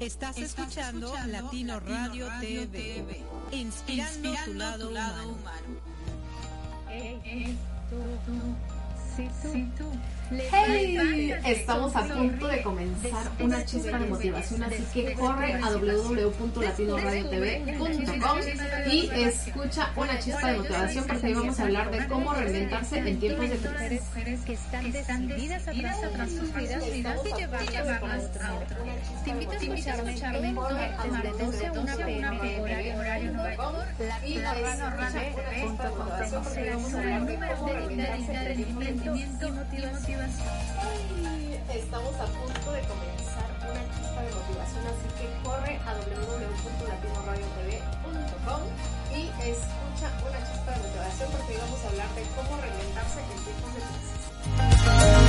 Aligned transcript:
Estás 0.00 0.38
escuchando 0.38 1.12
Latino 1.26 1.78
Radio 1.78 2.26
TV, 2.40 3.04
inspirando 3.52 4.32
tu 4.46 4.54
lado 4.54 4.88
humano. 4.88 5.78
Hey, 6.88 7.58
estamos 10.30 11.94
a 11.96 12.04
punto 12.04 12.46
de 12.46 12.62
comenzar 12.62 13.28
una 13.40 13.64
chispa 13.64 13.98
de 13.98 14.06
motivación, 14.06 14.62
así 14.62 14.86
que 14.92 15.14
corre 15.14 15.54
a 15.54 15.70
www.latinoradiotv.com 15.70 18.38
y 18.90 19.10
escucha 19.14 19.90
una 19.96 20.18
chispa 20.18 20.52
de 20.52 20.58
motivación 20.58 21.06
porque 21.06 21.26
hoy 21.26 21.32
vamos 21.34 21.58
a 21.58 21.62
hablar 21.64 21.90
de 21.90 22.06
cómo 22.06 22.32
reinventarse 22.32 22.98
en 22.98 23.18
tiempos 23.18 23.50
de 23.50 23.56
crisis. 23.56 24.02
que 24.44 24.52
están 24.52 24.92
decididas 24.92 25.66
a 25.66 25.72
transformar 25.72 26.28
sus 26.28 26.54
vidas 26.54 26.84
y 26.86 27.02
llevarlas 27.70 28.30
a 28.40 28.54
otro. 28.54 28.76
Te 29.24 29.30
invito 29.30 29.50
a 29.52 29.56
escucharme 29.56 30.14
en 30.48 30.54
de 31.22 31.30
12 31.44 31.66
a 31.66 31.72
1 31.72 31.96
pm 31.96 32.60
horario 32.60 33.32
nuevo, 33.32 33.72
latinoradio.com. 33.98 36.44
Será 36.44 36.76
un 36.76 36.92
número 36.92 37.66
de 37.66 38.14
entretenimiento 38.14 39.16
y 39.16 39.24
motivación. 39.50 40.19
Estamos 40.20 42.12
a 42.20 42.26
punto 42.26 42.72
de 42.72 42.82
comenzar 42.82 43.48
una 43.64 43.80
chispa 43.88 44.20
de 44.20 44.34
motivación, 44.34 44.86
así 44.86 45.08
que 45.16 45.24
corre 45.42 45.80
a 45.86 45.94
www.latinoradiotv.com 45.96 48.60
y 49.16 49.30
escucha 49.48 50.12
una 50.20 50.44
chispa 50.44 50.72
de 50.72 50.76
motivación 50.76 51.32
porque 51.32 51.54
hoy 51.54 51.60
vamos 51.62 51.80
a 51.84 51.88
hablar 51.88 52.14
de 52.14 52.22
cómo 52.36 52.60
reinventarse 52.60 53.20
en 53.20 53.44
tiempos 53.44 53.74
de 53.74 53.80
crisis. 53.80 55.19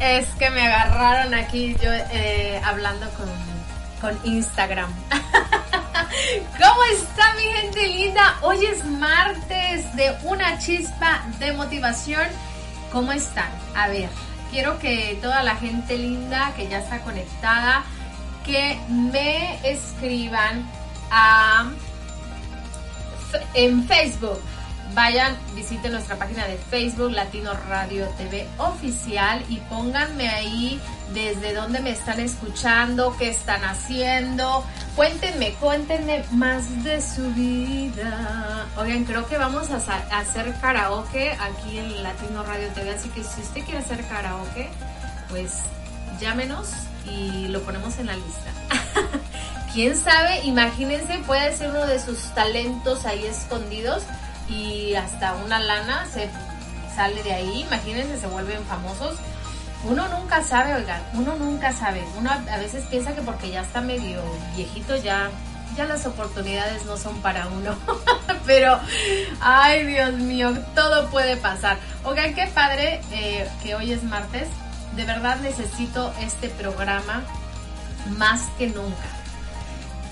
Es 0.00 0.26
que 0.38 0.50
me 0.50 0.62
agarraron 0.62 1.34
aquí 1.34 1.76
yo 1.82 1.92
eh, 1.92 2.60
hablando 2.64 3.06
con, 3.10 3.28
con 4.00 4.26
Instagram. 4.26 4.90
¿Cómo 6.58 6.84
está 6.92 7.34
mi 7.34 7.42
gente 7.42 7.86
linda? 7.86 8.36
Hoy 8.40 8.64
es 8.64 8.84
martes 8.84 9.94
de 9.94 10.16
una 10.24 10.58
chispa 10.58 11.22
de 11.38 11.52
motivación. 11.52 12.26
¿Cómo 12.90 13.12
están? 13.12 13.50
A 13.76 13.88
ver, 13.88 14.08
quiero 14.50 14.78
que 14.78 15.18
toda 15.20 15.42
la 15.42 15.56
gente 15.56 15.98
linda 15.98 16.52
que 16.56 16.66
ya 16.66 16.78
está 16.78 17.00
conectada, 17.00 17.84
que 18.44 18.78
me 18.88 19.60
escriban 19.70 20.66
en 23.54 23.86
Facebook. 23.86 24.40
Vayan, 24.94 25.36
visiten 25.54 25.92
nuestra 25.92 26.16
página 26.16 26.46
de 26.46 26.56
Facebook, 26.56 27.12
Latino 27.12 27.52
Radio 27.68 28.08
TV 28.18 28.48
Oficial, 28.58 29.44
y 29.48 29.58
pónganme 29.58 30.28
ahí 30.28 30.80
desde 31.14 31.54
dónde 31.54 31.80
me 31.80 31.90
están 31.90 32.18
escuchando, 32.18 33.14
qué 33.16 33.28
están 33.30 33.64
haciendo. 33.64 34.64
Cuéntenme, 34.96 35.52
cuéntenme 35.54 36.24
más 36.32 36.82
de 36.82 37.00
su 37.00 37.22
vida. 37.34 38.66
Oigan, 38.78 39.04
creo 39.04 39.26
que 39.28 39.38
vamos 39.38 39.70
a, 39.70 39.76
hacer 40.18 40.52
karaoke 40.60 41.32
aquí 41.40 41.78
en 41.78 42.02
Latino 42.02 42.42
Radio 42.42 42.68
TV, 42.70 42.90
así 42.90 43.08
que 43.10 43.22
si 43.22 43.42
usted 43.42 43.64
quiere 43.64 43.78
hacer 43.78 44.04
karaoke, 44.08 44.70
pues 45.28 45.60
llámenos 46.20 46.68
y 47.06 47.46
lo 47.46 47.62
ponemos 47.62 47.96
en 47.98 48.06
la 48.06 48.16
lista. 48.16 48.50
Quién 49.72 49.96
sabe, 49.96 50.40
imagínense, 50.42 51.18
puede 51.28 51.56
ser 51.56 51.70
uno 51.70 51.86
de 51.86 52.00
sus 52.00 52.18
talentos 52.34 53.06
ahí 53.06 53.24
escondidos 53.24 54.02
y 54.50 54.94
hasta 54.94 55.34
una 55.34 55.58
lana 55.58 56.06
se 56.12 56.28
sale 56.94 57.22
de 57.22 57.32
ahí, 57.32 57.62
imagínense, 57.62 58.18
se 58.18 58.26
vuelven 58.26 58.62
famosos. 58.64 59.16
Uno 59.84 60.08
nunca 60.08 60.42
sabe, 60.42 60.74
oigan, 60.74 61.00
uno 61.14 61.36
nunca 61.36 61.72
sabe. 61.72 62.04
Uno 62.18 62.30
a 62.30 62.58
veces 62.58 62.84
piensa 62.90 63.14
que 63.14 63.22
porque 63.22 63.50
ya 63.50 63.62
está 63.62 63.80
medio 63.80 64.20
viejito 64.54 64.96
ya 64.96 65.30
ya 65.76 65.84
las 65.84 66.06
oportunidades 66.06 66.84
no 66.84 66.96
son 66.96 67.20
para 67.22 67.46
uno. 67.46 67.74
Pero, 68.46 68.78
ay 69.40 69.86
Dios 69.86 70.12
mío, 70.14 70.52
todo 70.74 71.08
puede 71.10 71.36
pasar. 71.36 71.78
Oigan, 72.04 72.34
qué 72.34 72.46
padre 72.48 73.00
eh, 73.12 73.48
que 73.62 73.74
hoy 73.74 73.92
es 73.92 74.02
martes. 74.02 74.48
De 74.96 75.04
verdad 75.04 75.36
necesito 75.40 76.12
este 76.20 76.48
programa 76.48 77.22
más 78.18 78.42
que 78.58 78.66
nunca. 78.66 79.08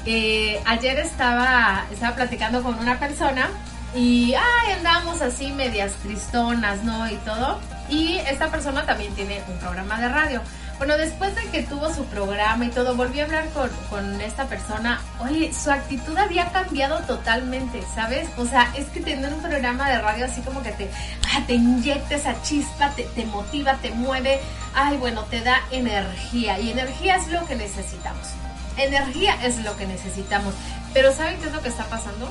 Eh, 0.06 0.62
ayer 0.64 0.98
estaba, 1.00 1.84
estaba 1.90 2.14
platicando 2.14 2.62
con 2.62 2.78
una 2.78 2.98
persona 2.98 3.50
y 3.94 4.34
ay, 4.34 4.72
andábamos 4.76 5.22
así 5.22 5.52
medias 5.52 5.92
tristonas, 6.02 6.82
¿no? 6.84 7.08
Y 7.10 7.16
todo. 7.18 7.58
Y 7.88 8.18
esta 8.18 8.50
persona 8.50 8.84
también 8.84 9.14
tiene 9.14 9.42
un 9.48 9.58
programa 9.58 9.98
de 10.00 10.08
radio. 10.08 10.42
Bueno, 10.78 10.96
después 10.96 11.34
de 11.34 11.42
que 11.50 11.62
tuvo 11.62 11.92
su 11.92 12.04
programa 12.04 12.64
y 12.64 12.68
todo, 12.68 12.94
volví 12.94 13.18
a 13.18 13.24
hablar 13.24 13.48
con, 13.50 13.68
con 13.90 14.20
esta 14.20 14.44
persona. 14.44 15.00
Oye, 15.18 15.52
su 15.52 15.72
actitud 15.72 16.16
había 16.16 16.52
cambiado 16.52 17.00
totalmente, 17.00 17.82
¿sabes? 17.94 18.28
O 18.36 18.46
sea, 18.46 18.72
es 18.76 18.86
que 18.86 19.00
tener 19.00 19.32
un 19.34 19.42
programa 19.42 19.90
de 19.90 19.98
radio 19.98 20.26
así 20.26 20.40
como 20.42 20.62
que 20.62 20.70
te, 20.72 20.88
ah, 21.34 21.42
te 21.48 21.54
inyecta 21.54 22.14
esa 22.14 22.40
chispa, 22.42 22.90
te, 22.90 23.04
te 23.04 23.24
motiva, 23.26 23.74
te 23.78 23.90
mueve. 23.90 24.38
Ay, 24.72 24.98
bueno, 24.98 25.24
te 25.24 25.40
da 25.40 25.62
energía. 25.72 26.60
Y 26.60 26.70
energía 26.70 27.16
es 27.16 27.26
lo 27.28 27.44
que 27.46 27.56
necesitamos. 27.56 28.28
Energía 28.76 29.36
es 29.42 29.58
lo 29.64 29.76
que 29.76 29.86
necesitamos. 29.86 30.54
Pero 30.94 31.12
¿saben 31.12 31.40
qué 31.40 31.46
es 31.46 31.52
lo 31.52 31.60
que 31.60 31.70
está 31.70 31.86
pasando? 31.86 32.30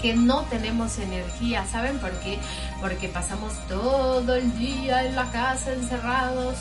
Que 0.00 0.14
no 0.14 0.42
tenemos 0.42 0.98
energía. 0.98 1.66
¿Saben 1.66 1.98
por 1.98 2.12
qué? 2.20 2.38
Porque 2.80 3.08
pasamos 3.08 3.54
todo 3.68 4.34
el 4.34 4.56
día 4.58 5.04
en 5.04 5.14
la 5.14 5.30
casa 5.30 5.72
encerrados 5.72 6.56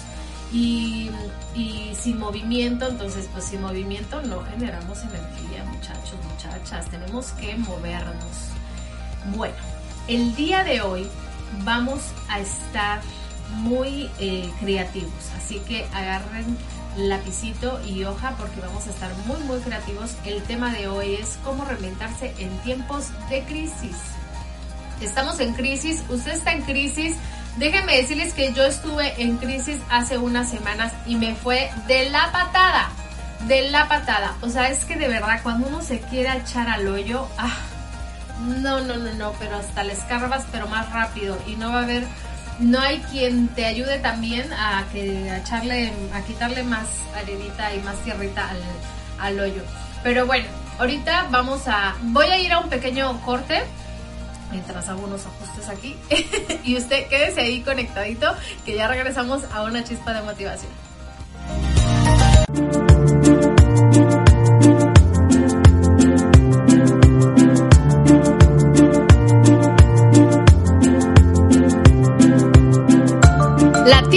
y, 0.52 1.10
y 1.56 1.94
sin 1.96 2.20
movimiento. 2.20 2.88
Entonces, 2.88 3.28
pues 3.34 3.46
sin 3.46 3.62
movimiento 3.62 4.22
no 4.22 4.44
generamos 4.44 5.00
energía, 5.00 5.64
muchachos, 5.66 6.16
muchachas. 6.32 6.86
Tenemos 6.90 7.32
que 7.34 7.56
movernos. 7.58 8.52
Bueno, 9.36 9.56
el 10.08 10.36
día 10.36 10.64
de 10.64 10.82
hoy 10.82 11.08
vamos 11.64 12.00
a 12.30 12.40
estar 12.40 13.02
muy 13.50 14.10
eh, 14.20 14.50
creativos. 14.60 15.32
Así 15.36 15.60
que 15.60 15.86
agarren 15.94 16.58
lapicito 16.98 17.80
y 17.86 18.04
hoja 18.04 18.36
porque 18.38 18.60
vamos 18.60 18.88
a 18.88 18.90
estar 18.90 19.12
muy 19.26 19.40
muy 19.42 19.60
creativos. 19.60 20.16
El 20.26 20.42
tema 20.44 20.72
de 20.74 20.88
hoy 20.88 21.16
es 21.16 21.38
cómo 21.44 21.66
reinventarse 21.66 22.34
en 22.40 22.50
tiempos 22.60 23.08
de 23.30 23.44
crisis. 23.44 23.98
Estamos 25.02 25.40
en 25.40 25.54
crisis, 25.54 26.04
usted 26.10 26.34
está 26.34 26.54
en 26.54 26.64
crisis. 26.64 27.16
Déjenme 27.58 27.98
decirles 27.98 28.34
que 28.34 28.54
yo 28.54 28.66
estuve 28.66 29.22
en 29.22 29.38
crisis 29.38 29.78
hace 29.90 30.18
unas 30.18 30.50
semanas 30.50 30.94
y 31.06 31.16
me 31.16 31.36
fue 31.36 31.72
de 31.88 32.10
la 32.10 32.32
patada, 32.32 32.90
de 33.48 33.70
la 33.70 33.88
patada. 33.88 34.36
O 34.42 34.50
sea, 34.50 34.70
es 34.70 34.86
que 34.86 34.96
de 34.96 35.08
verdad 35.08 35.40
cuando 35.44 35.68
uno 35.68 35.82
se 35.82 36.00
quiere 36.02 36.36
echar 36.38 36.68
al 36.68 36.88
hoyo, 36.88 37.28
ah, 37.38 37.56
no, 38.62 38.82
no, 38.82 38.98
no, 38.98 39.14
no, 39.14 39.34
pero 39.40 39.56
hasta 39.56 39.84
le 39.84 39.94
escarbas, 39.94 40.46
pero 40.52 40.68
más 40.68 40.92
rápido 40.92 41.38
y 41.48 41.56
no 41.56 41.72
va 41.72 41.80
a 41.80 41.84
haber 41.84 42.08
no 42.60 42.80
hay 42.80 43.00
quien 43.12 43.48
te 43.50 43.66
ayude 43.66 44.00
también 44.00 44.52
a 44.54 44.86
que 44.92 45.30
a 45.30 45.38
echarle, 45.38 45.92
a 46.14 46.22
quitarle 46.22 46.64
más 46.64 46.88
arenita 47.16 47.74
y 47.74 47.80
más 47.80 47.98
tierrita 48.04 48.50
al, 48.50 48.62
al 49.20 49.40
hoyo. 49.40 49.62
Pero 50.04 50.26
bueno, 50.26 50.48
ahorita 50.80 51.28
vamos 51.30 51.68
a, 51.68 51.96
voy 52.02 52.28
a 52.28 52.40
ir 52.40 52.52
a 52.54 52.60
un 52.60 52.70
pequeño 52.70 53.20
corte 53.22 53.64
mientras 54.52 54.88
hago 54.88 55.04
unos 55.04 55.26
ajustes 55.26 55.68
aquí 55.70 55.96
y 56.64 56.78
usted 56.78 57.08
quédese 57.08 57.42
ahí 57.42 57.62
conectadito 57.62 58.34
que 58.66 58.76
ya 58.76 58.88
regresamos 58.88 59.44
a 59.54 59.64
una 59.64 59.84
chispa 59.84 60.14
de 60.14 60.22
motivación. 60.22 60.72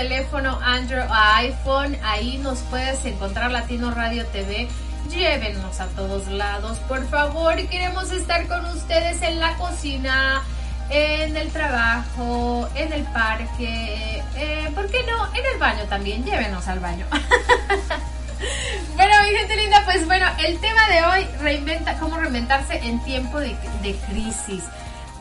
teléfono 0.00 0.58
Android 0.62 1.04
o 1.10 1.14
iPhone. 1.14 1.94
Ahí 2.02 2.38
nos 2.38 2.60
puedes 2.70 3.04
encontrar 3.04 3.50
Latino 3.50 3.90
Radio 3.90 4.24
TV. 4.28 4.66
Llévenos 5.10 5.78
a 5.78 5.88
todos 5.88 6.26
lados, 6.28 6.78
por 6.88 7.06
favor. 7.08 7.54
Queremos 7.68 8.10
estar 8.10 8.46
con 8.46 8.64
ustedes 8.64 9.20
en 9.20 9.38
la 9.38 9.54
cocina, 9.56 10.42
en 10.88 11.36
el 11.36 11.50
trabajo, 11.50 12.66
en 12.74 12.94
el 12.94 13.02
parque, 13.12 14.22
eh, 14.36 14.70
¿por 14.74 14.90
qué 14.90 15.02
no? 15.02 15.26
En 15.34 15.44
el 15.52 15.58
baño 15.58 15.84
también, 15.84 16.24
llévenos 16.24 16.66
al 16.66 16.80
baño. 16.80 17.04
bueno, 18.96 19.14
mi 19.24 19.36
gente 19.36 19.56
linda, 19.56 19.82
pues 19.84 20.06
bueno, 20.06 20.26
el 20.38 20.58
tema 20.60 20.88
de 20.88 21.02
hoy, 21.02 21.26
reinventa, 21.40 21.98
cómo 21.98 22.16
reinventarse 22.16 22.78
en 22.78 23.04
tiempo 23.04 23.38
de, 23.38 23.54
de 23.82 23.94
crisis. 24.08 24.64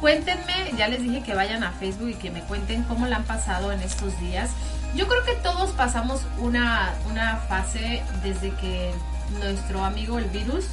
Cuéntenme, 0.01 0.71
ya 0.77 0.87
les 0.87 1.01
dije 1.01 1.21
que 1.23 1.35
vayan 1.35 1.63
a 1.63 1.71
Facebook 1.71 2.09
y 2.09 2.15
que 2.15 2.31
me 2.31 2.41
cuenten 2.41 2.83
cómo 2.83 3.05
la 3.07 3.17
han 3.17 3.25
pasado 3.25 3.71
en 3.71 3.81
estos 3.81 4.17
días. 4.19 4.49
Yo 4.95 5.07
creo 5.07 5.23
que 5.25 5.35
todos 5.35 5.71
pasamos 5.71 6.21
una, 6.39 6.93
una 7.09 7.37
fase 7.37 8.01
desde 8.23 8.51
que 8.51 8.91
nuestro 9.39 9.83
amigo 9.83 10.17
el 10.17 10.25
virus 10.25 10.65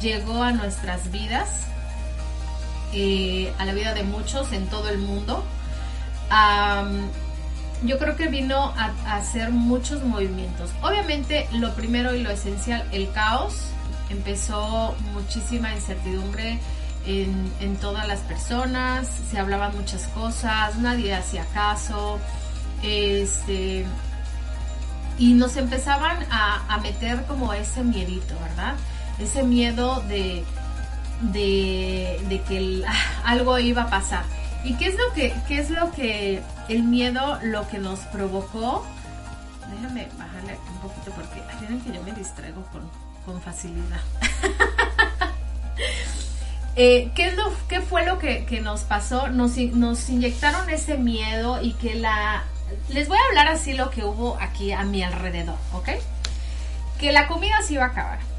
llegó 0.00 0.42
a 0.42 0.52
nuestras 0.52 1.12
vidas 1.12 1.48
eh, 2.94 3.50
a 3.58 3.64
la 3.64 3.72
vida 3.72 3.94
de 3.94 4.02
muchos 4.02 4.52
en 4.52 4.66
todo 4.66 4.90
el 4.90 4.98
mundo. 4.98 5.44
yo 7.84 7.98
creo 7.98 8.16
que 8.16 8.28
vino 8.28 8.74
a, 8.76 8.92
hacer 9.16 9.50
muchos 9.50 10.02
movimientos. 10.04 10.70
Obviamente 10.82 11.48
lo 11.52 11.74
primero 11.74 12.14
y 12.14 12.22
lo 12.22 12.30
esencial, 12.30 12.86
el 12.92 13.10
caos. 13.12 13.54
Empezó 14.10 14.94
muchísima 15.14 15.72
incertidumbre 15.74 16.58
en, 17.06 17.76
todas 17.80 18.06
las 18.06 18.20
personas, 18.20 19.08
se 19.30 19.38
hablaban 19.38 19.76
muchas 19.76 20.06
cosas, 20.08 20.76
nadie 20.78 21.14
hacía 21.14 21.44
caso. 21.46 22.18
Este, 22.82 23.84
y 25.18 25.34
nos 25.34 25.56
empezaban 25.56 26.18
a, 26.30 26.64
a, 26.68 26.78
meter 26.78 27.24
como 27.26 27.52
ese 27.52 27.84
miedito, 27.84 28.34
¿verdad? 28.40 28.74
Ese 29.18 29.42
miedo 29.42 30.00
de, 30.08 30.44
de, 31.22 32.42
que 32.48 32.84
algo 33.24 33.58
iba 33.58 33.82
a 33.82 33.90
pasar. 33.90 34.24
¿Y 34.64 34.74
qué 34.74 34.86
es 34.86 34.94
lo 34.94 35.12
que, 35.14 35.34
qué 35.48 35.58
es 35.58 35.70
lo 35.70 35.90
que 35.92 36.42
el 36.68 36.84
miedo 36.84 37.38
lo 37.42 37.68
que 37.68 37.78
nos 37.78 38.00
provocó? 38.00 38.86
Déjame 39.74 40.08
bajarle 40.18 40.58
un 40.72 40.88
poquito 40.88 41.10
porque 41.12 41.42
miren 41.60 41.80
que 41.80 41.92
yo 41.92 42.02
me 42.02 42.12
distraigo 42.12 42.62
con, 42.72 42.88
con 43.24 43.40
facilidad. 43.40 44.00
eh, 46.76 47.10
¿qué, 47.14 47.26
es 47.28 47.36
lo, 47.36 47.52
¿Qué 47.68 47.80
fue 47.80 48.04
lo 48.04 48.18
que, 48.18 48.44
que 48.44 48.60
nos 48.60 48.82
pasó? 48.82 49.28
Nos, 49.28 49.56
nos 49.56 50.08
inyectaron 50.08 50.68
ese 50.70 50.96
miedo 50.96 51.60
y 51.62 51.72
que 51.74 51.94
la... 51.94 52.44
Les 52.88 53.08
voy 53.08 53.18
a 53.18 53.28
hablar 53.28 53.48
así 53.48 53.74
lo 53.74 53.90
que 53.90 54.04
hubo 54.04 54.38
aquí 54.40 54.72
a 54.72 54.82
mi 54.84 55.02
alrededor, 55.02 55.58
¿ok? 55.72 55.90
Que 56.98 57.12
la 57.12 57.28
comida 57.28 57.60
se 57.62 57.74
iba 57.74 57.84
a 57.84 57.88
acabar 57.88 58.32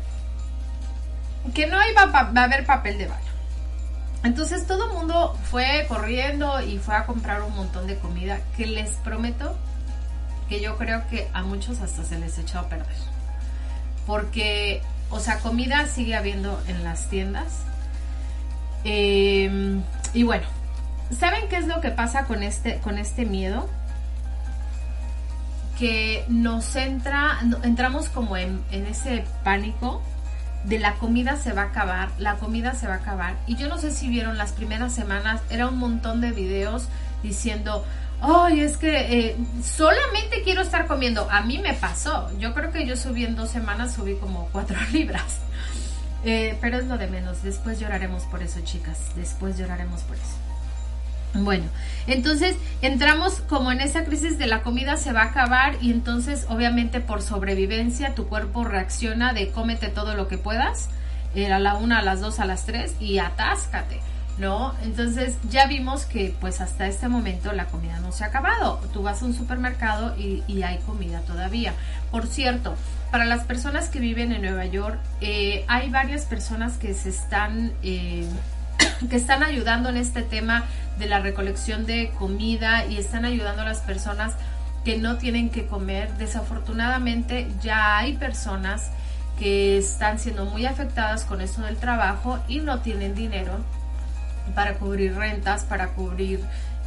que 1.54 1.68
no 1.68 1.78
iba 1.90 2.04
a 2.04 2.44
haber 2.44 2.66
papel 2.66 2.98
de 2.98 3.08
baño. 3.08 3.20
Entonces 4.24 4.66
todo 4.66 4.90
el 4.90 4.94
mundo 4.94 5.38
fue 5.52 5.86
corriendo 5.90 6.62
y 6.62 6.78
fue 6.78 6.96
a 6.96 7.06
comprar 7.06 7.42
un 7.42 7.54
montón 7.56 7.88
de 7.88 7.98
comida 7.98 8.40
que 8.56 8.66
les 8.66 8.92
prometo 8.98 9.56
que 10.48 10.62
yo 10.62 10.78
creo 10.78 11.06
que 11.08 11.30
a 11.34 11.44
muchos 11.44 11.82
hasta 11.82 12.06
se 12.06 12.18
les 12.20 12.38
echó 12.38 12.60
a 12.60 12.70
perder. 12.70 12.96
Porque, 14.06 14.82
o 15.10 15.20
sea, 15.20 15.40
comida 15.40 15.88
sigue 15.88 16.16
habiendo 16.16 16.62
en 16.68 16.84
las 16.84 17.10
tiendas. 17.10 17.64
Em, 18.84 19.82
y 20.14 20.24
bueno, 20.24 20.46
¿saben 21.18 21.48
qué 21.50 21.58
es 21.58 21.68
lo 21.68 21.82
que 21.82 21.90
pasa 21.90 22.26
con 22.26 22.44
este, 22.44 22.78
con 22.80 22.98
este 22.98 23.26
miedo? 23.26 23.70
Que 25.78 26.26
nos 26.28 26.76
entra, 26.76 27.40
entramos 27.64 28.10
como 28.10 28.38
en, 28.38 28.64
en 28.72 28.86
ese 28.86 29.26
pánico 29.44 30.02
de 30.64 30.80
la 30.80 30.96
comida 30.96 31.36
se 31.36 31.54
va 31.54 31.64
a 31.64 31.66
acabar, 31.66 32.10
la 32.18 32.36
comida 32.36 32.74
se 32.74 32.88
va 32.88 32.96
a 32.96 32.98
acabar. 32.98 33.36
Y 33.48 33.56
yo 33.56 33.68
no 33.68 33.78
sé 33.78 33.92
si 33.92 34.08
vieron 34.08 34.38
las 34.38 34.54
primeras 34.54 34.94
semanas, 34.94 35.42
era 35.50 35.68
un 35.68 35.78
montón 35.78 36.22
de 36.22 36.32
videos 36.32 36.88
diciendo, 37.22 37.86
ay, 38.22 38.62
es 38.62 38.78
que 38.78 38.96
eh, 39.30 39.38
solamente 39.64 40.42
quiero 40.44 40.62
estar 40.62 40.88
comiendo. 40.88 41.30
A 41.30 41.42
mí 41.42 41.58
me 41.58 41.74
pasó, 41.74 42.30
yo 42.40 42.54
creo 42.54 42.72
que 42.72 42.86
yo 42.86 42.96
subí 42.96 43.26
en 43.26 43.36
dos 43.36 43.50
semanas, 43.50 43.94
subí 43.94 44.16
como 44.16 44.48
cuatro 44.52 44.78
libras. 44.92 45.40
Eh, 46.26 46.58
pero 46.62 46.78
es 46.78 46.86
lo 46.86 46.98
de 46.98 47.08
menos, 47.08 47.44
después 47.44 47.80
lloraremos 47.80 48.24
por 48.24 48.42
eso, 48.42 48.62
chicas, 48.64 48.98
después 49.16 49.58
lloraremos 49.58 50.02
por 50.02 50.16
eso. 50.16 50.44
Bueno, 51.36 51.66
entonces 52.06 52.56
entramos 52.82 53.42
como 53.50 53.72
en 53.72 53.82
esa 53.82 54.04
crisis 54.04 54.38
de 54.38 54.46
la 54.46 54.62
comida 54.62 54.98
se 54.98 55.14
va 55.14 55.24
a 55.24 55.26
acabar 55.26 55.78
y 55.82 55.92
entonces 55.92 56.46
obviamente 56.48 57.00
por 57.00 57.24
sobrevivencia 57.24 58.14
tu 58.14 58.28
cuerpo 58.28 58.64
reacciona 58.64 59.34
de 59.34 59.50
cómete 59.50 59.88
todo 59.88 60.16
lo 60.16 60.28
que 60.28 60.38
puedas, 60.38 60.90
eh, 61.34 61.52
a 61.52 61.58
la 61.58 61.74
una, 61.74 62.00
a 62.00 62.02
las 62.04 62.22
dos, 62.22 62.40
a 62.40 62.46
las 62.46 62.66
tres 62.66 62.94
y 63.00 63.18
atáscate, 63.18 64.00
¿no? 64.38 64.76
Entonces 64.84 65.36
ya 65.50 65.66
vimos 65.66 66.06
que 66.06 66.36
pues 66.40 66.62
hasta 66.62 66.86
este 66.86 67.08
momento 67.08 67.52
la 67.52 67.66
comida 67.66 68.00
no 68.00 68.12
se 68.12 68.24
ha 68.24 68.28
acabado. 68.28 68.80
Tú 68.94 69.02
vas 69.02 69.24
a 69.24 69.26
un 69.26 69.34
supermercado 69.34 70.16
y, 70.16 70.44
hay 70.62 70.78
comida 70.86 71.22
todavía. 71.22 71.74
Por 72.12 72.28
cierto, 72.28 72.76
para 73.14 73.26
las 73.26 73.44
personas 73.44 73.90
que 73.90 74.00
viven 74.00 74.32
en 74.32 74.42
Nueva 74.42 74.66
York, 74.66 74.98
eh, 75.22 75.66
hay 75.68 75.92
varias 75.92 76.26
personas 76.26 76.78
que 76.80 76.96
se 76.96 77.10
están... 77.10 77.72
Eh, 77.84 78.26
que 79.10 79.16
están 79.16 79.44
ayudando 79.44 79.90
en 79.90 79.98
este 79.98 80.24
tema 80.24 80.64
de 80.98 81.06
la 81.06 81.20
recolección 81.20 81.86
de 81.86 82.10
comida 82.18 82.88
y 82.88 82.98
están 82.98 83.24
ayudando 83.24 83.62
a 83.62 83.66
las 83.66 83.82
personas 83.82 84.34
que 84.84 84.98
no 84.98 85.18
tienen 85.18 85.52
que 85.52 85.68
comer. 85.68 86.12
Desafortunadamente 86.18 87.48
ya 87.62 88.00
hay 88.00 88.18
personas 88.18 88.90
que 89.38 89.78
están 89.78 90.18
siendo 90.18 90.46
muy 90.46 90.66
afectadas 90.66 91.24
con 91.24 91.40
esto 91.40 91.62
del 91.62 91.78
trabajo 91.78 92.40
y 92.48 92.62
no 92.62 92.80
tienen 92.80 93.14
dinero 93.14 93.60
para 94.56 94.74
cubrir 94.80 95.14
rentas, 95.14 95.66
para 95.66 95.90
cubrir 95.90 96.40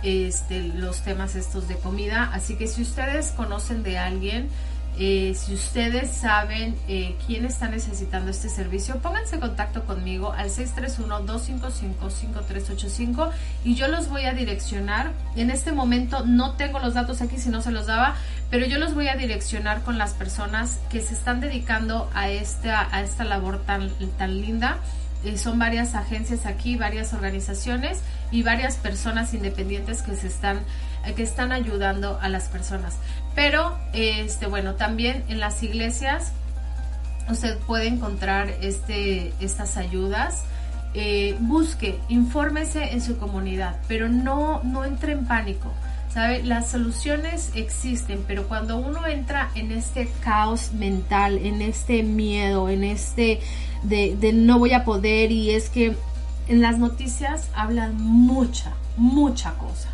este, 0.02 0.60
los 0.60 1.02
temas 1.02 1.36
estos 1.36 1.68
de 1.68 1.76
comida. 1.76 2.30
Así 2.32 2.56
que 2.56 2.66
si 2.66 2.82
ustedes 2.82 3.28
conocen 3.30 3.84
de 3.84 3.96
alguien 3.96 4.48
eh, 4.98 5.34
si 5.36 5.52
ustedes 5.52 6.10
saben 6.10 6.74
eh, 6.88 7.16
quién 7.26 7.44
está 7.44 7.68
necesitando 7.68 8.30
este 8.30 8.48
servicio, 8.48 8.96
pónganse 8.98 9.34
en 9.34 9.42
contacto 9.42 9.84
conmigo 9.84 10.32
al 10.32 10.48
631-255-5385 10.48 13.30
y 13.64 13.74
yo 13.74 13.88
los 13.88 14.08
voy 14.08 14.24
a 14.24 14.32
direccionar. 14.32 15.12
En 15.34 15.50
este 15.50 15.72
momento 15.72 16.24
no 16.24 16.52
tengo 16.52 16.78
los 16.78 16.94
datos 16.94 17.20
aquí 17.20 17.36
si 17.36 17.50
no 17.50 17.60
se 17.60 17.72
los 17.72 17.84
daba, 17.86 18.14
pero 18.50 18.64
yo 18.64 18.78
los 18.78 18.94
voy 18.94 19.08
a 19.08 19.16
direccionar 19.16 19.82
con 19.82 19.98
las 19.98 20.14
personas 20.14 20.80
que 20.88 21.02
se 21.02 21.12
están 21.12 21.40
dedicando 21.40 22.10
a 22.14 22.30
esta, 22.30 22.88
a 22.90 23.02
esta 23.02 23.24
labor 23.24 23.60
tan, 23.66 23.90
tan 24.16 24.40
linda. 24.40 24.78
Eh, 25.24 25.36
son 25.36 25.58
varias 25.58 25.94
agencias 25.94 26.46
aquí, 26.46 26.76
varias 26.76 27.12
organizaciones 27.12 28.00
y 28.30 28.42
varias 28.42 28.76
personas 28.76 29.34
independientes 29.34 30.00
que 30.00 30.16
se 30.16 30.28
están 30.28 30.60
que 31.14 31.22
están 31.22 31.52
ayudando 31.52 32.18
a 32.20 32.28
las 32.28 32.48
personas. 32.48 32.96
Pero, 33.36 33.76
este, 33.92 34.46
bueno, 34.46 34.74
también 34.74 35.22
en 35.28 35.38
las 35.38 35.62
iglesias 35.62 36.32
usted 37.30 37.58
puede 37.58 37.86
encontrar 37.86 38.48
este, 38.62 39.32
estas 39.40 39.76
ayudas. 39.76 40.42
Eh, 40.94 41.36
busque, 41.40 42.00
infórmese 42.08 42.94
en 42.94 43.02
su 43.02 43.18
comunidad, 43.18 43.76
pero 43.86 44.08
no, 44.08 44.62
no 44.64 44.84
entre 44.84 45.12
en 45.12 45.26
pánico. 45.26 45.70
¿Sabe? 46.08 46.42
Las 46.42 46.70
soluciones 46.70 47.50
existen, 47.54 48.24
pero 48.26 48.48
cuando 48.48 48.78
uno 48.78 49.06
entra 49.06 49.50
en 49.54 49.70
este 49.70 50.08
caos 50.20 50.72
mental, 50.72 51.36
en 51.36 51.60
este 51.60 52.02
miedo, 52.02 52.70
en 52.70 52.84
este 52.84 53.40
de, 53.82 54.16
de 54.16 54.32
no 54.32 54.58
voy 54.58 54.72
a 54.72 54.82
poder 54.82 55.30
y 55.30 55.50
es 55.50 55.68
que 55.68 55.94
en 56.48 56.62
las 56.62 56.78
noticias 56.78 57.50
hablan 57.54 58.00
mucha, 58.00 58.72
mucha 58.96 59.52
cosa 59.58 59.90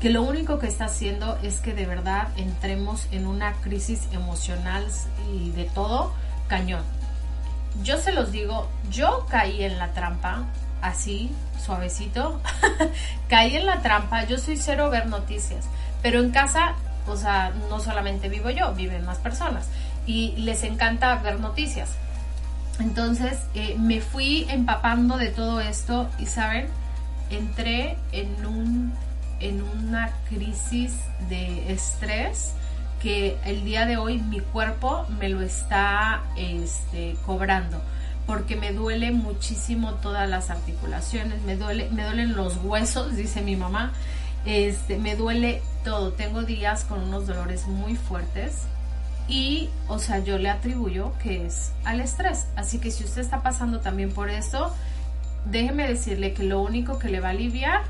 que 0.00 0.10
lo 0.10 0.22
único 0.22 0.58
que 0.58 0.66
está 0.66 0.86
haciendo 0.86 1.38
es 1.42 1.60
que 1.60 1.74
de 1.74 1.86
verdad 1.86 2.28
entremos 2.36 3.06
en 3.12 3.26
una 3.26 3.52
crisis 3.54 4.00
emocional 4.12 4.86
y 5.32 5.50
de 5.50 5.64
todo 5.64 6.12
cañón. 6.48 6.82
Yo 7.82 7.98
se 7.98 8.12
los 8.12 8.32
digo, 8.32 8.68
yo 8.90 9.26
caí 9.28 9.62
en 9.62 9.78
la 9.78 9.92
trampa, 9.92 10.44
así, 10.80 11.30
suavecito, 11.64 12.40
caí 13.28 13.56
en 13.56 13.66
la 13.66 13.82
trampa, 13.82 14.24
yo 14.24 14.38
soy 14.38 14.56
cero 14.56 14.90
ver 14.90 15.06
noticias, 15.06 15.66
pero 16.02 16.20
en 16.20 16.30
casa, 16.30 16.74
o 17.06 17.16
sea, 17.16 17.52
no 17.68 17.78
solamente 17.78 18.28
vivo 18.28 18.50
yo, 18.50 18.72
viven 18.74 19.04
más 19.04 19.18
personas 19.18 19.66
y 20.06 20.32
les 20.38 20.64
encanta 20.64 21.14
ver 21.16 21.38
noticias. 21.40 21.90
Entonces 22.80 23.38
eh, 23.54 23.76
me 23.78 24.00
fui 24.00 24.46
empapando 24.48 25.18
de 25.18 25.28
todo 25.28 25.60
esto 25.60 26.08
y, 26.18 26.26
¿saben? 26.26 26.68
Entré 27.28 27.96
en, 28.12 28.46
un, 28.46 28.94
en 29.40 29.62
una 29.62 30.12
crisis 30.28 30.94
de 31.28 31.72
estrés 31.72 32.52
que 33.02 33.38
el 33.44 33.64
día 33.64 33.86
de 33.86 33.96
hoy 33.96 34.18
mi 34.18 34.40
cuerpo 34.40 35.06
me 35.18 35.28
lo 35.28 35.40
está 35.40 36.22
este, 36.36 37.16
cobrando 37.24 37.80
porque 38.26 38.54
me 38.54 38.72
duele 38.72 39.10
muchísimo 39.10 39.94
todas 39.94 40.28
las 40.28 40.50
articulaciones, 40.50 41.42
me 41.42 41.56
duele, 41.56 41.90
me 41.90 42.04
duelen 42.04 42.36
los 42.36 42.58
huesos, 42.62 43.16
dice 43.16 43.40
mi 43.40 43.56
mamá, 43.56 43.92
este, 44.44 44.98
me 44.98 45.16
duele 45.16 45.62
todo, 45.82 46.12
tengo 46.12 46.42
días 46.42 46.84
con 46.84 47.00
unos 47.00 47.26
dolores 47.26 47.66
muy 47.66 47.96
fuertes 47.96 48.66
y, 49.26 49.68
o 49.88 49.98
sea, 49.98 50.20
yo 50.20 50.38
le 50.38 50.48
atribuyo 50.48 51.12
que 51.22 51.46
es 51.46 51.72
al 51.84 52.00
estrés. 52.00 52.46
Así 52.54 52.78
que 52.78 52.90
si 52.90 53.02
usted 53.02 53.20
está 53.20 53.42
pasando 53.42 53.80
también 53.80 54.12
por 54.12 54.30
eso, 54.30 54.74
déjeme 55.46 55.88
decirle 55.88 56.32
que 56.32 56.44
lo 56.44 56.60
único 56.62 56.98
que 56.98 57.08
le 57.08 57.18
va 57.18 57.28
a 57.28 57.32
aliviar 57.32 57.82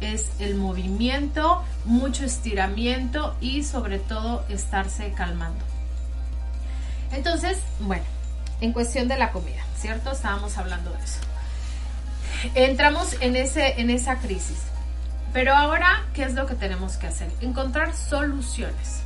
es 0.00 0.30
el 0.38 0.54
movimiento, 0.54 1.64
mucho 1.84 2.24
estiramiento 2.24 3.36
y 3.40 3.64
sobre 3.64 3.98
todo 3.98 4.44
estarse 4.48 5.12
calmando. 5.12 5.64
Entonces, 7.12 7.58
bueno, 7.80 8.04
en 8.60 8.72
cuestión 8.72 9.08
de 9.08 9.18
la 9.18 9.32
comida, 9.32 9.62
¿cierto? 9.78 10.12
Estábamos 10.12 10.58
hablando 10.58 10.90
de 10.92 10.98
eso. 10.98 11.20
Entramos 12.54 13.16
en, 13.20 13.36
ese, 13.36 13.80
en 13.80 13.90
esa 13.90 14.18
crisis. 14.18 14.58
Pero 15.32 15.54
ahora, 15.54 16.04
¿qué 16.14 16.24
es 16.24 16.34
lo 16.34 16.46
que 16.46 16.54
tenemos 16.54 16.96
que 16.96 17.06
hacer? 17.06 17.30
Encontrar 17.40 17.94
soluciones. 17.94 19.02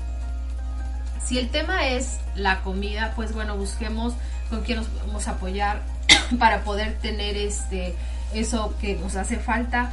Si 1.24 1.38
el 1.38 1.50
tema 1.50 1.88
es 1.88 2.18
la 2.34 2.60
comida, 2.62 3.12
pues 3.16 3.32
bueno, 3.32 3.56
busquemos 3.56 4.14
con 4.50 4.62
quién 4.62 4.78
nos 4.78 4.88
podemos 4.88 5.28
apoyar 5.28 5.80
para 6.38 6.62
poder 6.62 6.98
tener 6.98 7.36
este 7.36 7.94
eso 8.34 8.74
que 8.80 8.96
nos 8.96 9.16
hace 9.16 9.38
falta. 9.38 9.92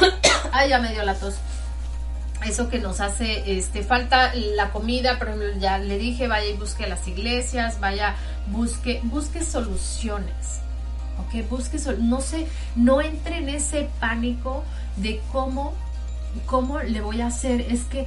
Ay, 0.52 0.70
ya 0.70 0.78
me 0.78 0.92
dio 0.92 1.04
la 1.04 1.14
tos. 1.14 1.36
Eso 2.44 2.70
que 2.70 2.78
nos 2.78 3.00
hace 3.00 3.58
este 3.58 3.82
falta 3.82 4.32
la 4.34 4.70
comida, 4.70 5.16
pero 5.18 5.34
ya 5.58 5.78
le 5.78 5.98
dije, 5.98 6.26
vaya 6.26 6.48
y 6.48 6.56
busque 6.56 6.86
las 6.86 7.06
iglesias, 7.06 7.80
vaya, 7.80 8.14
busque 8.48 9.00
busque 9.04 9.44
soluciones. 9.44 10.60
¿Ok? 11.18 11.46
Busque 11.50 11.78
no 11.98 12.22
sé, 12.22 12.46
no 12.76 13.02
entre 13.02 13.38
en 13.38 13.50
ese 13.50 13.90
pánico 14.00 14.64
de 14.96 15.20
cómo, 15.32 15.74
cómo 16.46 16.80
le 16.80 17.02
voy 17.02 17.20
a 17.20 17.26
hacer. 17.26 17.60
Es 17.60 17.82
que, 17.82 18.06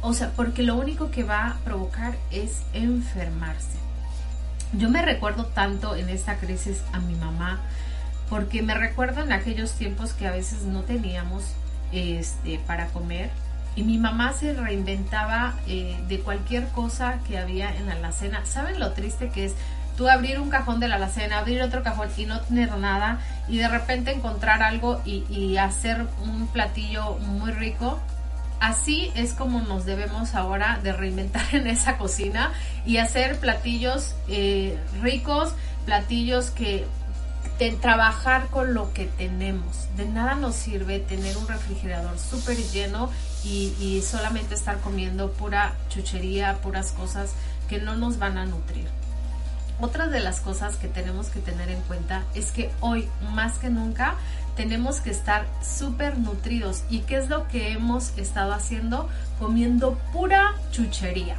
o 0.00 0.14
sea, 0.14 0.30
porque 0.34 0.62
lo 0.62 0.76
único 0.76 1.10
que 1.10 1.22
va 1.22 1.48
a 1.48 1.56
provocar 1.64 2.14
es 2.30 2.62
enfermarse. 2.72 3.84
Yo 4.72 4.88
me 4.88 5.02
recuerdo 5.02 5.44
tanto 5.46 5.94
en 5.94 6.08
esta 6.08 6.36
crisis 6.36 6.78
a 6.92 6.98
mi 7.00 7.14
mamá, 7.14 7.60
porque 8.28 8.62
me 8.62 8.74
recuerdo 8.74 9.22
en 9.22 9.32
aquellos 9.32 9.72
tiempos 9.72 10.12
que 10.12 10.26
a 10.26 10.32
veces 10.32 10.62
no 10.62 10.82
teníamos 10.82 11.44
este, 11.92 12.58
para 12.66 12.86
comer 12.88 13.30
y 13.76 13.82
mi 13.82 13.98
mamá 13.98 14.32
se 14.32 14.52
reinventaba 14.52 15.54
eh, 15.66 15.96
de 16.08 16.20
cualquier 16.20 16.68
cosa 16.68 17.18
que 17.26 17.38
había 17.38 17.74
en 17.74 17.86
la 17.86 17.94
alacena. 17.94 18.44
¿Saben 18.46 18.78
lo 18.78 18.92
triste 18.92 19.30
que 19.30 19.46
es? 19.46 19.54
tú 19.96 20.08
abrir 20.08 20.40
un 20.40 20.50
cajón 20.50 20.80
de 20.80 20.88
la 20.88 20.96
alacena, 20.96 21.38
abrir 21.38 21.62
otro 21.62 21.82
cajón 21.82 22.08
y 22.16 22.26
no 22.26 22.40
tener 22.40 22.76
nada 22.76 23.20
y 23.48 23.58
de 23.58 23.68
repente 23.68 24.12
encontrar 24.12 24.62
algo 24.62 25.00
y, 25.04 25.56
hacer 25.56 26.06
un 26.22 26.46
platillo 26.48 27.16
muy 27.18 27.52
rico. 27.52 28.00
Así 28.60 29.12
es 29.14 29.32
como 29.32 29.60
nos 29.60 29.84
debemos 29.84 30.34
ahora 30.34 30.80
de 30.82 30.92
reinventar 30.92 31.44
en 31.52 31.66
esa 31.66 31.96
cocina 31.98 32.52
y 32.86 32.98
hacer 32.98 33.38
platillos 33.38 34.14
eh, 34.28 34.78
ricos, 35.00 35.54
platillos 35.84 36.50
que 36.50 36.86
de 37.58 37.72
trabajar 37.72 38.48
con 38.48 38.74
lo 38.74 38.92
que 38.92 39.06
tenemos. 39.06 39.88
De 39.96 40.06
nada 40.06 40.34
nos 40.34 40.54
sirve 40.54 40.98
tener 40.98 41.36
un 41.36 41.46
refrigerador 41.46 42.18
súper 42.18 42.56
lleno 42.56 43.10
y, 43.44 43.74
y 43.80 44.02
solamente 44.02 44.54
estar 44.54 44.80
comiendo 44.80 45.30
pura 45.32 45.74
chuchería, 45.88 46.58
puras 46.62 46.92
cosas 46.92 47.30
que 47.68 47.78
no 47.78 47.94
nos 47.96 48.18
van 48.18 48.38
a 48.38 48.46
nutrir. 48.46 48.86
Otra 49.80 50.06
de 50.06 50.20
las 50.20 50.40
cosas 50.40 50.76
que 50.76 50.88
tenemos 50.88 51.28
que 51.28 51.40
tener 51.40 51.68
en 51.68 51.80
cuenta 51.82 52.22
es 52.34 52.52
que 52.52 52.70
hoy 52.80 53.08
más 53.34 53.58
que 53.58 53.70
nunca 53.70 54.14
tenemos 54.56 55.00
que 55.00 55.10
estar 55.10 55.46
súper 55.62 56.18
nutridos. 56.18 56.84
¿Y 56.90 57.00
qué 57.00 57.16
es 57.16 57.28
lo 57.28 57.48
que 57.48 57.72
hemos 57.72 58.16
estado 58.16 58.52
haciendo? 58.52 59.08
Comiendo 59.38 59.98
pura 60.12 60.54
chuchería, 60.70 61.36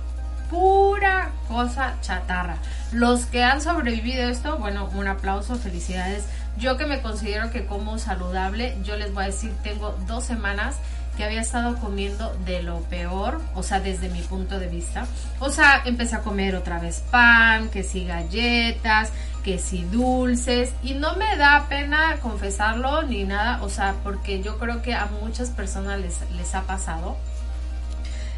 pura 0.49 1.31
cosa 1.47 1.95
chatarra. 2.01 2.57
Los 2.91 3.25
que 3.25 3.43
han 3.43 3.61
sobrevivido 3.61 4.27
esto, 4.27 4.57
bueno, 4.57 4.89
un 4.93 5.07
aplauso, 5.07 5.55
felicidades. 5.55 6.25
Yo 6.57 6.77
que 6.77 6.85
me 6.85 7.01
considero 7.01 7.51
que 7.51 7.65
como 7.65 7.97
saludable, 7.97 8.77
yo 8.83 8.95
les 8.95 9.13
voy 9.13 9.23
a 9.23 9.27
decir, 9.27 9.51
tengo 9.63 9.97
dos 10.07 10.23
semanas 10.23 10.77
que 11.15 11.23
había 11.23 11.41
estado 11.41 11.77
comiendo 11.77 12.33
de 12.45 12.61
lo 12.61 12.81
peor, 12.81 13.41
o 13.53 13.63
sea, 13.63 13.79
desde 13.79 14.09
mi 14.09 14.21
punto 14.21 14.59
de 14.59 14.67
vista. 14.67 15.05
O 15.39 15.49
sea, 15.49 15.81
empecé 15.85 16.15
a 16.15 16.19
comer 16.19 16.55
otra 16.55 16.79
vez 16.79 17.03
pan, 17.09 17.69
que 17.69 17.83
si 17.83 18.05
galletas, 18.05 19.11
que 19.43 19.57
si 19.57 19.83
dulces, 19.83 20.73
y 20.83 20.93
no 20.93 21.15
me 21.15 21.37
da 21.37 21.67
pena 21.69 22.17
confesarlo 22.21 23.03
ni 23.03 23.23
nada, 23.23 23.63
o 23.63 23.69
sea, 23.69 23.95
porque 24.03 24.41
yo 24.41 24.57
creo 24.57 24.81
que 24.81 24.93
a 24.93 25.05
muchas 25.21 25.49
personas 25.49 25.99
les, 25.99 26.19
les 26.31 26.53
ha 26.55 26.63
pasado. 26.63 27.15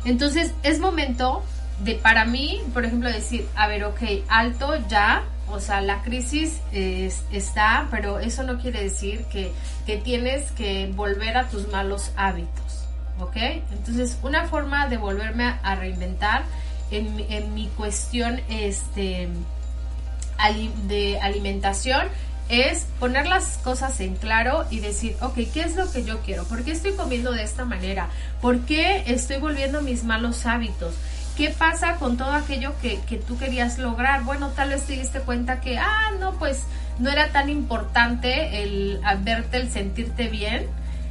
Entonces, 0.06 0.54
es 0.64 0.80
momento 0.80 1.44
de 1.84 1.96
para 1.96 2.26
mí, 2.26 2.62
por 2.74 2.86
ejemplo, 2.86 3.10
decir, 3.12 3.48
a 3.56 3.68
ver, 3.68 3.84
ok, 3.84 4.02
alto 4.28 4.76
ya, 4.88 5.24
o 5.48 5.60
sea, 5.60 5.82
la 5.82 6.02
crisis 6.02 6.60
está, 6.72 7.88
pero 7.92 8.20
eso 8.20 8.44
no 8.44 8.60
quiere 8.60 8.84
decir 8.84 9.26
que, 9.26 9.52
que 9.86 9.98
tienes 9.98 10.52
que 10.52 10.92
volver 10.96 11.38
a 11.38 11.48
tus 11.48 11.68
malos 11.70 12.12
hábitos. 12.18 12.88
¿ok? 13.20 13.36
Entonces, 13.72 14.18
una 14.22 14.48
forma 14.48 14.88
de 14.88 14.98
volverme 14.98 15.56
a, 15.64 15.76
reinventar 15.76 16.44
en, 16.92 17.54
mi 17.54 17.68
cuestión 17.70 18.42
este, 18.50 19.30
de 20.88 21.20
alimentación 21.20 22.08
es 22.50 22.86
poner 23.00 23.28
las 23.28 23.58
cosas 23.58 24.00
en 24.00 24.16
claro 24.16 24.66
y 24.70 24.80
decir, 24.80 25.18
ok, 25.22 25.36
¿qué 25.54 25.62
es 25.62 25.76
lo 25.76 25.92
que 25.92 26.06
yo 26.06 26.20
quiero? 26.22 26.46
¿Por 26.46 26.64
qué 26.64 26.72
estoy 26.72 26.94
comiendo 26.94 27.34
de 27.34 27.44
esta 27.44 27.66
manera? 27.66 28.08
¿Por 28.42 28.62
qué 28.62 29.04
estoy 29.08 29.38
volviendo 29.38 29.82
mis 29.82 30.04
malos 30.06 30.46
hábitos? 30.46 30.94
¿Qué 31.38 31.52
pasa 31.52 31.96
con 31.98 32.18
todo 32.18 32.34
aquello 32.34 32.74
que, 32.82 33.00
que 33.02 33.18
tú 33.18 33.38
querías 33.38 33.78
lograr? 33.78 34.24
Bueno, 34.24 34.50
tal 34.50 34.70
vez 34.70 34.84
te 34.86 34.94
diste 34.94 35.20
cuenta 35.20 35.62
que, 35.62 35.78
ah, 35.78 36.12
no, 36.20 36.34
pues 36.34 36.64
no 36.98 37.12
era 37.12 37.30
tan 37.32 37.50
importante 37.50 38.64
el 38.64 39.00
verte, 39.24 39.58
el 39.58 39.70
sentirte 39.70 40.28
bien 40.30 40.68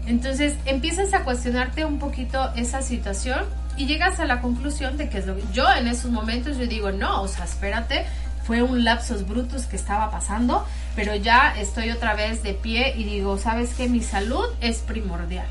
entonces 0.06 0.54
empiezas 0.64 1.12
a 1.14 1.24
cuestionarte 1.24 1.84
un 1.84 1.98
poquito 1.98 2.52
esa 2.54 2.80
situación 2.80 3.44
y 3.76 3.86
llegas 3.86 4.20
a 4.20 4.24
la 4.24 4.40
conclusión 4.40 4.96
de 4.96 5.08
que 5.08 5.18
es 5.18 5.26
lo 5.26 5.36
que 5.36 5.42
yo 5.52 5.68
en 5.70 5.88
esos 5.88 6.10
momentos 6.10 6.56
yo 6.56 6.66
digo, 6.66 6.92
no, 6.92 7.22
o 7.22 7.28
sea, 7.28 7.44
espérate, 7.44 8.06
fue 8.44 8.62
un 8.62 8.84
lapsus 8.84 9.26
brutus 9.26 9.64
que 9.64 9.74
estaba 9.74 10.10
pasando, 10.10 10.64
pero 10.94 11.16
ya 11.16 11.54
estoy 11.58 11.90
otra 11.90 12.14
vez 12.14 12.44
de 12.44 12.54
pie 12.54 12.94
y 12.96 13.02
digo, 13.02 13.36
¿sabes 13.36 13.74
qué? 13.74 13.88
Mi 13.88 14.00
salud 14.00 14.46
es 14.60 14.78
primordial. 14.78 15.46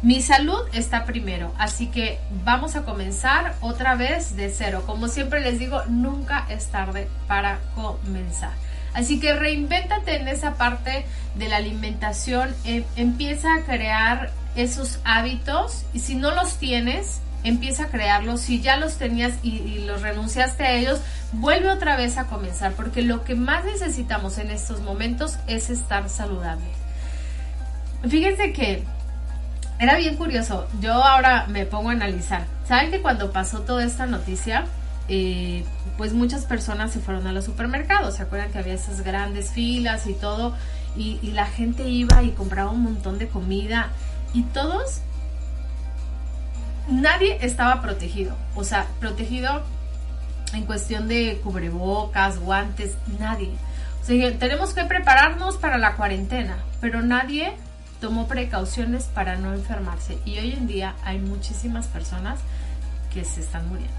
Mi 0.00 0.22
salud 0.22 0.60
está 0.72 1.04
primero, 1.06 1.52
así 1.58 1.88
que 1.88 2.20
vamos 2.44 2.76
a 2.76 2.82
comenzar 2.82 3.56
otra 3.60 3.96
vez 3.96 4.36
de 4.36 4.48
cero. 4.48 4.84
Como 4.86 5.08
siempre 5.08 5.40
les 5.40 5.58
digo, 5.58 5.82
nunca 5.88 6.46
es 6.48 6.66
tarde 6.66 7.08
para 7.26 7.58
comenzar. 7.74 8.52
Así 8.94 9.18
que 9.18 9.32
reinvéntate 9.34 10.14
en 10.14 10.28
esa 10.28 10.54
parte 10.54 11.04
de 11.34 11.48
la 11.48 11.56
alimentación, 11.56 12.54
em, 12.64 12.84
empieza 12.94 13.54
a 13.54 13.62
crear 13.62 14.30
esos 14.54 15.00
hábitos 15.04 15.84
y 15.92 15.98
si 15.98 16.14
no 16.14 16.30
los 16.30 16.58
tienes, 16.58 17.20
empieza 17.42 17.84
a 17.84 17.88
crearlos. 17.88 18.40
Si 18.40 18.60
ya 18.60 18.76
los 18.76 18.98
tenías 18.98 19.34
y, 19.42 19.80
los 19.80 20.02
renunciaste 20.02 20.64
a 20.64 20.74
ellos, 20.74 21.00
vuelve 21.32 21.70
otra 21.70 21.96
vez 21.96 22.18
a 22.18 22.26
comenzar, 22.26 22.72
porque 22.74 23.02
lo 23.02 23.24
que 23.24 23.34
más 23.34 23.64
necesitamos 23.64 24.38
en 24.38 24.50
estos 24.50 24.80
momentos 24.80 25.38
es 25.48 25.70
estar 25.70 26.08
saludable. 26.08 26.66
Fíjense 28.08 28.52
que 28.52 28.84
era 29.78 29.96
bien 29.96 30.16
curioso. 30.16 30.66
Yo 30.80 30.92
ahora 30.92 31.46
me 31.48 31.66
pongo 31.66 31.90
a 31.90 31.92
analizar. 31.92 32.46
¿Saben 32.66 32.90
que 32.90 33.00
cuando 33.00 33.32
pasó 33.32 33.60
toda 33.60 33.84
esta 33.84 34.06
noticia, 34.06 34.64
eh, 35.08 35.64
pues 35.96 36.12
muchas 36.12 36.44
personas 36.44 36.92
se 36.92 37.00
fueron 37.00 37.26
a 37.26 37.32
los 37.32 37.44
supermercados. 37.44 38.16
¿Se 38.16 38.22
acuerdan 38.22 38.50
que 38.50 38.58
había 38.58 38.74
esas 38.74 39.02
grandes 39.02 39.50
filas 39.50 40.06
y 40.06 40.14
todo? 40.14 40.54
Y, 40.96 41.30
la 41.32 41.46
gente 41.46 41.88
iba 41.88 42.22
y 42.22 42.30
compraba 42.30 42.70
un 42.70 42.82
montón 42.82 43.18
de 43.18 43.28
comida 43.28 43.90
y 44.34 44.42
todos, 44.42 45.00
nadie 46.88 47.38
estaba 47.40 47.80
protegido. 47.80 48.34
O 48.56 48.64
sea, 48.64 48.86
protegido 48.98 49.62
en 50.54 50.64
cuestión 50.64 51.06
de 51.06 51.40
cubrebocas, 51.44 52.40
guantes, 52.40 52.96
nadie. 53.20 53.52
O 54.02 54.04
sea, 54.04 54.38
tenemos 54.38 54.74
que 54.74 54.84
prepararnos 54.84 55.56
para 55.56 55.78
la 55.78 55.94
cuarentena, 55.94 56.56
pero 56.80 57.00
nadie 57.02 57.54
tomó 58.00 58.26
precauciones 58.26 59.04
para 59.04 59.36
no 59.36 59.52
enfermarse. 59.54 60.18
Y 60.24 60.38
hoy 60.38 60.52
en 60.52 60.66
día 60.66 60.94
hay 61.04 61.18
muchísimas 61.18 61.86
personas 61.86 62.40
que 63.12 63.24
se 63.24 63.40
están 63.40 63.68
muriendo. 63.68 63.94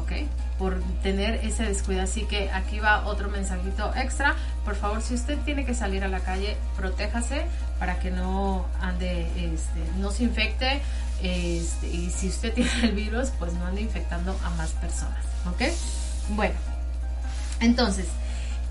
¿Ok? 0.00 0.28
Por 0.58 0.82
tener 1.02 1.44
ese 1.44 1.64
descuido. 1.64 2.02
Así 2.02 2.24
que 2.24 2.50
aquí 2.50 2.78
va 2.78 3.06
otro 3.06 3.28
mensajito 3.30 3.92
extra. 3.96 4.34
Por 4.64 4.76
favor, 4.76 5.02
si 5.02 5.14
usted 5.14 5.38
tiene 5.44 5.64
que 5.64 5.74
salir 5.74 6.04
a 6.04 6.08
la 6.08 6.20
calle, 6.20 6.56
protéjase 6.76 7.46
para 7.78 7.98
que 7.98 8.10
no 8.10 8.66
ande, 8.80 9.26
este, 9.36 9.80
no 9.98 10.10
se 10.10 10.24
infecte. 10.24 10.80
Este, 11.22 11.88
y 11.88 12.10
si 12.10 12.28
usted 12.28 12.52
tiene 12.54 12.70
el 12.82 12.92
virus, 12.92 13.30
pues 13.38 13.52
no 13.54 13.66
ande 13.66 13.82
infectando 13.82 14.36
a 14.44 14.50
más 14.50 14.70
personas. 14.72 15.24
¿Ok? 15.46 15.62
Bueno, 16.30 16.54
entonces, 17.60 18.06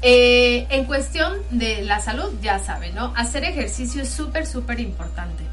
eh, 0.02 0.68
en 0.70 0.86
cuestión 0.86 1.34
de 1.50 1.82
la 1.84 2.00
salud, 2.00 2.32
ya 2.42 2.60
saben, 2.60 2.96
¿no? 2.96 3.14
Hacer 3.16 3.44
ejercicio 3.44 4.02
es 4.02 4.10
súper, 4.10 4.46
súper 4.46 4.80
importante. 4.80 5.44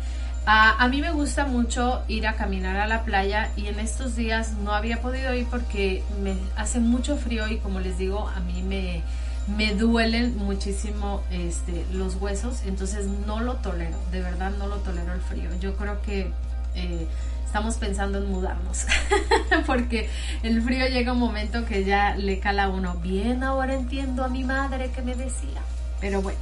a 0.47 0.87
mí 0.89 1.01
me 1.01 1.11
gusta 1.11 1.47
mucho 1.47 2.03
ir 2.07 2.27
a 2.27 2.35
caminar 2.35 2.77
a 2.77 2.87
la 2.87 3.03
playa 3.05 3.51
y 3.57 3.69
en 3.69 3.81
estos 3.81 4.15
días 4.15 4.53
no 4.63 4.73
había 4.73 5.01
podido 5.01 5.33
ir 5.33 5.47
porque 5.47 6.03
me 6.23 6.37
hace 6.57 6.81
mucho 6.81 7.17
frío 7.17 7.49
y 7.49 7.57
como 7.59 7.81
les 7.81 7.97
digo, 7.97 8.29
a 8.29 8.41
mí 8.41 8.63
me, 8.63 9.03
me 9.47 9.75
duelen 9.75 10.37
muchísimo 10.37 11.23
este, 11.31 11.85
los 11.93 12.17
huesos, 12.17 12.63
entonces 12.67 13.07
no 13.07 13.41
lo 13.41 13.57
tolero, 13.57 13.97
de 14.11 14.21
verdad 14.21 14.53
no 14.59 14.67
lo 14.67 14.77
tolero 14.77 15.13
el 15.13 15.21
frío. 15.21 15.51
Yo 15.61 15.77
creo 15.77 16.01
que 16.03 16.31
eh, 16.75 17.07
estamos 17.55 17.77
pensando 17.77 18.19
en 18.19 18.33
mudarnos, 18.33 18.85
porque 19.67 20.11
el 20.43 20.61
frío 20.61 20.89
llega 20.89 21.13
un 21.13 21.21
momento 21.21 21.65
que 21.65 21.85
ya 21.85 22.17
le 22.17 22.41
cala 22.41 22.65
a 22.65 22.69
uno. 22.69 22.95
Bien, 22.97 23.45
ahora 23.45 23.75
entiendo 23.75 24.25
a 24.25 24.29
mi 24.29 24.43
madre 24.43 24.91
que 24.91 25.03
me 25.03 25.15
decía, 25.15 25.61
pero 26.01 26.21
bueno. 26.21 26.41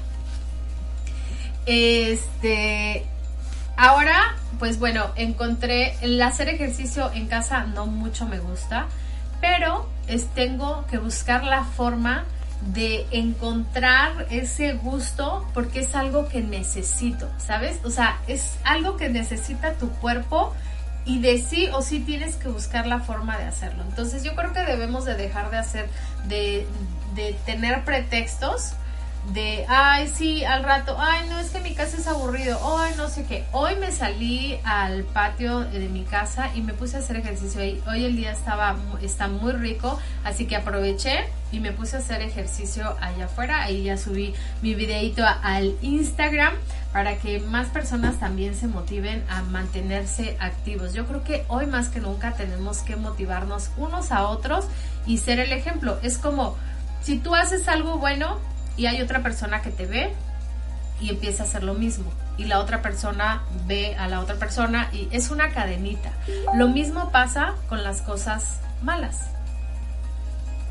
Este, 1.66 3.04
ahora, 3.76 4.36
pues 4.58 4.78
bueno, 4.78 5.10
encontré 5.16 5.96
el 6.00 6.20
hacer 6.22 6.48
ejercicio 6.48 7.12
en 7.12 7.26
casa 7.26 7.66
no 7.66 7.84
mucho 7.84 8.26
me 8.26 8.38
gusta, 8.38 8.86
pero 9.42 9.90
es, 10.06 10.28
tengo 10.28 10.86
que 10.86 10.96
buscar 10.96 11.44
la 11.44 11.64
forma 11.64 12.24
de 12.72 13.06
encontrar 13.10 14.28
ese 14.30 14.72
gusto 14.72 15.46
porque 15.52 15.80
es 15.80 15.94
algo 15.94 16.26
que 16.30 16.40
necesito, 16.40 17.28
¿sabes? 17.36 17.80
O 17.84 17.90
sea, 17.90 18.18
es 18.28 18.54
algo 18.64 18.96
que 18.96 19.10
necesita 19.10 19.74
tu 19.74 19.90
cuerpo 19.90 20.54
y 21.04 21.20
de 21.20 21.38
sí 21.38 21.68
o 21.72 21.82
sí 21.82 22.00
tienes 22.00 22.36
que 22.36 22.48
buscar 22.48 22.86
la 22.86 23.00
forma 23.00 23.38
de 23.38 23.44
hacerlo. 23.44 23.82
Entonces 23.88 24.22
yo 24.22 24.34
creo 24.34 24.52
que 24.52 24.60
debemos 24.60 25.04
de 25.04 25.14
dejar 25.14 25.50
de 25.50 25.58
hacer, 25.58 25.88
de, 26.24 26.66
de 27.14 27.34
tener 27.44 27.84
pretextos 27.84 28.74
de, 29.30 29.64
ay, 29.68 30.08
sí, 30.12 30.44
al 30.44 30.64
rato, 30.64 30.96
ay, 30.98 31.28
no, 31.28 31.38
es 31.38 31.50
que 31.50 31.60
mi 31.60 31.74
casa 31.74 31.96
es 31.96 32.08
aburrido, 32.08 32.58
ay, 32.76 32.94
no 32.96 33.08
sé 33.08 33.24
qué. 33.24 33.44
Hoy 33.52 33.76
me 33.76 33.92
salí 33.92 34.58
al 34.64 35.04
patio 35.04 35.60
de 35.60 35.88
mi 35.88 36.02
casa 36.02 36.50
y 36.54 36.60
me 36.60 36.74
puse 36.74 36.96
a 36.96 37.00
hacer 37.00 37.16
ejercicio 37.16 37.60
ahí. 37.60 37.80
Hoy 37.86 38.04
el 38.04 38.16
día 38.16 38.32
estaba, 38.32 38.76
está 39.00 39.28
muy 39.28 39.52
rico, 39.52 39.98
así 40.24 40.46
que 40.46 40.56
aproveché 40.56 41.28
y 41.52 41.60
me 41.60 41.72
puse 41.72 41.96
a 41.96 41.98
hacer 42.00 42.20
ejercicio 42.20 42.96
allá 43.00 43.26
afuera. 43.26 43.62
Ahí 43.62 43.84
ya 43.84 43.96
subí 43.96 44.34
mi 44.60 44.74
videito 44.74 45.24
al 45.24 45.76
Instagram 45.82 46.54
para 46.92 47.16
que 47.18 47.40
más 47.40 47.68
personas 47.68 48.18
también 48.18 48.54
se 48.54 48.66
motiven 48.68 49.24
a 49.28 49.42
mantenerse 49.42 50.36
activos. 50.40 50.92
Yo 50.92 51.06
creo 51.06 51.24
que 51.24 51.44
hoy 51.48 51.66
más 51.66 51.88
que 51.88 52.00
nunca 52.00 52.32
tenemos 52.32 52.78
que 52.78 52.96
motivarnos 52.96 53.70
unos 53.76 54.12
a 54.12 54.28
otros 54.28 54.66
y 55.06 55.18
ser 55.18 55.40
el 55.40 55.52
ejemplo. 55.52 55.98
Es 56.02 56.18
como, 56.18 56.56
si 57.02 57.18
tú 57.18 57.34
haces 57.34 57.66
algo 57.68 57.98
bueno, 57.98 58.38
y 58.76 58.86
hay 58.86 59.00
otra 59.02 59.22
persona 59.22 59.62
que 59.62 59.70
te 59.70 59.86
ve 59.86 60.14
y 61.00 61.10
empieza 61.10 61.42
a 61.42 61.46
hacer 61.46 61.62
lo 61.62 61.74
mismo. 61.74 62.12
Y 62.38 62.44
la 62.44 62.60
otra 62.60 62.80
persona 62.80 63.42
ve 63.66 63.94
a 63.96 64.08
la 64.08 64.20
otra 64.20 64.36
persona 64.36 64.88
y 64.92 65.08
es 65.10 65.30
una 65.30 65.50
cadenita. 65.50 66.12
Lo 66.54 66.68
mismo 66.68 67.10
pasa 67.10 67.54
con 67.68 67.82
las 67.82 68.00
cosas 68.02 68.60
malas. 68.82 69.28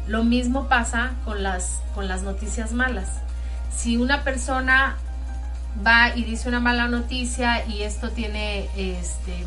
Lo 0.07 0.23
mismo 0.23 0.67
pasa 0.67 1.11
con 1.25 1.43
las, 1.43 1.81
con 1.93 2.07
las 2.07 2.23
noticias 2.23 2.71
malas. 2.71 3.07
Si 3.75 3.97
una 3.97 4.23
persona 4.23 4.97
va 5.85 6.15
y 6.15 6.23
dice 6.23 6.49
una 6.49 6.59
mala 6.59 6.87
noticia 6.87 7.65
y 7.67 7.83
esto 7.83 8.09
tiene 8.09 8.69
este, 8.75 9.45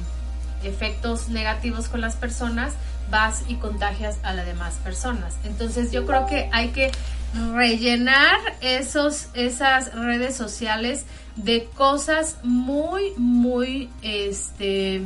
efectos 0.62 1.28
negativos 1.28 1.88
con 1.88 2.00
las 2.00 2.16
personas, 2.16 2.74
vas 3.10 3.42
y 3.48 3.56
contagias 3.56 4.18
a 4.22 4.32
las 4.32 4.46
demás 4.46 4.74
personas. 4.82 5.34
Entonces 5.44 5.92
yo 5.92 6.06
creo 6.06 6.26
que 6.26 6.48
hay 6.52 6.68
que 6.68 6.90
rellenar 7.54 8.38
esos, 8.60 9.28
esas 9.34 9.94
redes 9.94 10.36
sociales 10.36 11.04
de 11.36 11.64
cosas 11.74 12.36
muy, 12.42 13.12
muy, 13.16 13.90
este, 14.02 15.02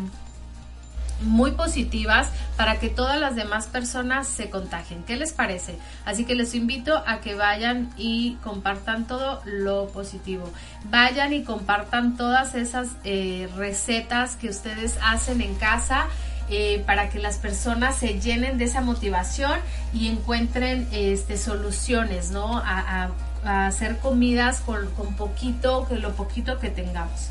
muy 1.20 1.52
positivas 1.52 2.28
para 2.57 2.78
que 2.78 2.88
todas 2.88 3.20
las 3.20 3.37
demás 3.37 3.66
personas 3.66 4.26
se 4.26 4.50
contagien. 4.50 5.02
¿Qué 5.04 5.16
les 5.16 5.33
parece? 5.33 5.76
Así 6.04 6.24
que 6.24 6.35
les 6.35 6.54
invito 6.54 7.02
a 7.07 7.20
que 7.20 7.35
vayan 7.35 7.90
y 7.96 8.35
compartan 8.42 9.07
todo 9.07 9.40
lo 9.44 9.88
positivo. 9.88 10.50
Vayan 10.90 11.33
y 11.33 11.44
compartan 11.44 12.16
todas 12.16 12.54
esas 12.54 12.88
eh, 13.04 13.48
recetas 13.57 14.37
que 14.37 14.48
ustedes 14.48 14.98
hacen 15.02 15.40
en 15.40 15.54
casa 15.54 16.07
eh, 16.50 16.83
para 16.87 17.11
que 17.11 17.18
las 17.18 17.37
personas 17.37 17.96
se 17.96 18.20
llenen 18.20 18.57
de 18.57 18.64
esa 18.64 18.81
motivación 18.81 19.61
y 19.92 20.09
encuentren 20.09 20.88
este, 20.92 21.37
soluciones, 21.37 22.31
¿no? 22.31 22.59
A, 22.64 23.11
hacer 23.44 23.98
comidas 23.98 24.61
con, 24.61 24.90
con 24.90 25.14
poquito, 25.14 25.87
que 25.88 25.94
lo 25.94 26.12
poquito 26.14 26.59
que 26.59 26.70
tengamos. 26.70 27.31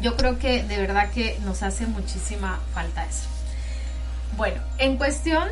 Yo 0.00 0.16
creo 0.16 0.38
que 0.38 0.62
de 0.62 0.78
verdad 0.78 1.10
que 1.10 1.38
nos 1.44 1.62
hace 1.62 1.86
muchísima 1.86 2.60
falta 2.72 3.04
eso. 3.04 3.28
Bueno, 4.36 4.60
en 4.78 4.96
cuestión 4.96 5.48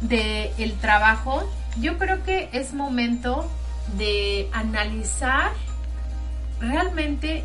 del 0.00 0.50
el 0.58 0.74
trabajo, 0.74 1.50
yo 1.80 1.98
creo 1.98 2.22
que 2.22 2.50
es 2.52 2.74
momento 2.74 3.50
de 3.96 4.48
analizar 4.52 5.52
realmente 6.60 7.44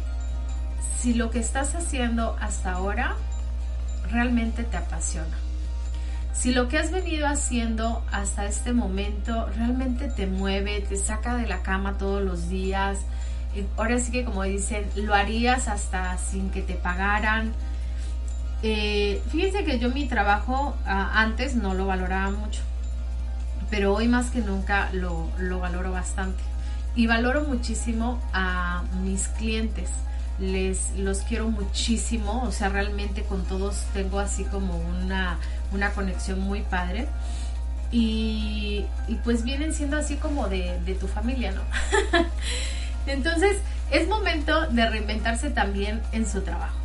si 1.00 1.14
lo 1.14 1.30
que 1.30 1.40
estás 1.40 1.76
haciendo 1.76 2.36
hasta 2.42 2.74
ahora 2.74 3.16
realmente 4.12 4.64
te 4.64 4.78
apasiona. 4.78 5.38
Si 6.34 6.52
lo 6.52 6.68
que 6.68 6.78
has 6.78 6.92
venido 6.92 7.28
haciendo 7.28 8.04
hasta 8.12 8.46
este 8.46 8.74
momento 8.74 9.48
realmente 9.56 10.10
te 10.10 10.28
mueve, 10.28 10.82
te 10.82 10.98
saca 10.98 11.36
de 11.36 11.48
la 11.48 11.64
cama 11.64 11.98
todos 11.98 12.22
los 12.22 12.50
días, 12.50 13.00
ahora 13.78 14.00
sí 14.00 14.12
que 14.12 14.26
como 14.26 14.44
dicen, 14.44 14.86
lo 14.96 15.14
harías 15.14 15.68
hasta 15.68 16.18
sin 16.18 16.50
que 16.50 16.62
te 16.62 16.74
pagaran. 16.74 17.54
Eh, 18.64 19.22
fíjense 19.30 19.64
que 19.64 19.80
yo 19.80 19.90
mi 19.90 20.08
trabajo 20.08 20.76
ah, 20.86 21.22
antes 21.22 21.56
no 21.56 21.74
lo 21.74 21.86
valoraba 21.86 22.32
mucho, 22.32 22.62
pero 23.70 23.94
hoy 23.94 24.08
más 24.08 24.32
que 24.32 24.40
nunca 24.40 24.90
lo, 24.94 25.30
lo 25.38 25.60
valoro 25.60 25.92
bastante. 25.92 26.44
Y 26.96 27.08
valoro 27.08 27.44
muchísimo 27.44 28.22
a 28.34 28.84
mis 29.04 29.28
clientes 29.28 29.90
les 30.40 30.98
los 30.98 31.20
quiero 31.20 31.50
muchísimo, 31.50 32.44
o 32.44 32.52
sea, 32.52 32.70
realmente 32.70 33.24
con 33.24 33.44
todos 33.46 33.84
tengo 33.94 34.20
así 34.20 34.44
como 34.44 34.78
una, 34.78 35.38
una 35.72 35.92
conexión 35.92 36.40
muy 36.40 36.62
padre. 36.62 37.08
Y, 37.92 38.86
pues 39.24 39.44
vienen 39.44 39.74
siendo 39.74 39.96
así 39.96 40.18
como 40.18 40.50
de, 40.50 40.80
de 40.86 40.96
tu 40.96 41.08
familia, 41.08 41.54
¿no? 41.54 41.62
Entonces, 43.08 43.58
es 43.92 44.08
momento 44.08 44.68
de 44.68 44.90
reinventarse 44.90 45.50
también 45.50 46.02
en 46.12 46.28
su 46.28 46.42
trabajo. 46.42 46.78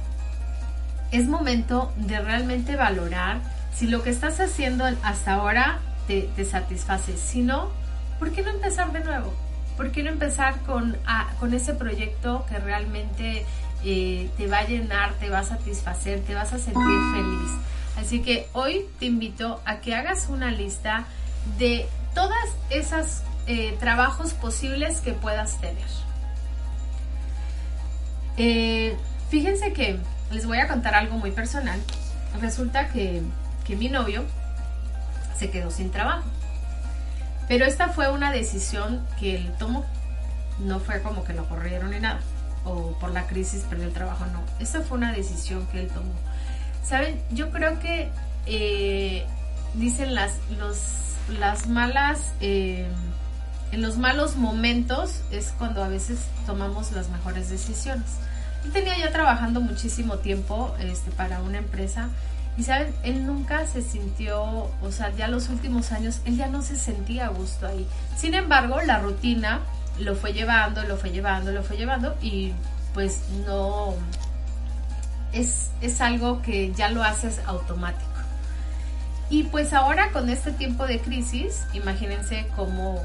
Es 1.10 1.26
momento 1.26 1.92
de 1.96 2.20
realmente 2.20 2.76
valorar 2.76 3.40
si 3.74 3.86
lo 3.86 4.02
que 4.02 4.10
estás 4.10 4.38
haciendo 4.40 4.84
hasta 5.02 5.34
ahora 5.34 5.80
te, 6.06 6.44
satisface. 6.44 7.16
Si 7.16 7.42
no, 7.42 7.70
¿por 8.18 8.32
qué 8.32 8.42
no 8.42 8.50
empezar 8.50 8.92
de 8.92 9.00
nuevo? 9.00 9.32
¿por 9.76 9.92
qué 9.92 10.02
no 10.02 10.10
empezar 10.10 10.60
con, 10.66 10.98
con 11.38 11.54
ese 11.54 11.72
proyecto 11.72 12.44
que 12.50 12.58
realmente 12.58 13.46
eh, 13.82 14.28
te 14.36 14.46
va 14.46 14.58
a 14.58 14.66
llenar, 14.66 15.14
te 15.14 15.30
va 15.30 15.38
a 15.38 15.42
satisfacer, 15.42 16.20
te 16.20 16.34
vas 16.34 16.52
a 16.52 16.58
sentir 16.58 16.98
feliz? 17.14 17.50
Así 17.96 18.20
que 18.20 18.46
hoy 18.52 18.84
te 18.98 19.06
invito 19.06 19.62
a 19.64 19.76
que 19.76 19.94
hagas 19.94 20.28
una 20.28 20.50
lista 20.50 21.06
de 21.58 21.88
todas 22.14 22.44
esas 22.68 23.22
eh, 23.46 23.74
trabajos 23.80 24.34
posibles 24.34 25.00
que 25.00 25.12
puedas 25.12 25.58
tener. 25.62 25.88
Eh, 28.36 28.96
fíjense 29.28 29.72
que 29.72 29.98
les 30.30 30.46
voy 30.46 30.58
a 30.58 30.68
contar 30.68 30.94
algo 30.94 31.16
muy 31.16 31.30
personal. 31.30 31.80
Resulta 32.40 32.88
que, 32.88 33.22
que 33.64 33.76
mi 33.76 33.88
novio 33.88 34.24
se 35.36 35.50
quedó 35.50 35.70
sin 35.70 35.90
trabajo. 35.90 36.24
Pero 37.48 37.64
esta 37.64 37.88
fue 37.88 38.10
una 38.12 38.30
decisión 38.30 39.04
que 39.18 39.36
él 39.36 39.52
tomó. 39.58 39.84
No 40.60 40.78
fue 40.78 41.02
como 41.02 41.24
que 41.24 41.32
lo 41.32 41.48
corrieron 41.48 41.90
ni 41.90 41.98
nada. 41.98 42.20
O 42.64 42.96
por 43.00 43.10
la 43.10 43.26
crisis 43.26 43.64
perdió 43.68 43.86
el 43.86 43.92
trabajo, 43.92 44.26
no. 44.26 44.42
Esta 44.60 44.82
fue 44.82 44.98
una 44.98 45.12
decisión 45.12 45.66
que 45.68 45.80
él 45.80 45.88
tomó. 45.88 46.12
Saben, 46.84 47.20
yo 47.30 47.50
creo 47.50 47.80
que 47.80 48.10
eh, 48.46 49.26
dicen 49.74 50.14
las, 50.14 50.34
las 51.38 51.66
malas, 51.66 52.32
eh, 52.40 52.86
en 53.72 53.82
los 53.82 53.96
malos 53.96 54.36
momentos 54.36 55.20
es 55.30 55.52
cuando 55.58 55.84
a 55.84 55.88
veces 55.88 56.18
tomamos 56.46 56.92
las 56.92 57.08
mejores 57.08 57.50
decisiones. 57.50 58.06
Él 58.64 58.72
tenía 58.72 58.98
ya 58.98 59.10
trabajando 59.10 59.60
muchísimo 59.60 60.18
tiempo 60.18 60.74
este, 60.80 61.10
para 61.12 61.40
una 61.40 61.58
empresa 61.58 62.08
y 62.58 62.64
saben, 62.64 62.92
él 63.04 63.26
nunca 63.26 63.66
se 63.66 63.80
sintió, 63.80 64.42
o 64.42 64.92
sea, 64.92 65.10
ya 65.16 65.28
los 65.28 65.48
últimos 65.48 65.92
años, 65.92 66.20
él 66.24 66.36
ya 66.36 66.48
no 66.48 66.62
se 66.62 66.76
sentía 66.76 67.26
a 67.26 67.28
gusto 67.28 67.66
ahí. 67.66 67.86
Sin 68.16 68.34
embargo, 68.34 68.80
la 68.82 68.98
rutina 68.98 69.60
lo 69.98 70.14
fue 70.14 70.32
llevando, 70.32 70.82
lo 70.84 70.96
fue 70.96 71.10
llevando, 71.10 71.52
lo 71.52 71.62
fue 71.62 71.76
llevando 71.76 72.16
y 72.20 72.52
pues 72.92 73.20
no, 73.46 73.94
es, 75.32 75.70
es 75.80 76.00
algo 76.00 76.42
que 76.42 76.72
ya 76.72 76.90
lo 76.90 77.04
haces 77.04 77.40
automático. 77.46 78.10
Y 79.30 79.44
pues 79.44 79.72
ahora 79.72 80.10
con 80.10 80.28
este 80.28 80.50
tiempo 80.50 80.86
de 80.86 80.98
crisis, 80.98 81.64
imagínense 81.72 82.46
cómo 82.56 83.00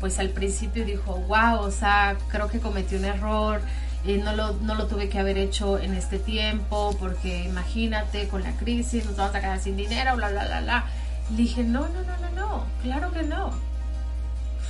pues 0.00 0.18
al 0.18 0.30
principio 0.30 0.84
dijo, 0.84 1.16
wow, 1.28 1.60
o 1.60 1.70
sea, 1.70 2.16
creo 2.28 2.48
que 2.48 2.58
cometí 2.58 2.96
un 2.96 3.04
error, 3.04 3.60
eh, 4.06 4.18
no, 4.24 4.34
lo, 4.34 4.54
no 4.54 4.74
lo 4.74 4.86
tuve 4.86 5.10
que 5.10 5.18
haber 5.18 5.36
hecho 5.36 5.78
en 5.78 5.94
este 5.94 6.18
tiempo, 6.18 6.96
porque 6.98 7.44
imagínate, 7.44 8.28
con 8.28 8.42
la 8.42 8.52
crisis 8.52 9.04
nos 9.04 9.16
vamos 9.16 9.34
a 9.34 9.40
quedar 9.40 9.60
sin 9.60 9.76
dinero, 9.76 10.16
bla, 10.16 10.30
bla, 10.30 10.46
bla, 10.46 10.60
bla. 10.62 10.84
Le 11.30 11.36
dije, 11.36 11.62
no, 11.64 11.80
no, 11.80 12.02
no, 12.02 12.16
no, 12.18 12.30
no, 12.34 12.64
claro 12.82 13.12
que 13.12 13.22
no. 13.22 13.50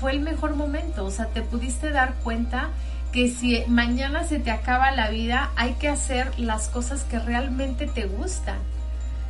Fue 0.01 0.13
el 0.13 0.21
mejor 0.21 0.57
momento, 0.57 1.05
o 1.05 1.11
sea, 1.11 1.27
te 1.27 1.43
pudiste 1.43 1.91
dar 1.91 2.15
cuenta 2.25 2.71
que 3.13 3.29
si 3.29 3.63
mañana 3.67 4.25
se 4.25 4.39
te 4.39 4.51
acaba 4.51 4.91
la 4.91 5.11
vida, 5.11 5.51
hay 5.57 5.75
que 5.75 5.89
hacer 5.89 6.39
las 6.39 6.69
cosas 6.69 7.05
que 7.05 7.19
realmente 7.19 7.87
te 7.87 8.07
gustan, 8.07 8.59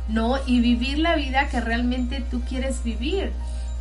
¿no? 0.07 0.37
Y 0.45 0.61
vivir 0.61 0.99
la 0.99 1.15
vida 1.15 1.47
que 1.49 1.61
realmente 1.61 2.21
tú 2.21 2.41
quieres 2.41 2.83
vivir. 2.83 3.31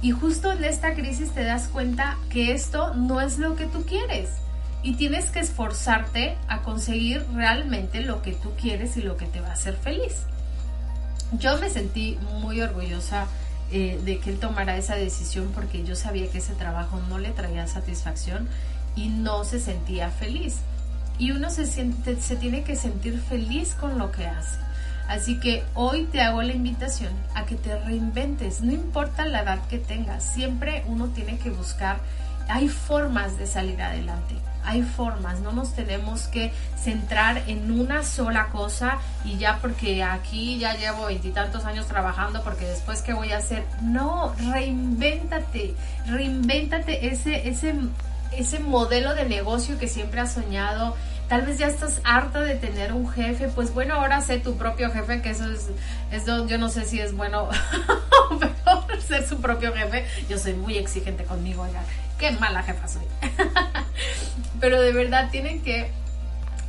Y 0.02 0.12
justo 0.12 0.52
en 0.52 0.64
esta 0.64 0.94
crisis 0.94 1.30
te 1.32 1.44
das 1.44 1.68
cuenta 1.68 2.16
que 2.30 2.52
esto 2.52 2.94
no 2.94 3.20
es 3.20 3.38
lo 3.38 3.56
que 3.56 3.66
tú 3.66 3.84
quieres. 3.84 4.30
Y 4.82 4.94
tienes 4.94 5.30
que 5.30 5.40
esforzarte 5.40 6.38
a 6.48 6.62
conseguir 6.62 7.26
realmente 7.34 8.00
lo 8.00 8.22
que 8.22 8.32
tú 8.32 8.52
quieres 8.60 8.96
y 8.96 9.02
lo 9.02 9.16
que 9.16 9.26
te 9.26 9.40
va 9.40 9.48
a 9.48 9.52
hacer 9.52 9.76
feliz. 9.76 10.24
Yo 11.32 11.58
me 11.58 11.68
sentí 11.68 12.18
muy 12.40 12.60
orgullosa 12.62 13.26
eh, 13.72 14.00
de 14.04 14.18
que 14.18 14.30
él 14.30 14.40
tomara 14.40 14.76
esa 14.76 14.96
decisión 14.96 15.52
porque 15.54 15.84
yo 15.84 15.94
sabía 15.94 16.28
que 16.28 16.38
ese 16.38 16.54
trabajo 16.54 17.00
no 17.08 17.18
le 17.18 17.30
traía 17.30 17.68
satisfacción 17.68 18.48
y 18.96 19.08
no 19.08 19.44
se 19.44 19.60
sentía 19.60 20.10
feliz. 20.10 20.56
Y 21.18 21.32
uno 21.32 21.50
se, 21.50 21.66
tiene 22.36 22.64
que 22.64 22.74
sentir 22.76 23.20
feliz 23.20 23.74
con 23.74 23.98
lo 23.98 24.10
que 24.10 24.26
hace. 24.26 24.58
Así 25.10 25.40
que 25.40 25.64
hoy 25.74 26.04
te 26.04 26.20
hago 26.20 26.40
la 26.40 26.52
invitación 26.52 27.12
a 27.34 27.44
que 27.44 27.56
te 27.56 27.76
reinventes, 27.80 28.60
no 28.60 28.70
importa 28.70 29.24
la 29.24 29.42
edad 29.42 29.58
que 29.66 29.78
tengas, 29.78 30.22
siempre 30.22 30.84
uno 30.86 31.08
tiene 31.08 31.36
que 31.36 31.50
buscar, 31.50 31.96
hay 32.48 32.68
formas 32.68 33.36
de 33.36 33.48
salir 33.48 33.82
adelante, 33.82 34.36
hay 34.64 34.82
formas, 34.82 35.40
no 35.40 35.50
nos 35.50 35.74
tenemos 35.74 36.28
que 36.28 36.52
centrar 36.80 37.42
en 37.48 37.72
una 37.72 38.04
sola 38.04 38.50
cosa 38.50 38.98
y 39.24 39.36
ya 39.36 39.58
porque 39.60 40.04
aquí 40.04 40.60
ya 40.60 40.76
llevo 40.76 41.06
veintitantos 41.06 41.64
años 41.64 41.88
trabajando, 41.88 42.44
porque 42.44 42.66
después 42.66 43.02
qué 43.02 43.12
voy 43.12 43.32
a 43.32 43.38
hacer, 43.38 43.64
no, 43.82 44.32
reinvéntate, 44.52 45.74
reinvéntate 46.06 47.08
ese, 47.08 47.48
ese, 47.48 47.74
ese 48.30 48.60
modelo 48.60 49.16
de 49.16 49.24
negocio 49.24 49.76
que 49.76 49.88
siempre 49.88 50.20
has 50.20 50.34
soñado, 50.34 50.94
tal 51.30 51.42
vez 51.42 51.58
ya 51.58 51.68
estás 51.68 52.00
harta 52.02 52.40
de 52.40 52.56
tener 52.56 52.92
un 52.92 53.08
jefe, 53.08 53.46
pues 53.46 53.72
bueno, 53.72 53.94
ahora 53.94 54.20
sé 54.20 54.40
tu 54.40 54.56
propio 54.56 54.90
jefe, 54.90 55.22
que 55.22 55.30
eso 55.30 55.48
es, 55.48 55.68
eso 56.10 56.48
yo 56.48 56.58
no 56.58 56.68
sé 56.68 56.84
si 56.84 56.98
es 56.98 57.14
bueno 57.14 57.48
o 58.66 59.00
ser 59.00 59.24
su 59.24 59.40
propio 59.40 59.72
jefe. 59.72 60.04
Yo 60.28 60.38
soy 60.38 60.54
muy 60.54 60.76
exigente 60.76 61.22
conmigo, 61.22 61.62
oiga, 61.62 61.82
qué 62.18 62.32
mala 62.32 62.64
jefa 62.64 62.88
soy. 62.88 63.04
Pero 64.60 64.82
de 64.82 64.92
verdad 64.92 65.30
tienen 65.30 65.62
que, 65.62 65.92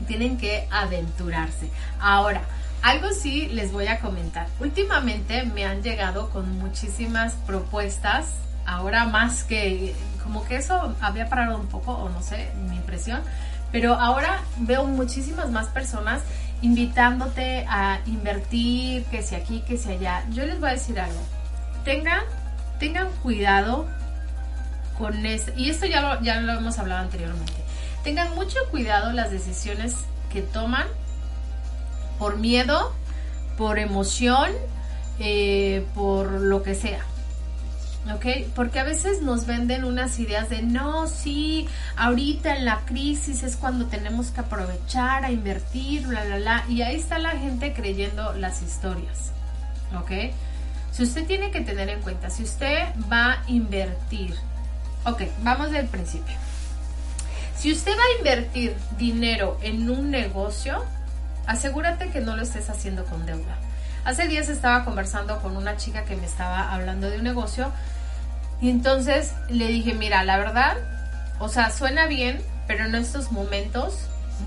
tienen 0.06 0.38
que 0.38 0.68
aventurarse. 0.70 1.68
Ahora, 2.00 2.44
algo 2.84 3.14
sí 3.14 3.48
les 3.48 3.72
voy 3.72 3.88
a 3.88 4.00
comentar. 4.00 4.46
Últimamente 4.60 5.42
me 5.42 5.66
han 5.66 5.82
llegado 5.82 6.30
con 6.30 6.60
muchísimas 6.60 7.34
propuestas, 7.48 8.28
ahora 8.68 9.06
más 9.06 9.44
que, 9.44 9.96
como 10.22 10.46
que 10.46 10.58
eso 10.58 10.96
había 11.02 11.30
parado 11.30 11.58
un 11.58 11.66
poco, 11.66 11.94
o 11.94 12.10
no 12.10 12.22
sé, 12.22 12.52
mi 12.70 12.76
impresión 12.76 13.24
pero 13.72 13.94
ahora 13.96 14.42
veo 14.58 14.86
muchísimas 14.86 15.50
más 15.52 15.68
personas 15.68 16.22
invitándote 16.62 17.66
a 17.68 18.00
invertir, 18.06 19.06
que 19.06 19.24
si 19.24 19.36
aquí, 19.36 19.62
que 19.68 19.78
si 19.78 19.92
allá. 19.92 20.24
Yo 20.32 20.46
les 20.46 20.60
voy 20.60 20.70
a 20.70 20.74
decir 20.74 21.00
algo. 21.00 21.20
Tengan, 21.84 22.22
tengan 22.80 23.10
cuidado 23.24 23.88
con 24.98 25.26
esto. 25.26 25.52
Y 25.56 25.70
esto 25.70 25.86
ya 25.86 26.02
lo, 26.02 26.22
ya 26.22 26.40
lo 26.40 26.54
hemos 26.54 26.78
hablado 26.78 27.02
anteriormente. 27.02 27.54
Tengan 28.04 28.36
mucho 28.36 28.60
cuidado 28.70 29.12
las 29.12 29.32
decisiones 29.32 29.96
que 30.32 30.42
toman 30.42 30.88
por 32.20 32.38
miedo, 32.38 32.94
por 33.58 33.80
emoción, 33.80 34.52
eh, 35.20 35.86
por 35.96 36.32
lo 36.32 36.62
que 36.64 36.76
sea. 36.76 37.04
¿Ok? 38.10 38.48
Porque 38.56 38.80
a 38.80 38.84
veces 38.84 39.22
nos 39.22 39.46
venden 39.46 39.84
unas 39.84 40.18
ideas 40.20 40.50
de, 40.50 40.62
no, 40.62 41.08
sí, 41.08 41.68
ahorita 41.96 42.56
en 42.56 42.66
la 42.66 42.80
crisis 42.86 43.44
es 43.44 43.56
cuando 43.56 43.86
tenemos 43.86 44.32
que 44.32 44.42
aprovechar 44.42 45.24
a 45.24 45.32
invertir, 45.32 46.08
bla, 46.08 46.24
bla, 46.26 46.38
bla, 46.38 46.66
y 46.68 46.82
ahí 46.82 46.96
está 46.96 47.20
la 47.20 47.32
gente 47.32 47.74
creyendo 47.74 48.34
las 48.34 48.62
historias, 48.62 49.32
¿ok? 50.00 50.34
Si 50.92 51.04
usted 51.04 51.26
tiene 51.26 51.52
que 51.52 51.62
tener 51.62 51.90
en 51.90 52.02
cuenta, 52.02 52.30
si 52.30 52.44
usted 52.44 52.90
va 53.12 53.34
a 53.34 53.44
invertir, 53.48 54.36
ok, 55.06 55.24
vamos 55.42 55.72
del 55.72 55.88
principio. 55.88 56.36
Si 57.56 57.72
usted 57.72 57.92
va 57.92 58.04
a 58.04 58.18
invertir 58.18 58.76
dinero 58.98 59.58
en 59.62 59.90
un 59.90 60.10
negocio, 60.10 60.84
asegúrate 61.46 62.10
que 62.10 62.20
no 62.20 62.36
lo 62.36 62.42
estés 62.42 62.70
haciendo 62.70 63.06
con 63.06 63.26
deuda. 63.26 63.58
Hace 64.04 64.28
días 64.28 64.50
estaba 64.50 64.84
conversando 64.84 65.40
con 65.42 65.56
una 65.56 65.78
chica 65.78 66.06
que 66.06 66.16
me 66.16 66.26
estaba 66.26 66.74
hablando 66.74 67.08
de 67.10 67.18
un 67.18 67.24
negocio 67.24 67.72
y 68.60 68.70
entonces 68.70 69.34
le 69.48 69.68
dije, 69.68 69.94
mira, 69.94 70.24
la 70.24 70.38
verdad, 70.38 70.78
o 71.40 71.50
sea, 71.50 71.70
suena 71.70 72.08
bien, 72.08 72.42
pero 72.68 72.86
en 72.86 72.96
estos 72.96 73.32
momentos 73.32 73.94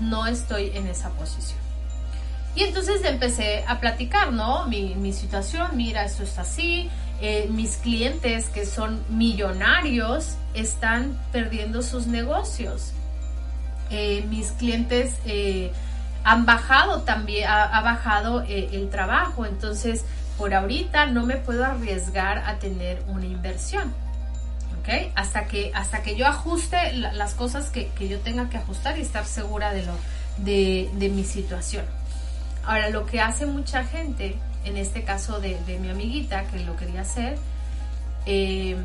no 0.01 0.27
estoy 0.27 0.71
en 0.75 0.87
esa 0.87 1.09
posición. 1.11 1.59
Y 2.55 2.63
entonces 2.63 3.03
empecé 3.05 3.63
a 3.67 3.79
platicar, 3.79 4.33
¿no? 4.33 4.65
Mi, 4.67 5.13
situación, 5.13 5.71
mira, 5.75 6.03
esto 6.03 6.23
está 6.23 6.41
así, 6.41 6.89
eh, 7.21 7.47
mis 7.49 7.77
clientes 7.77 8.49
que 8.49 8.65
son 8.65 9.03
millonarios 9.09 10.35
están 10.53 11.17
perdiendo 11.31 11.81
sus 11.81 12.07
negocios. 12.07 12.91
Eh, 13.89 14.25
mis 14.29 14.51
clientes 14.51 15.13
eh, 15.25 15.71
han 16.25 16.47
bajado 16.47 17.03
también, 17.03 17.47
ha, 17.47 17.79
bajado 17.81 18.41
eh, 18.41 18.69
el 18.73 18.89
trabajo, 18.89 19.45
entonces 19.45 20.05
por 20.39 20.55
ahorita 20.55 21.05
no 21.05 21.23
me 21.23 21.37
puedo 21.37 21.63
arriesgar 21.63 22.39
a 22.39 22.57
tener 22.57 23.03
una 23.07 23.27
inversión. 23.27 23.93
¿ok? 24.79 25.11
Hasta 25.13 25.45
que, 25.45 25.71
hasta 25.75 26.01
que 26.01 26.15
yo 26.15 26.25
ajuste 26.25 26.93
las 26.93 27.35
cosas 27.35 27.69
que, 27.69 27.91
yo 27.99 28.19
tenga 28.21 28.49
que 28.49 28.57
ajustar 28.57 28.97
y 28.97 29.01
estar 29.01 29.23
segura 29.23 29.71
de, 29.71 29.85
lo, 29.85 29.93
de, 30.37 31.09
mi 31.13 31.23
situación. 31.23 31.85
Ahora, 32.65 32.89
lo 32.89 33.05
que 33.05 33.21
hace 33.21 33.45
mucha 33.45 33.83
gente, 33.83 34.35
en 34.65 34.77
este 34.77 35.03
caso 35.03 35.39
de, 35.39 35.59
mi 35.79 35.91
amiguita 35.91 36.45
que 36.45 36.59
lo 36.61 36.75
quería 36.75 37.01
hacer, 37.01 37.37
eh, 38.25 38.75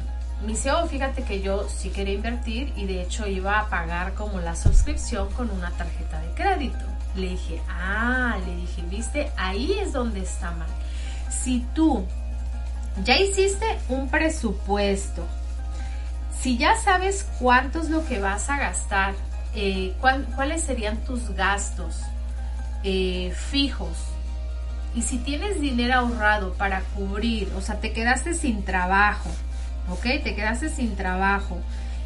me 0.43 0.49
dice, 0.49 0.73
oh, 0.73 0.87
fíjate 0.87 1.23
que 1.25 1.41
yo 1.41 1.67
sí 1.71 1.89
quería 1.89 2.13
invertir 2.13 2.71
y 2.77 2.85
de 2.85 3.01
hecho 3.01 3.27
iba 3.27 3.61
a 3.61 3.71
pagar 3.71 4.13
como 4.13 4.41
la 4.41 4.55
suscripción 4.55 5.33
con 5.33 5.51
una 5.51 5.71
tarjeta 5.71 6.21
de 6.21 6.35
crédito. 6.35 6.90
Le 7.17 7.31
dije, 7.31 7.61
ah, 7.69 8.37
le 8.47 8.57
dije, 8.57 8.83
viste, 8.83 9.31
ahí 9.37 9.79
es 9.81 9.93
donde 9.93 10.21
está 10.21 10.53
mal. 10.53 10.69
Si 11.31 11.65
tú 11.75 12.07
ya 13.05 13.19
hiciste 13.19 13.67
un 13.89 14.09
presupuesto, 14.09 15.27
si 16.41 16.57
ya 16.57 16.77
sabes 16.77 17.27
cuánto 17.39 17.81
es 17.81 17.91
lo 17.91 18.07
que 18.07 18.21
vas 18.21 18.49
a 18.49 18.59
gastar, 18.59 19.15
eh, 19.55 19.95
cuáles 20.35 20.63
serían 20.63 20.99
tus 20.99 21.31
gastos 21.31 22.01
eh, 22.85 23.33
fijos, 23.35 23.97
y 24.95 25.03
si 25.03 25.19
tienes 25.19 25.61
dinero 25.61 25.95
ahorrado 25.95 26.53
para 26.55 26.81
cubrir, 26.97 27.53
o 27.57 27.61
sea, 27.61 27.77
te 27.81 27.93
quedaste 27.93 28.35
sin 28.35 28.65
trabajo, 28.65 29.31
¿ok? 29.89 30.03
Te 30.25 30.35
quedaste 30.35 30.69
sin 30.69 30.97
trabajo. 30.97 31.59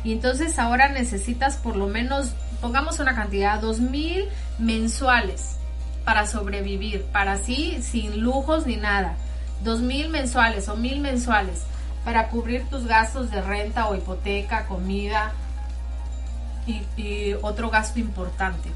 Y 0.03 0.13
entonces 0.13 0.59
ahora 0.59 0.91
necesitas 0.91 1.57
por 1.57 1.77
lo 1.77 1.87
menos 1.87 2.33
pongamos 2.61 2.99
una 2.99 3.15
cantidad, 3.15 3.59
dos 3.59 3.81
mil 3.81 4.27
mensuales 4.59 5.57
para 6.05 6.27
sobrevivir, 6.27 7.05
para 7.13 7.33
así, 7.33 7.83
sin 7.83 8.21
lujos 8.21 8.67
ni 8.67 8.77
nada. 8.77 9.17
Dos 9.63 9.81
mil 9.81 10.09
mensuales 10.09 10.69
o 10.69 10.77
mil 10.77 11.01
mensuales 11.01 11.63
para 12.05 12.29
cubrir 12.29 12.69
tus 12.69 12.87
gastos 12.87 13.31
de 13.31 13.41
renta 13.41 13.89
o 13.89 13.95
hipoteca, 13.95 14.67
comida 14.67 15.33
y, 16.67 17.35
otro 17.43 17.71
gasto 17.71 17.99
importante. 17.99 18.69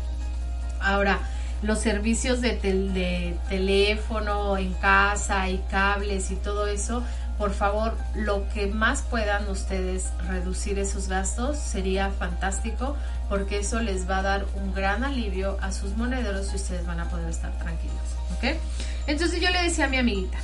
Ahora, 0.81 1.19
los 1.63 1.79
servicios 1.79 2.41
de, 2.41 2.57
de, 2.57 3.37
teléfono 3.49 4.57
en 4.57 4.73
casa 4.75 5.49
y 5.49 5.59
cables 5.71 6.31
y 6.31 6.37
todo 6.37 6.67
eso, 6.67 7.03
por 7.39 7.53
favor, 7.53 7.97
lo 8.17 8.49
que 8.49 8.67
más 8.67 9.03
puedan 9.03 9.49
ustedes 9.49 10.09
reducir 10.27 10.79
esos 10.81 11.07
gastos 11.07 11.57
sería 11.57 12.11
fantástico 12.11 12.97
porque 13.29 13.61
eso 13.61 13.79
les 13.81 14.11
va 14.11 14.19
a 14.19 14.23
dar 14.23 14.47
un 14.57 14.75
gran 14.75 15.05
alivio 15.05 15.57
a 15.63 15.71
sus 15.71 15.97
monederos 15.97 16.53
y 16.53 16.57
ustedes 16.57 16.85
van 16.85 16.99
a 16.99 17.09
poder 17.09 17.29
estar 17.29 17.57
tranquilos, 17.59 17.97
¿ok? 18.37 18.59
Entonces 19.07 19.41
yo 19.41 19.51
le 19.51 19.63
decía 19.63 19.85
a 19.85 19.89
mi 19.89 19.99
amiguita, 19.99 20.39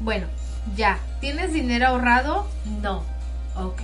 bueno, 0.00 0.26
ya, 0.74 0.98
¿tienes 1.20 1.52
dinero 1.52 1.88
ahorrado? 1.88 2.48
No, 2.80 3.04
ok. 3.54 3.82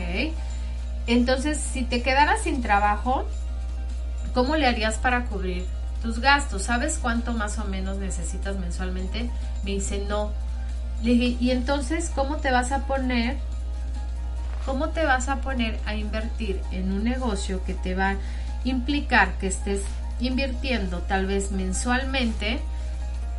Entonces, 1.07 1.61
si 1.73 1.85
te 1.85 2.03
quedaras 2.03 2.43
sin 2.43 2.63
trabajo, 2.63 3.27
¿cómo 4.33 4.57
le 4.57 4.67
harías 4.67 4.97
para 4.97 5.27
cubrir 5.27 5.67
tus 6.03 6.21
gastos? 6.21 6.63
¿Sabes 6.63 6.99
cuánto 7.01 7.33
más 7.35 7.59
o 7.59 7.65
menos 7.65 7.99
necesitas 7.99 8.57
mensualmente? 8.57 9.31
Me 9.65 9.73
dice, 9.73 10.05
no, 10.09 10.33
le 11.05 11.11
dije, 11.11 11.37
¿y 11.39 11.51
entonces 11.51 12.11
cómo 12.15 12.37
te 12.39 12.51
vas 12.51 12.73
a 12.73 12.87
poner? 12.87 13.37
¿Cómo 14.65 14.89
te 14.89 15.05
vas 15.05 15.29
a 15.29 15.37
poner 15.37 15.79
a 15.85 15.95
invertir 15.95 16.63
en 16.73 16.91
un 16.93 17.05
negocio 17.05 17.63
que 17.65 17.75
te 17.75 17.95
va 17.95 18.11
a 18.11 18.17
implicar 18.65 19.35
que 19.35 19.47
estés 19.49 19.83
invirtiendo 20.19 21.01
tal 21.01 21.27
vez 21.27 21.53
mensualmente 21.53 22.61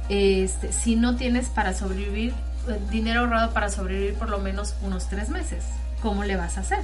este, 0.10 0.72
si 0.72 0.96
no 0.96 1.16
tienes 1.16 1.48
para 1.48 1.74
sobrevivir 1.74 2.34
eh, 2.68 2.80
dinero 2.92 3.22
ahorrado 3.22 3.52
para 3.52 3.70
sobrevivir 3.70 4.14
por 4.14 4.30
lo 4.30 4.38
menos 4.38 4.76
unos 4.84 5.10
tres 5.10 5.30
meses? 5.30 5.64
¿Cómo 6.04 6.24
le 6.24 6.36
vas 6.36 6.58
a 6.58 6.62
hacer? 6.62 6.80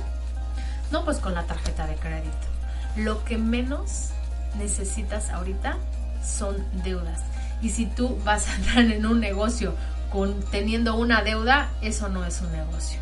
No, 0.92 1.06
pues 1.06 1.20
con 1.20 1.36
la 1.36 1.44
tarjeta 1.44 1.86
de 1.86 1.94
crédito. 1.96 2.48
Lo 2.96 3.24
que 3.24 3.38
menos 3.38 4.10
necesitas 4.58 5.30
ahorita 5.30 5.78
son 6.26 6.58
deudas. 6.84 7.22
Y 7.62 7.70
si 7.70 7.86
tú 7.86 8.20
vas 8.26 8.50
a 8.50 8.56
entrar 8.56 8.86
en 8.86 9.06
un 9.06 9.20
negocio 9.20 9.76
con, 10.12 10.42
teniendo 10.52 10.96
una 10.96 11.24
deuda, 11.24 11.70
eso 11.82 12.10
no 12.10 12.26
es 12.26 12.42
un 12.42 12.52
negocio. 12.52 13.00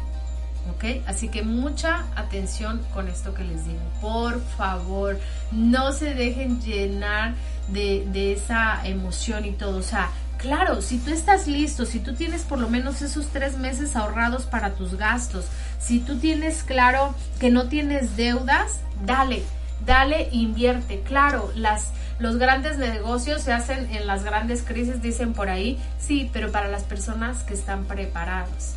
¿Ok? 0.76 1.04
Así 1.08 1.30
que 1.30 1.42
mucha 1.42 2.06
atención 2.16 2.82
con 2.94 3.08
esto 3.08 3.34
que 3.34 3.44
les 3.44 3.66
digo. 3.66 3.80
Por 4.02 4.42
favor, 4.58 5.20
no 5.52 5.94
se 5.94 6.14
dejen 6.14 6.62
llenar 6.62 7.34
de, 7.70 8.06
de 8.12 8.34
esa 8.34 8.86
emoción 8.86 9.46
y 9.46 9.52
todo. 9.52 9.78
O 9.78 9.84
sea, 9.84 10.10
Claro, 10.40 10.82
si 10.82 11.00
tú 11.00 11.12
estás 11.12 11.48
listo, 11.48 11.86
si 11.86 12.00
tú 12.00 12.14
tienes 12.14 12.44
por 12.44 12.60
lo 12.60 12.70
menos 12.70 13.02
esos 13.02 13.28
tres 13.28 13.58
meses 13.58 13.98
ahorrados 13.98 14.46
para 14.46 14.74
tus 14.74 14.96
gastos, 14.96 15.44
si 15.82 16.00
tú 16.00 16.18
tienes 16.18 16.64
claro 16.64 17.14
que 17.42 17.50
no 17.50 17.68
tienes 17.68 18.16
deudas, 18.16 18.80
dale, 19.06 19.44
dale, 19.86 20.30
invierte. 20.32 21.02
Claro, 21.02 21.52
las, 21.56 21.92
los 22.20 22.38
grandes 22.38 22.78
negocios 22.78 23.42
se 23.42 23.54
hacen 23.54 23.90
en 23.96 24.06
las 24.06 24.24
grandes 24.24 24.64
crisis, 24.64 25.02
dicen 25.02 25.34
por 25.34 25.50
ahí, 25.50 25.80
sí, 26.00 26.30
pero 26.32 26.52
para 26.52 26.68
las 26.68 26.84
personas 26.84 27.44
que 27.44 27.54
están 27.54 27.86
preparados 27.86 28.76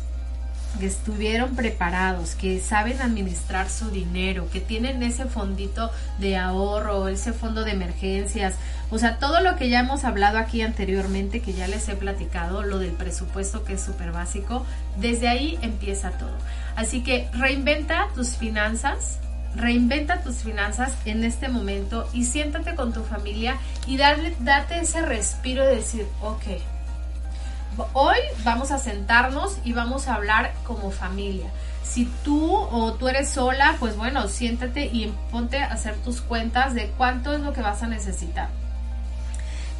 que 0.79 0.87
estuvieron 0.87 1.55
preparados, 1.55 2.35
que 2.35 2.59
saben 2.59 3.01
administrar 3.01 3.69
su 3.69 3.91
dinero, 3.91 4.49
que 4.51 4.59
tienen 4.59 5.03
ese 5.03 5.25
fondito 5.25 5.91
de 6.19 6.37
ahorro, 6.37 7.07
ese 7.07 7.33
fondo 7.33 7.63
de 7.63 7.71
emergencias, 7.71 8.55
o 8.89 8.97
sea, 8.97 9.17
todo 9.19 9.41
lo 9.41 9.55
que 9.55 9.69
ya 9.69 9.79
hemos 9.79 10.03
hablado 10.03 10.37
aquí 10.37 10.61
anteriormente, 10.61 11.41
que 11.41 11.53
ya 11.53 11.67
les 11.67 11.87
he 11.89 11.95
platicado, 11.95 12.63
lo 12.63 12.79
del 12.79 12.91
presupuesto 12.91 13.63
que 13.63 13.73
es 13.73 13.81
súper 13.81 14.11
básico, 14.11 14.65
desde 14.97 15.27
ahí 15.27 15.59
empieza 15.61 16.11
todo. 16.11 16.37
Así 16.75 17.03
que 17.03 17.29
reinventa 17.33 18.07
tus 18.15 18.29
finanzas, 18.29 19.19
reinventa 19.55 20.21
tus 20.21 20.37
finanzas 20.37 20.93
en 21.05 21.23
este 21.23 21.47
momento 21.47 22.07
y 22.13 22.25
siéntate 22.25 22.75
con 22.75 22.93
tu 22.93 23.03
familia 23.03 23.57
y 23.87 23.97
darle, 23.97 24.35
date 24.39 24.79
ese 24.79 25.01
respiro 25.01 25.65
de 25.65 25.75
decir, 25.75 26.07
ok, 26.21 26.43
hoy 27.93 28.17
vamos 28.43 28.71
a 28.71 28.77
sentarnos 28.77 29.57
y 29.63 29.73
vamos 29.73 30.07
a 30.07 30.15
hablar 30.15 30.53
como 30.63 30.91
familia. 30.91 31.49
Si 31.83 32.05
tú 32.23 32.55
o 32.55 32.93
tú 32.93 33.07
eres 33.07 33.29
sola, 33.29 33.75
pues 33.79 33.97
bueno, 33.97 34.27
siéntate 34.27 34.85
y 34.85 35.13
ponte 35.31 35.59
a 35.59 35.67
hacer 35.67 35.95
tus 35.97 36.21
cuentas 36.21 36.73
de 36.73 36.87
cuánto 36.97 37.33
es 37.33 37.41
lo 37.41 37.53
que 37.53 37.61
vas 37.61 37.83
a 37.83 37.87
necesitar. 37.87 38.49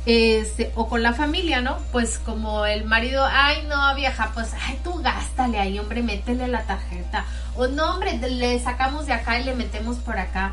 Este, 0.06 0.74
o 0.76 0.90
con 0.90 1.02
la 1.02 1.14
familia, 1.14 1.62
¿no? 1.62 1.78
Pues 1.94 2.20
como 2.20 2.66
el 2.66 2.84
marido, 2.84 3.26
ay 3.26 3.66
no 3.70 3.96
vieja, 3.96 4.32
pues 4.34 4.54
ay 4.68 4.78
tú 4.84 4.96
gástale 5.02 5.60
ahí, 5.60 5.80
hombre, 5.80 6.04
métele 6.04 6.48
la 6.48 6.64
tarjeta. 6.64 7.26
O 7.56 7.68
no, 7.68 7.94
hombre, 7.94 8.18
le 8.18 8.60
sacamos 8.60 9.06
de 9.06 9.14
acá 9.14 9.40
y 9.40 9.46
le 9.46 9.56
metemos 9.56 9.98
por 9.98 10.20
acá. 10.20 10.52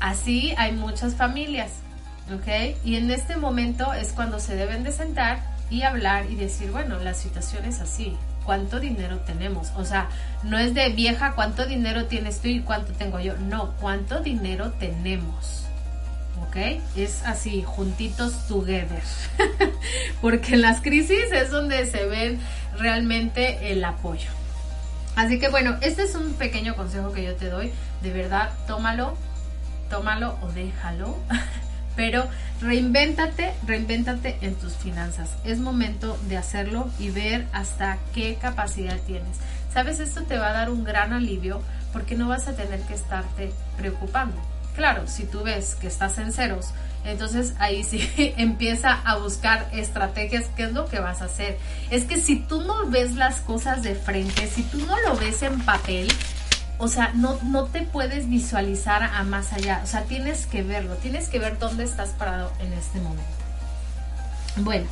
Así 0.00 0.54
hay 0.58 0.72
muchas 0.72 1.14
familias, 1.14 1.70
¿ok? 2.34 2.76
Y 2.84 2.96
en 2.96 3.10
este 3.10 3.36
momento 3.36 3.92
es 3.92 4.12
cuando 4.12 4.40
se 4.40 4.56
deben 4.56 4.82
de 4.82 4.92
sentar 4.92 5.40
y 5.70 5.82
hablar 5.82 6.30
y 6.30 6.34
decir, 6.34 6.70
bueno, 6.70 6.98
la 6.98 7.14
situación 7.14 7.64
es 7.64 7.80
así, 7.80 8.16
¿cuánto 8.44 8.80
dinero 8.80 9.18
tenemos? 9.20 9.70
O 9.76 9.84
sea, 9.84 10.08
no 10.42 10.58
es 10.58 10.74
de 10.74 10.88
vieja, 10.90 11.34
¿cuánto 11.34 11.64
dinero 11.66 12.06
tienes 12.06 12.40
tú 12.40 12.48
y 12.48 12.60
cuánto 12.60 12.92
tengo 12.92 13.20
yo? 13.20 13.36
No, 13.36 13.72
¿cuánto 13.80 14.20
dinero 14.20 14.72
tenemos? 14.72 15.65
¿Ok? 16.42 16.56
Es 16.96 17.22
así, 17.24 17.62
juntitos 17.62 18.46
together. 18.48 19.02
Porque 20.20 20.54
en 20.54 20.62
las 20.62 20.80
crisis 20.80 21.32
es 21.32 21.50
donde 21.50 21.86
se 21.86 22.06
ven 22.06 22.38
realmente 22.78 23.72
el 23.72 23.84
apoyo. 23.84 24.30
Así 25.14 25.38
que 25.38 25.48
bueno, 25.48 25.76
este 25.80 26.02
es 26.02 26.14
un 26.14 26.34
pequeño 26.34 26.76
consejo 26.76 27.12
que 27.12 27.24
yo 27.24 27.34
te 27.36 27.48
doy. 27.48 27.72
De 28.02 28.12
verdad, 28.12 28.50
tómalo, 28.66 29.16
tómalo 29.88 30.36
o 30.42 30.48
déjalo. 30.52 31.16
Pero 31.96 32.26
reinvéntate, 32.60 33.54
reinvéntate 33.66 34.36
en 34.42 34.54
tus 34.54 34.74
finanzas. 34.74 35.30
Es 35.44 35.58
momento 35.58 36.18
de 36.28 36.36
hacerlo 36.36 36.90
y 36.98 37.08
ver 37.08 37.46
hasta 37.52 37.96
qué 38.14 38.34
capacidad 38.34 38.98
tienes. 39.06 39.38
Sabes, 39.72 40.00
esto 40.00 40.22
te 40.24 40.36
va 40.36 40.48
a 40.48 40.52
dar 40.52 40.70
un 40.70 40.84
gran 40.84 41.14
alivio 41.14 41.62
porque 41.94 42.14
no 42.14 42.28
vas 42.28 42.48
a 42.48 42.54
tener 42.54 42.80
que 42.80 42.92
estarte 42.92 43.50
preocupando 43.78 44.36
Claro, 44.76 45.06
si 45.06 45.24
tú 45.24 45.42
ves 45.42 45.74
que 45.74 45.86
estás 45.86 46.18
en 46.18 46.32
ceros, 46.32 46.66
entonces 47.04 47.54
ahí 47.58 47.82
sí 47.82 48.10
empieza 48.36 48.92
a 48.92 49.16
buscar 49.16 49.68
estrategias, 49.72 50.44
¿qué 50.54 50.64
es 50.64 50.72
lo 50.72 50.86
que 50.86 51.00
vas 51.00 51.22
a 51.22 51.24
hacer? 51.24 51.58
Es 51.90 52.04
que 52.04 52.20
si 52.20 52.36
tú 52.36 52.60
no 52.60 52.86
ves 52.86 53.14
las 53.14 53.40
cosas 53.40 53.82
de 53.82 53.94
frente, 53.94 54.46
si 54.46 54.62
tú 54.64 54.78
no 54.84 55.00
lo 55.00 55.16
ves 55.16 55.42
en 55.42 55.60
papel, 55.62 56.12
o 56.78 56.88
sea, 56.88 57.12
no, 57.14 57.38
no 57.42 57.64
te 57.64 57.82
puedes 57.82 58.28
visualizar 58.28 59.02
a 59.02 59.22
más 59.24 59.54
allá, 59.54 59.80
o 59.82 59.86
sea, 59.86 60.02
tienes 60.02 60.46
que 60.46 60.62
verlo, 60.62 60.94
tienes 60.96 61.28
que 61.28 61.38
ver 61.38 61.58
dónde 61.58 61.84
estás 61.84 62.10
parado 62.10 62.52
en 62.60 62.72
este 62.74 63.00
momento. 63.00 63.24
Bueno, 64.56 64.86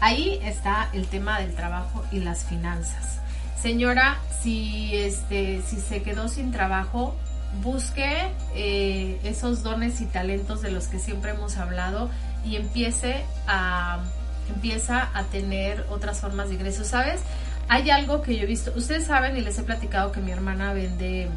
ahí 0.00 0.38
está 0.42 0.90
el 0.92 1.06
tema 1.06 1.40
del 1.40 1.54
trabajo 1.54 2.04
y 2.12 2.20
las 2.20 2.44
finanzas. 2.44 3.20
Señora, 3.60 4.18
si 4.42 4.94
este 4.94 5.62
si 5.62 5.76
se 5.76 6.02
quedó 6.02 6.28
sin 6.28 6.52
trabajo, 6.52 7.16
busque 7.62 8.30
eh, 8.54 9.20
esos 9.24 9.62
dones 9.62 10.00
y 10.00 10.06
talentos 10.06 10.62
de 10.62 10.70
los 10.70 10.88
que 10.88 10.98
siempre 10.98 11.32
hemos 11.32 11.56
hablado 11.56 12.10
y 12.44 12.56
empiece 12.56 13.24
a 13.46 14.00
empieza 14.48 15.10
a 15.12 15.24
tener 15.24 15.84
otras 15.90 16.20
formas 16.20 16.48
de 16.48 16.54
ingresos, 16.54 16.86
¿sabes? 16.86 17.20
Hay 17.68 17.90
algo 17.90 18.22
que 18.22 18.36
yo 18.36 18.44
he 18.44 18.46
visto, 18.46 18.72
ustedes 18.74 19.06
saben 19.06 19.36
y 19.36 19.42
les 19.42 19.58
he 19.58 19.62
platicado 19.62 20.10
que 20.10 20.20
mi 20.20 20.30
hermana 20.30 20.72
vende 20.72 21.28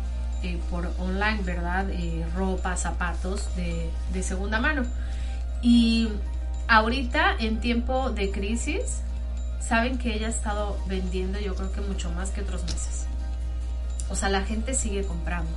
eh, 0.43 0.59
por 0.69 0.89
online, 0.97 1.41
¿verdad? 1.43 1.89
Eh, 1.89 2.25
ropa, 2.35 2.77
zapatos 2.77 3.53
de, 3.55 3.89
de 4.13 4.23
segunda 4.23 4.59
mano. 4.59 4.83
Y 5.61 6.07
ahorita 6.67 7.35
en 7.37 7.59
tiempo 7.59 8.11
de 8.11 8.31
crisis, 8.31 9.01
saben 9.59 9.97
que 9.97 10.15
ella 10.15 10.27
ha 10.27 10.31
estado 10.31 10.77
vendiendo 10.87 11.39
yo 11.39 11.55
creo 11.55 11.71
que 11.71 11.81
mucho 11.81 12.09
más 12.11 12.29
que 12.29 12.41
otros 12.41 12.63
meses. 12.63 13.05
O 14.09 14.15
sea, 14.15 14.29
la 14.29 14.43
gente 14.43 14.73
sigue 14.73 15.03
comprando. 15.03 15.51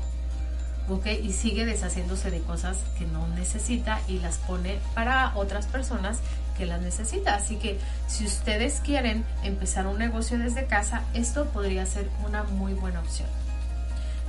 Y 1.22 1.32
sigue 1.32 1.64
deshaciéndose 1.64 2.30
de 2.30 2.40
cosas 2.40 2.76
que 2.98 3.06
no 3.06 3.26
necesita 3.28 4.00
y 4.06 4.18
las 4.18 4.36
pone 4.36 4.78
para 4.94 5.32
otras 5.34 5.66
personas 5.66 6.18
que 6.58 6.66
las 6.66 6.80
necesita. 6.82 7.34
Así 7.34 7.56
que 7.56 7.78
si 8.06 8.24
ustedes 8.26 8.80
quieren 8.84 9.24
empezar 9.42 9.86
un 9.86 9.98
negocio 9.98 10.38
desde 10.38 10.66
casa, 10.66 11.02
esto 11.14 11.46
podría 11.46 11.86
ser 11.86 12.08
una 12.26 12.44
muy 12.44 12.74
buena 12.74 13.00
opción. 13.00 13.28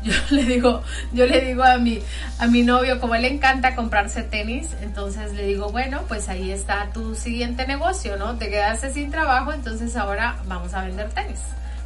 Yo 0.04 0.14
le 0.30 0.44
digo, 0.44 0.82
yo 1.14 1.26
le 1.26 1.42
digo 1.42 1.64
a 1.64 1.78
mi, 1.78 2.00
a 2.40 2.48
mi 2.48 2.64
novio, 2.64 3.02
como 3.02 3.16
él 3.16 3.24
le 3.24 3.34
encanta 3.34 3.76
comprarse 3.76 4.24
tenis, 4.24 4.70
entonces 4.82 5.34
le 5.34 5.46
digo, 5.46 5.72
bueno, 5.72 6.04
pues 6.08 6.30
ahí 6.30 6.52
está 6.52 6.90
tu 6.94 7.16
siguiente 7.16 7.68
negocio, 7.68 8.16
¿no? 8.16 8.38
Te 8.38 8.50
quedaste 8.50 8.94
sin 8.94 9.12
trabajo, 9.12 9.52
entonces 9.52 9.96
ahora 9.98 10.38
vamos 10.46 10.74
a 10.74 10.86
vender 10.86 11.10
tenis 11.10 11.40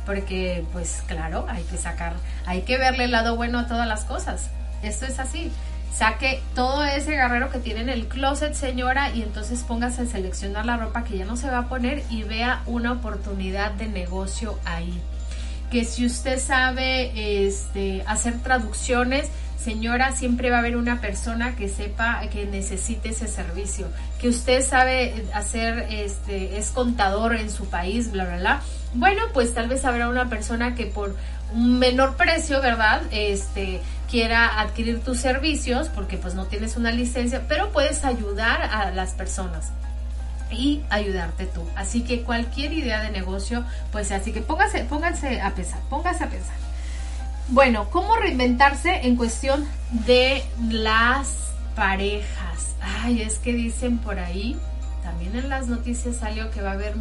porque 0.05 0.65
pues 0.73 1.03
claro, 1.05 1.45
hay 1.47 1.61
que 1.65 1.77
sacar, 1.77 2.13
hay 2.47 2.63
que 2.63 2.79
verle 2.79 3.03
el 3.03 3.11
lado 3.11 3.35
bueno 3.35 3.59
a 3.59 3.67
todas 3.67 3.87
las 3.87 4.05
cosas. 4.05 4.49
Esto 4.83 5.05
es 5.05 5.19
así. 5.19 5.51
Saque 5.93 6.41
todo 6.55 6.85
ese 6.85 7.11
guerrero 7.11 7.49
que 7.49 7.59
tiene 7.59 7.81
en 7.81 7.89
el 7.89 8.07
closet, 8.07 8.53
señora, 8.53 9.11
y 9.13 9.21
entonces 9.21 9.63
póngase 9.63 10.03
a 10.03 10.05
seleccionar 10.05 10.65
la 10.65 10.77
ropa 10.77 11.03
que 11.03 11.17
ya 11.17 11.25
no 11.25 11.35
se 11.35 11.49
va 11.49 11.59
a 11.59 11.67
poner 11.67 12.03
y 12.09 12.23
vea 12.23 12.61
una 12.67 12.93
oportunidad 12.93 13.71
de 13.71 13.87
negocio 13.87 14.59
ahí. 14.65 15.01
que 15.71 15.85
si 15.85 16.05
usted 16.05 16.39
sabe 16.39 17.45
este, 17.45 18.03
hacer 18.07 18.39
traducciones, 18.39 19.27
señora, 19.63 20.13
siempre 20.13 20.49
va 20.49 20.57
a 20.57 20.59
haber 20.59 20.77
una 20.77 20.99
persona 20.99 21.55
que 21.55 21.69
sepa 21.69 22.21
que 22.31 22.45
necesite 22.45 23.09
ese 23.09 23.27
servicio, 23.27 23.87
que 24.19 24.29
usted 24.29 24.65
sabe 24.65 25.25
hacer, 25.33 25.85
este, 25.91 26.57
es 26.57 26.71
contador 26.71 27.35
en 27.35 27.51
su 27.51 27.65
país, 27.65 28.11
bla, 28.11 28.25
bla, 28.25 28.37
bla. 28.37 28.61
Bueno, 28.93 29.21
pues 29.33 29.53
tal 29.53 29.67
vez 29.67 29.85
habrá 29.85 30.09
una 30.09 30.29
persona 30.29 30.73
que 30.73 30.87
por 30.87 31.15
un 31.53 31.79
menor 31.79 32.15
precio, 32.15 32.61
¿verdad? 32.61 33.01
Este, 33.11 33.81
quiera 34.09 34.59
adquirir 34.59 35.01
tus 35.03 35.19
servicios 35.19 35.89
porque 35.89 36.17
pues 36.17 36.35
no 36.35 36.45
tienes 36.45 36.77
una 36.77 36.91
licencia, 36.91 37.43
pero 37.47 37.71
puedes 37.71 38.03
ayudar 38.05 38.61
a 38.63 38.91
las 38.91 39.11
personas 39.11 39.71
y 40.51 40.81
ayudarte 40.89 41.45
tú. 41.45 41.63
Así 41.75 42.01
que 42.01 42.23
cualquier 42.23 42.73
idea 42.73 43.01
de 43.01 43.11
negocio, 43.11 43.63
pues 43.91 44.11
así 44.11 44.31
que 44.31 44.41
póngase, 44.41 44.83
pónganse 44.85 45.41
a 45.41 45.53
pensar, 45.53 45.79
póngase 45.89 46.23
a 46.23 46.29
pensar. 46.29 46.55
Bueno, 47.49 47.89
¿cómo 47.89 48.15
reinventarse 48.15 49.07
en 49.07 49.15
cuestión 49.15 49.65
de 49.91 50.43
las 50.69 51.29
parejas? 51.75 52.75
Ay, 52.81 53.21
es 53.21 53.39
que 53.39 53.53
dicen 53.53 53.97
por 53.97 54.19
ahí, 54.19 54.57
también 55.03 55.35
en 55.35 55.49
las 55.49 55.67
noticias 55.67 56.17
salió 56.17 56.51
que 56.51 56.61
va 56.61 56.71
a 56.71 56.73
haber 56.73 56.95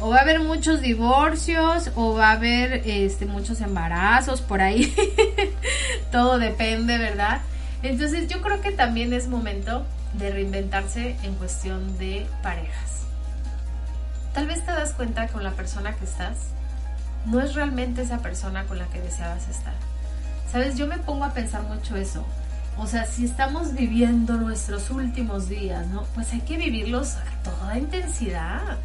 o 0.00 0.10
va 0.10 0.18
a 0.18 0.20
haber 0.20 0.40
muchos 0.40 0.80
divorcios 0.80 1.90
o 1.94 2.14
va 2.14 2.30
a 2.30 2.32
haber 2.32 2.82
este 2.86 3.26
muchos 3.26 3.60
embarazos 3.60 4.40
por 4.40 4.60
ahí. 4.60 4.94
Todo 6.12 6.38
depende, 6.38 6.98
¿verdad? 6.98 7.40
Entonces, 7.82 8.28
yo 8.28 8.40
creo 8.40 8.60
que 8.60 8.72
también 8.72 9.12
es 9.12 9.28
momento 9.28 9.86
de 10.14 10.30
reinventarse 10.30 11.16
en 11.22 11.34
cuestión 11.34 11.98
de 11.98 12.26
parejas. 12.42 13.02
Tal 14.32 14.46
vez 14.46 14.64
te 14.64 14.72
das 14.72 14.92
cuenta 14.92 15.28
con 15.28 15.44
la 15.44 15.52
persona 15.52 15.94
que 15.94 16.04
estás 16.04 16.54
no 17.26 17.40
es 17.40 17.54
realmente 17.54 18.02
esa 18.02 18.18
persona 18.18 18.64
con 18.64 18.78
la 18.78 18.86
que 18.86 19.00
deseabas 19.00 19.48
estar. 19.48 19.74
Sabes, 20.50 20.76
yo 20.76 20.86
me 20.86 20.98
pongo 20.98 21.24
a 21.24 21.32
pensar 21.32 21.62
mucho 21.62 21.96
eso. 21.96 22.24
O 22.76 22.86
sea, 22.86 23.06
si 23.06 23.24
estamos 23.24 23.74
viviendo 23.74 24.34
nuestros 24.34 24.90
últimos 24.90 25.48
días, 25.48 25.86
¿no? 25.88 26.04
Pues 26.14 26.32
hay 26.32 26.40
que 26.40 26.56
vivirlos 26.56 27.14
a 27.16 27.42
toda 27.42 27.78
intensidad. 27.78 28.78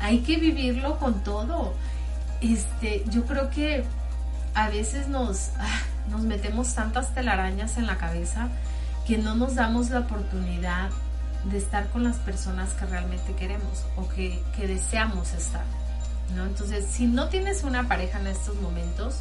Hay 0.00 0.20
que 0.20 0.36
vivirlo 0.36 0.98
con 0.98 1.22
todo. 1.22 1.74
Este, 2.40 3.04
yo 3.10 3.24
creo 3.24 3.50
que 3.50 3.84
a 4.54 4.68
veces 4.68 5.08
nos, 5.08 5.50
ah, 5.58 5.80
nos 6.10 6.22
metemos 6.22 6.74
tantas 6.74 7.14
telarañas 7.14 7.76
en 7.76 7.86
la 7.86 7.96
cabeza 7.98 8.48
que 9.06 9.18
no 9.18 9.34
nos 9.34 9.54
damos 9.54 9.90
la 9.90 10.00
oportunidad 10.00 10.90
de 11.44 11.58
estar 11.58 11.88
con 11.90 12.02
las 12.02 12.16
personas 12.16 12.72
que 12.72 12.86
realmente 12.86 13.34
queremos 13.34 13.84
o 13.96 14.08
que, 14.08 14.42
deseamos 14.58 15.32
estar. 15.32 15.64
¿no? 16.34 16.44
Entonces, 16.44 16.86
si 16.90 17.06
no 17.06 17.28
tienes 17.28 17.62
una 17.62 17.86
pareja 17.86 18.18
en 18.18 18.26
estos 18.26 18.56
momentos, 18.60 19.16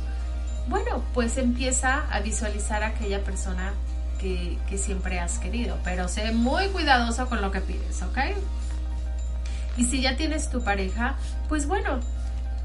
bueno, 0.68 1.04
pues 1.14 1.38
empieza 1.38 2.06
a 2.10 2.20
visualizar 2.22 2.84
a 2.84 2.88
aquella 2.88 3.24
persona 3.24 3.74
que, 4.20 4.58
que 4.68 4.78
siempre 4.78 5.20
has 5.20 5.38
querido, 5.38 5.78
pero 5.84 6.08
sé 6.08 6.32
muy 6.32 6.68
cuidadoso 6.70 7.28
con 7.28 7.42
lo 7.42 7.52
que 7.52 7.62
pides, 7.62 8.02
¿ok? 8.02 8.18
Y 9.78 9.84
si 9.86 10.02
ya 10.02 10.16
tienes 10.16 10.50
tu 10.50 10.64
pareja, 10.64 11.16
pues 11.50 11.68
bueno, 11.68 12.00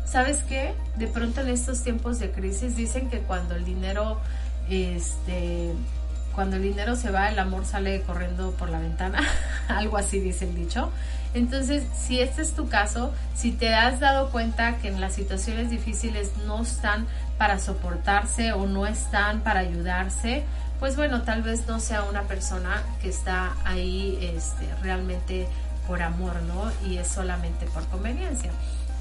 ¿sabes 0.05 0.39
qué? 0.49 0.75
De 0.97 1.07
pronto 1.07 1.41
en 1.41 1.49
estos 1.49 1.83
tiempos 1.83 2.19
de 2.19 2.31
crisis 2.31 2.77
dicen 2.77 3.11
que 3.11 3.21
cuando 3.21 3.55
el 3.55 3.65
dinero 3.65 4.21
este 4.69 5.75
cuando 6.35 6.57
el 6.57 6.63
dinero 6.63 6.95
se 6.95 7.11
va, 7.11 7.29
el 7.29 7.39
amor 7.39 7.67
sale 7.67 8.03
corriendo 8.03 8.53
por 8.53 8.71
la 8.71 8.79
ventana, 8.79 9.21
algo 9.69 9.97
así 9.97 10.21
dice 10.21 10.45
el 10.45 10.55
dicho. 10.55 10.91
Entonces, 11.35 11.85
si 11.97 12.21
este 12.21 12.43
es 12.43 12.53
tu 12.53 12.69
caso, 12.69 13.13
si 13.35 13.53
te 13.53 13.75
has 13.75 14.01
dado 14.01 14.31
cuenta 14.31 14.77
que 14.79 14.89
en 14.89 15.01
las 15.01 15.15
situaciones 15.15 15.71
difíciles 15.71 16.33
no 16.47 16.63
están 16.63 17.07
para 17.39 17.59
soportarse 17.59 18.53
o 18.53 18.67
no 18.67 18.87
están 18.87 19.41
para 19.41 19.61
ayudarse, 19.61 20.45
pues 20.79 20.97
bueno, 20.97 21.23
tal 21.23 21.43
vez 21.43 21.67
no 21.67 21.79
sea 21.79 22.05
una 22.05 22.23
persona 22.23 22.83
que 23.03 23.09
está 23.11 23.55
ahí 23.65 24.19
este, 24.35 24.67
realmente 24.83 25.47
por 25.91 26.03
amor, 26.03 26.41
¿no? 26.43 26.71
Y 26.89 26.99
es 26.99 27.09
solamente 27.09 27.67
por 27.67 27.85
conveniencia. 27.89 28.53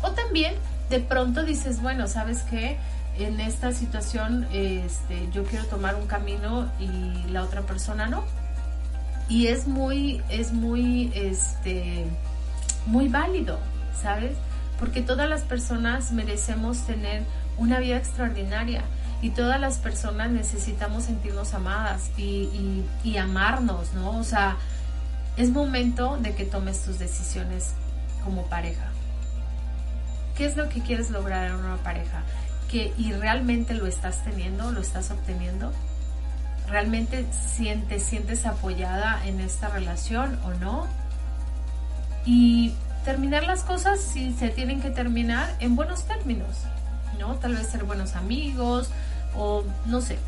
O 0.02 0.10
también 0.10 0.56
de 0.89 0.99
pronto 0.99 1.43
dices, 1.43 1.84
bueno, 1.84 2.08
¿sabes 2.08 2.41
qué? 2.49 2.80
en 3.19 3.39
esta 3.41 3.73
situación 3.73 4.47
este, 4.54 5.30
yo 5.32 5.43
quiero 5.43 5.65
tomar 5.65 5.95
un 5.95 6.08
camino 6.08 6.71
y 6.80 7.30
la 7.30 7.43
otra 7.43 7.62
persona 7.62 8.08
no. 8.08 8.23
Y 9.28 9.47
es 9.47 9.67
muy, 9.67 10.23
es 10.30 10.52
muy, 10.52 11.12
este, 11.13 12.08
muy 12.88 13.08
válido, 13.10 13.60
¿sabes? 14.02 14.32
Porque 14.80 15.02
todas 15.02 15.30
las 15.30 15.41
personas 15.41 16.12
merecemos 16.12 16.88
tener 16.88 17.23
una 17.58 17.80
vida 17.80 17.97
extraordinaria 17.97 18.82
y 19.21 19.30
todas 19.32 19.60
las 19.60 19.78
personas 19.78 20.32
necesitamos 20.32 21.04
sentirnos 21.04 21.54
amadas 21.54 22.10
y, 22.17 22.84
y 23.04 23.17
amarnos, 23.17 23.93
¿no? 23.93 24.17
O 24.17 24.23
sea, 24.23 24.58
es 25.38 25.50
momento 25.50 26.18
de 26.18 26.36
que 26.36 26.46
tomes 26.46 26.84
tus 26.84 27.00
decisiones 27.00 27.74
como 28.24 28.48
pareja. 28.48 28.89
¿Qué 30.36 30.46
es 30.46 30.56
lo 30.56 30.70
que 30.70 30.82
quieres 30.82 31.10
lograr 31.10 31.48
en 31.48 31.56
una 31.56 31.78
pareja? 31.78 32.24
que 32.70 32.94
y 32.98 33.12
realmente 33.12 33.74
lo 33.74 33.88
estás 33.88 34.24
teniendo, 34.24 34.72
lo 34.72 34.80
estás 34.80 35.12
obteniendo? 35.12 35.74
¿Realmente 36.68 37.26
sientes, 37.32 38.04
sientes 38.04 38.46
apoyada 38.46 39.26
en 39.26 39.42
esta 39.42 39.70
relación 39.70 40.39
o 40.46 40.54
no? 40.54 40.88
Y 42.26 42.74
terminar 43.04 43.44
las 43.44 43.63
cosas 43.63 44.00
si 44.00 44.34
se 44.34 44.50
tienen 44.50 44.82
que 44.82 44.92
terminar 44.92 45.56
en 45.60 45.76
buenos 45.76 46.04
términos, 46.04 46.58
¿no? 47.20 47.36
Tal 47.36 47.56
vez 47.56 47.68
ser 47.68 47.84
buenos 47.86 48.15
amigos 48.15 48.92
o 49.36 49.63
no 49.86 50.00
sé. 50.02 50.20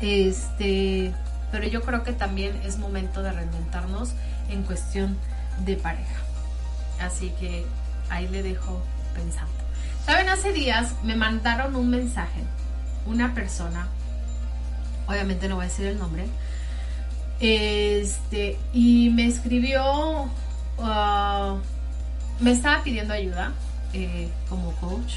Este, 0.00 1.12
pero 1.52 1.68
yo 1.68 1.82
creo 1.82 2.02
que 2.02 2.12
también 2.12 2.60
es 2.64 2.78
momento 2.78 3.22
de 3.22 3.30
reinventarnos 3.30 4.14
en 4.48 4.64
cuestión 4.64 5.16
de 5.64 5.76
pareja. 5.76 6.16
Así 7.00 7.30
que 7.38 7.64
ahí 8.08 8.26
le 8.28 8.42
dejo 8.42 8.82
pensando. 9.14 9.52
Saben, 10.04 10.28
hace 10.28 10.52
días 10.52 10.94
me 11.04 11.14
mandaron 11.14 11.76
un 11.76 11.90
mensaje, 11.90 12.42
una 13.06 13.34
persona, 13.34 13.86
obviamente 15.06 15.48
no 15.48 15.56
voy 15.56 15.66
a 15.66 15.68
decir 15.68 15.86
el 15.86 15.98
nombre, 15.98 16.26
este, 17.38 18.58
y 18.72 19.10
me 19.10 19.26
escribió, 19.26 20.22
uh, 20.78 21.58
me 22.40 22.52
estaba 22.52 22.82
pidiendo 22.82 23.14
ayuda 23.14 23.52
eh, 23.92 24.28
como 24.48 24.72
coach, 24.76 25.14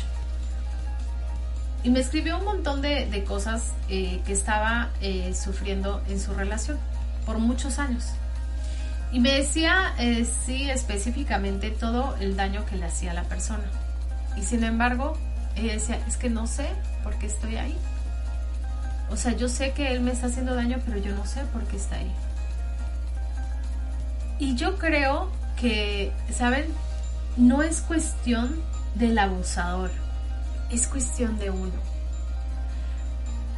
y 1.85 1.91
me 1.91 1.99
escribió 1.99 2.39
un 2.39 2.45
montón 2.45 2.81
de, 2.81 3.23
cosas 3.27 3.73
eh, 3.89 4.19
que 4.25 4.33
estaba 4.33 4.89
eh, 5.01 5.35
sufriendo 5.35 6.01
en 6.09 6.19
su 6.19 6.33
relación 6.33 6.79
por 7.27 7.37
muchos 7.37 7.77
años. 7.77 8.05
Y 9.11 9.19
me 9.19 9.31
decía, 9.33 9.93
sí, 10.45 10.67
específicamente 10.67 11.69
todo 11.69 12.15
el 12.19 12.35
daño 12.35 12.65
que 12.65 12.75
le 12.75 12.85
hacía 12.85 13.11
a 13.11 13.13
la 13.13 13.23
persona. 13.25 13.65
Y 14.35 14.41
sin 14.41 14.63
embargo, 14.63 15.15
ella 15.55 15.73
decía, 15.73 16.03
es 16.07 16.17
que 16.17 16.27
no 16.27 16.47
sé 16.47 16.67
por 17.03 17.19
qué 17.19 17.27
estoy 17.27 17.57
ahí. 17.57 17.77
O 19.11 19.15
sea, 19.15 19.33
yo 19.33 19.47
sé 19.47 19.73
que 19.73 19.91
él 19.91 20.01
me 20.01 20.11
está 20.11 20.25
haciendo 20.25 20.55
daño, 20.55 20.79
pero 20.85 20.97
yo 20.97 21.15
no 21.15 21.27
sé 21.27 21.41
por 21.53 21.65
qué 21.65 21.77
está 21.77 21.97
ahí. 21.97 22.11
Y 24.39 24.55
yo 24.55 24.79
creo 24.79 25.29
que, 25.55 26.11
¿saben? 26.33 26.65
No 27.37 27.61
es 27.61 27.81
cuestión 27.81 28.59
del 28.95 29.19
abusador, 29.19 29.91
es 30.69 30.87
cuestión 30.87 31.37
de 31.37 31.49
uno. 31.49 31.73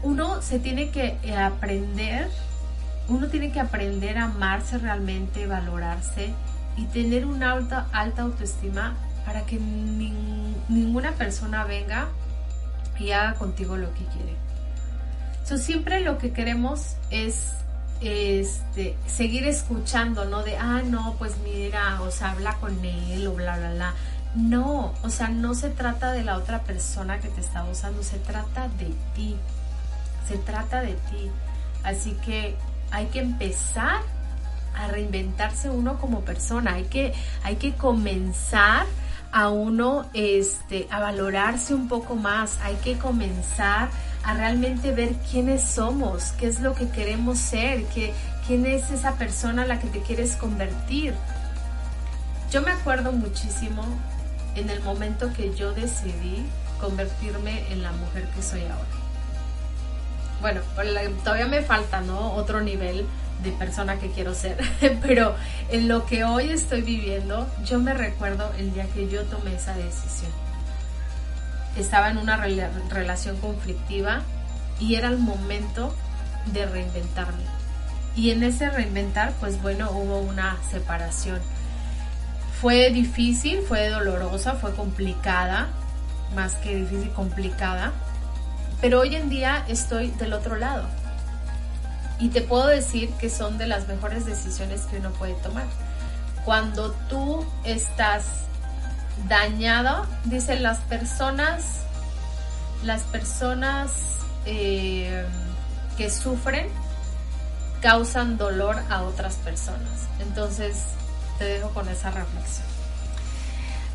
Uno 0.03 0.41
se 0.41 0.59
tiene 0.59 0.91
que 0.91 1.17
aprender, 1.37 2.29
uno 3.07 3.27
tiene 3.27 3.51
que 3.51 3.59
aprender 3.59 4.17
a 4.17 4.25
amarse 4.25 4.77
realmente, 4.77 5.47
valorarse 5.47 6.33
y 6.75 6.85
tener 6.85 7.25
una 7.25 7.53
alta, 7.53 7.87
alta 7.91 8.21
autoestima 8.21 8.95
para 9.25 9.45
que 9.45 9.59
ninguna 9.59 11.11
persona 11.13 11.63
venga 11.65 12.07
y 12.99 13.11
haga 13.11 13.33
contigo 13.33 13.75
lo 13.75 13.93
que 13.93 14.05
quiere. 14.05 14.35
So, 15.43 15.57
siempre 15.57 16.01
lo 16.01 16.17
que 16.17 16.31
queremos 16.31 16.95
es 17.09 17.53
este, 18.01 18.95
seguir 19.07 19.47
escuchando, 19.47 20.25
¿no? 20.25 20.43
De, 20.43 20.57
ah, 20.57 20.81
no, 20.85 21.15
pues 21.17 21.37
mira, 21.43 22.01
o 22.01 22.11
sea, 22.11 22.31
habla 22.31 22.53
con 22.55 22.83
él 22.83 23.27
o 23.27 23.33
bla, 23.33 23.57
bla, 23.57 23.73
bla. 23.73 23.93
No, 24.35 24.93
o 25.03 25.09
sea, 25.09 25.29
no 25.29 25.55
se 25.55 25.69
trata 25.69 26.11
de 26.11 26.23
la 26.23 26.37
otra 26.37 26.61
persona 26.61 27.19
que 27.19 27.29
te 27.29 27.41
está 27.41 27.63
usando, 27.65 28.03
se 28.03 28.19
trata 28.19 28.67
de 28.69 28.93
ti. 29.15 29.35
Se 30.27 30.37
trata 30.37 30.81
de 30.81 30.93
ti. 30.93 31.31
Así 31.83 32.11
que 32.25 32.55
hay 32.91 33.07
que 33.07 33.19
empezar 33.19 34.01
a 34.75 34.87
reinventarse 34.87 35.69
uno 35.69 35.97
como 35.99 36.21
persona. 36.21 36.73
Hay 36.73 36.83
que, 36.85 37.13
hay 37.43 37.55
que 37.55 37.73
comenzar 37.73 38.85
a 39.31 39.49
uno 39.49 40.05
este, 40.13 40.87
a 40.89 40.99
valorarse 40.99 41.73
un 41.73 41.87
poco 41.87 42.15
más, 42.15 42.57
hay 42.61 42.75
que 42.75 42.97
comenzar 42.97 43.89
a 44.23 44.33
realmente 44.33 44.91
ver 44.91 45.13
quiénes 45.29 45.63
somos, 45.63 46.31
qué 46.39 46.47
es 46.47 46.59
lo 46.59 46.73
que 46.73 46.89
queremos 46.89 47.37
ser, 47.37 47.85
qué, 47.85 48.13
quién 48.45 48.65
es 48.65 48.89
esa 48.91 49.13
persona 49.15 49.63
a 49.63 49.65
la 49.65 49.79
que 49.79 49.87
te 49.87 50.01
quieres 50.01 50.35
convertir. 50.35 51.13
Yo 52.51 52.61
me 52.61 52.71
acuerdo 52.71 53.11
muchísimo 53.11 53.83
en 54.57 54.69
el 54.69 54.81
momento 54.81 55.31
que 55.33 55.55
yo 55.55 55.71
decidí 55.73 56.45
convertirme 56.79 57.71
en 57.71 57.83
la 57.83 57.91
mujer 57.91 58.25
que 58.35 58.41
soy 58.41 58.61
ahora. 58.61 58.97
Bueno, 60.41 60.61
todavía 61.23 61.47
me 61.47 61.61
falta, 61.61 62.01
¿no? 62.01 62.33
Otro 62.33 62.61
nivel 62.61 63.05
de 63.43 63.51
persona 63.51 63.97
que 63.99 64.11
quiero 64.11 64.33
ser, 64.33 64.57
pero 65.01 65.35
en 65.69 65.87
lo 65.87 66.05
que 66.05 66.23
hoy 66.23 66.49
estoy 66.49 66.81
viviendo, 66.81 67.47
yo 67.65 67.79
me 67.79 67.93
recuerdo 67.93 68.51
el 68.57 68.73
día 68.73 68.85
que 68.93 69.07
yo 69.07 69.23
tomé 69.25 69.55
esa 69.55 69.75
decisión. 69.75 70.31
Estaba 71.77 72.09
en 72.09 72.17
una 72.17 72.37
relación 72.37 73.37
conflictiva 73.37 74.21
y 74.79 74.95
era 74.95 75.09
el 75.09 75.19
momento 75.19 75.93
de 76.47 76.65
reinventarme. 76.65 77.43
Y 78.15 78.31
en 78.31 78.41
ese 78.41 78.69
reinventar, 78.69 79.33
pues 79.39 79.61
bueno, 79.61 79.91
hubo 79.91 80.19
una 80.19 80.57
separación. 80.71 81.39
Fue 82.61 82.89
difícil, 82.89 83.61
fue 83.61 83.89
dolorosa, 83.89 84.53
fue 84.53 84.73
complicada, 84.73 85.67
más 86.35 86.55
que 86.55 86.75
difícil, 86.75 87.11
complicada. 87.11 87.93
Pero 88.81 89.01
hoy 89.01 89.15
en 89.15 89.29
día 89.29 89.63
estoy 89.67 90.09
del 90.11 90.33
otro 90.33 90.55
lado 90.55 90.87
y 92.19 92.29
te 92.29 92.41
puedo 92.41 92.67
decir 92.67 93.11
que 93.19 93.29
son 93.29 93.57
de 93.57 93.67
las 93.67 93.87
mejores 93.87 94.25
decisiones 94.25 94.81
que 94.81 94.97
uno 94.97 95.11
puede 95.11 95.33
tomar. 95.35 95.65
Cuando 96.45 96.91
tú 97.09 97.45
estás 97.63 98.25
dañado, 99.27 100.05
dicen 100.25 100.63
las 100.63 100.79
personas, 100.79 101.63
las 102.83 103.03
personas 103.03 103.91
eh, 104.45 105.25
que 105.97 106.09
sufren 106.09 106.67
causan 107.81 108.37
dolor 108.37 108.77
a 108.89 109.03
otras 109.03 109.35
personas. 109.35 110.07
Entonces, 110.19 110.85
te 111.37 111.45
dejo 111.45 111.69
con 111.69 111.87
esa 111.89 112.11
reflexión. 112.11 112.65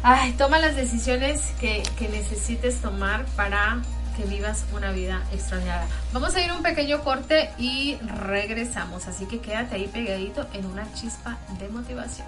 Ay, 0.02 0.32
toma 0.32 0.58
las 0.58 0.74
decisiones 0.74 1.40
que, 1.60 1.82
necesites 2.10 2.80
tomar 2.80 3.24
para 3.36 3.82
que 4.16 4.24
vivas 4.24 4.64
una 4.74 4.90
vida 4.90 5.22
extrañada. 5.32 5.86
Vamos 6.12 6.34
a 6.34 6.40
ir 6.44 6.50
un 6.52 6.62
pequeño 6.62 7.02
corte 7.04 7.50
y 7.56 7.96
regresamos, 7.98 9.06
así 9.06 9.26
que 9.26 9.40
quédate 9.40 9.76
ahí 9.76 9.86
pegadito 9.86 10.46
en 10.52 10.66
una 10.66 10.92
chispa 10.94 11.38
de 11.58 11.68
motivación. 11.68 12.26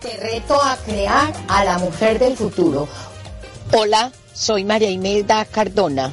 Te 0.00 0.16
reto 0.16 0.62
a 0.62 0.76
crear 0.76 1.32
a 1.48 1.64
la 1.64 1.78
mujer 1.78 2.18
del 2.18 2.36
futuro. 2.36 2.88
Hola, 3.72 4.12
soy 4.32 4.64
María 4.64 4.90
Imelda 4.90 5.44
Cardona 5.44 6.12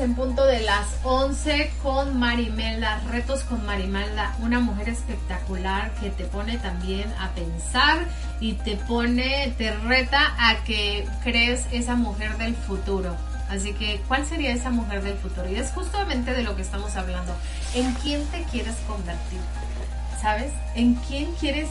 En 0.00 0.14
punto 0.14 0.44
de 0.44 0.60
las 0.60 0.86
11 1.04 1.70
con 1.82 2.18
Marimelda, 2.18 3.00
retos 3.10 3.42
con 3.44 3.64
Marimelda, 3.64 4.34
una 4.40 4.60
mujer 4.60 4.88
espectacular 4.88 5.92
que 5.94 6.10
te 6.10 6.24
pone 6.24 6.58
también 6.58 7.12
a 7.18 7.30
pensar 7.30 8.06
y 8.40 8.54
te 8.54 8.76
pone, 8.76 9.54
te 9.56 9.74
reta 9.74 10.34
a 10.38 10.64
que 10.64 11.06
crees 11.22 11.66
esa 11.72 11.94
mujer 11.94 12.36
del 12.36 12.54
futuro. 12.54 13.16
Así 13.48 13.72
que, 13.74 14.00
¿cuál 14.08 14.26
sería 14.26 14.52
esa 14.52 14.70
mujer 14.70 15.02
del 15.02 15.16
futuro? 15.16 15.48
Y 15.50 15.56
es 15.56 15.70
justamente 15.70 16.32
de 16.32 16.42
lo 16.42 16.56
que 16.56 16.62
estamos 16.62 16.96
hablando. 16.96 17.32
¿En 17.74 17.92
quién 17.94 18.24
te 18.26 18.42
quieres 18.44 18.74
convertir? 18.86 19.40
¿Sabes? 20.20 20.52
¿En 20.74 20.94
quién 20.94 21.32
quieres, 21.34 21.68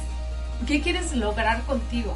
qué 0.68 0.82
quieres 0.82 1.16
lograr 1.16 1.62
contigo? 1.64 2.16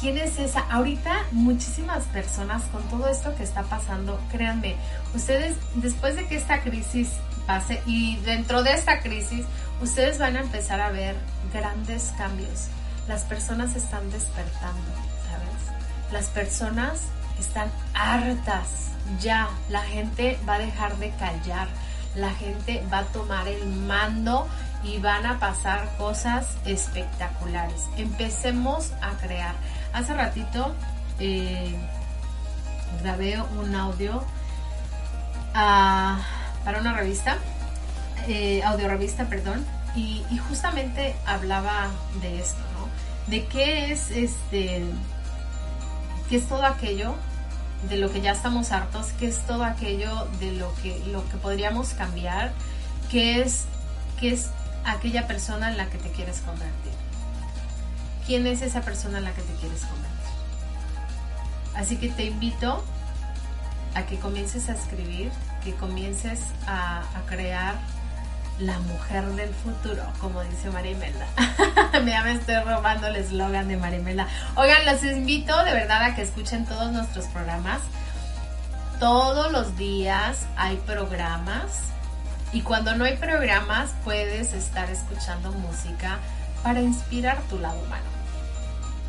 ¿Quién 0.00 0.16
es 0.16 0.38
esa? 0.38 0.60
Ahorita 0.70 1.24
muchísimas 1.30 2.04
personas 2.04 2.62
con 2.72 2.82
todo 2.84 3.08
esto 3.08 3.34
que 3.36 3.42
está 3.42 3.62
pasando, 3.64 4.18
créanme, 4.32 4.76
ustedes 5.14 5.56
después 5.74 6.16
de 6.16 6.26
que 6.26 6.36
esta 6.36 6.62
crisis 6.62 7.10
pase 7.46 7.82
y 7.84 8.16
dentro 8.18 8.62
de 8.62 8.72
esta 8.72 9.00
crisis, 9.00 9.44
ustedes 9.82 10.18
van 10.18 10.36
a 10.36 10.40
empezar 10.40 10.80
a 10.80 10.90
ver 10.90 11.16
grandes 11.52 12.12
cambios. 12.16 12.68
Las 13.08 13.24
personas 13.24 13.76
están 13.76 14.10
despertando, 14.10 14.90
¿sabes? 15.28 16.12
Las 16.12 16.26
personas 16.26 17.00
están 17.38 17.70
hartas 17.92 18.90
ya. 19.20 19.48
La 19.68 19.82
gente 19.82 20.38
va 20.48 20.54
a 20.54 20.58
dejar 20.58 20.96
de 20.98 21.10
callar. 21.10 21.68
La 22.14 22.30
gente 22.30 22.82
va 22.92 22.98
a 22.98 23.04
tomar 23.04 23.48
el 23.48 23.66
mando 23.66 24.48
y 24.82 24.98
van 24.98 25.26
a 25.26 25.38
pasar 25.38 25.96
cosas 25.98 26.46
espectaculares. 26.64 27.82
Empecemos 27.96 28.92
a 29.02 29.10
crear. 29.24 29.54
Hace 29.92 30.14
ratito 30.14 30.74
eh, 31.18 31.74
grabé 33.02 33.40
un 33.40 33.74
audio 33.74 34.22
ah, 35.54 36.20
para 36.64 36.80
una 36.80 36.92
revista, 36.92 37.38
eh, 38.28 38.62
audio 38.62 38.88
revista, 38.88 39.26
perdón, 39.26 39.64
y, 39.96 40.24
justamente 40.48 41.16
hablaba 41.26 41.88
de 42.22 42.40
esto, 42.40 42.60
¿no? 42.78 42.88
De 43.30 43.46
qué 43.46 43.92
es 43.92 44.10
este, 44.10 44.84
qué 46.28 46.36
es 46.36 46.48
todo 46.48 46.64
aquello 46.64 47.14
de 47.88 47.96
lo 47.96 48.12
que 48.12 48.20
ya 48.20 48.32
estamos 48.32 48.72
hartos, 48.72 49.08
qué 49.18 49.28
es 49.28 49.38
todo 49.46 49.64
aquello 49.64 50.26
de 50.38 50.52
lo 50.52 50.72
que, 50.82 51.02
lo 51.06 51.28
que 51.28 51.36
podríamos 51.36 51.94
cambiar, 51.94 52.52
qué 53.10 53.40
es, 53.42 53.64
qué 54.20 54.34
es 54.34 54.50
aquella 54.84 55.26
persona 55.26 55.70
en 55.70 55.76
la 55.76 55.86
que 55.86 55.98
te 55.98 56.10
quieres 56.10 56.40
convertir 56.40 57.09
quién 58.26 58.46
es 58.46 58.62
esa 58.62 58.80
persona 58.80 59.18
en 59.18 59.24
la 59.24 59.32
que 59.32 59.42
te 59.42 59.52
quieres 59.54 59.84
convertir. 59.84 60.10
Así 61.74 61.96
que 61.96 62.08
te 62.08 62.24
invito 62.24 62.84
a 63.94 64.06
que 64.06 64.18
comiences 64.18 64.68
a 64.68 64.72
escribir, 64.72 65.30
que 65.64 65.74
comiences 65.74 66.40
a, 66.66 67.02
crear 67.28 67.74
la 68.58 68.78
mujer 68.80 69.24
del 69.24 69.54
futuro, 69.54 70.02
como 70.20 70.42
dice 70.42 70.70
Marimela. 70.70 71.26
ya 72.04 72.22
me 72.24 72.32
estoy 72.32 72.56
robando 72.56 73.06
el 73.06 73.16
eslogan 73.16 73.68
de 73.68 73.76
Marimela. 73.76 74.26
Oigan, 74.56 74.84
los 74.84 75.02
invito 75.02 75.56
de 75.64 75.72
verdad 75.72 76.02
a 76.02 76.14
que 76.14 76.22
escuchen 76.22 76.66
todos 76.66 76.92
nuestros 76.92 77.26
programas. 77.26 77.80
Todos 78.98 79.50
los 79.50 79.76
días 79.78 80.46
hay 80.56 80.76
programas 80.78 81.90
y 82.52 82.62
cuando 82.62 82.94
no 82.96 83.04
hay 83.04 83.16
programas 83.16 83.90
puedes 84.04 84.52
estar 84.52 84.90
escuchando 84.90 85.52
música 85.52 86.18
para 86.62 86.80
inspirar 86.80 87.40
tu 87.48 87.58
lado 87.58 87.78
humano 87.80 88.10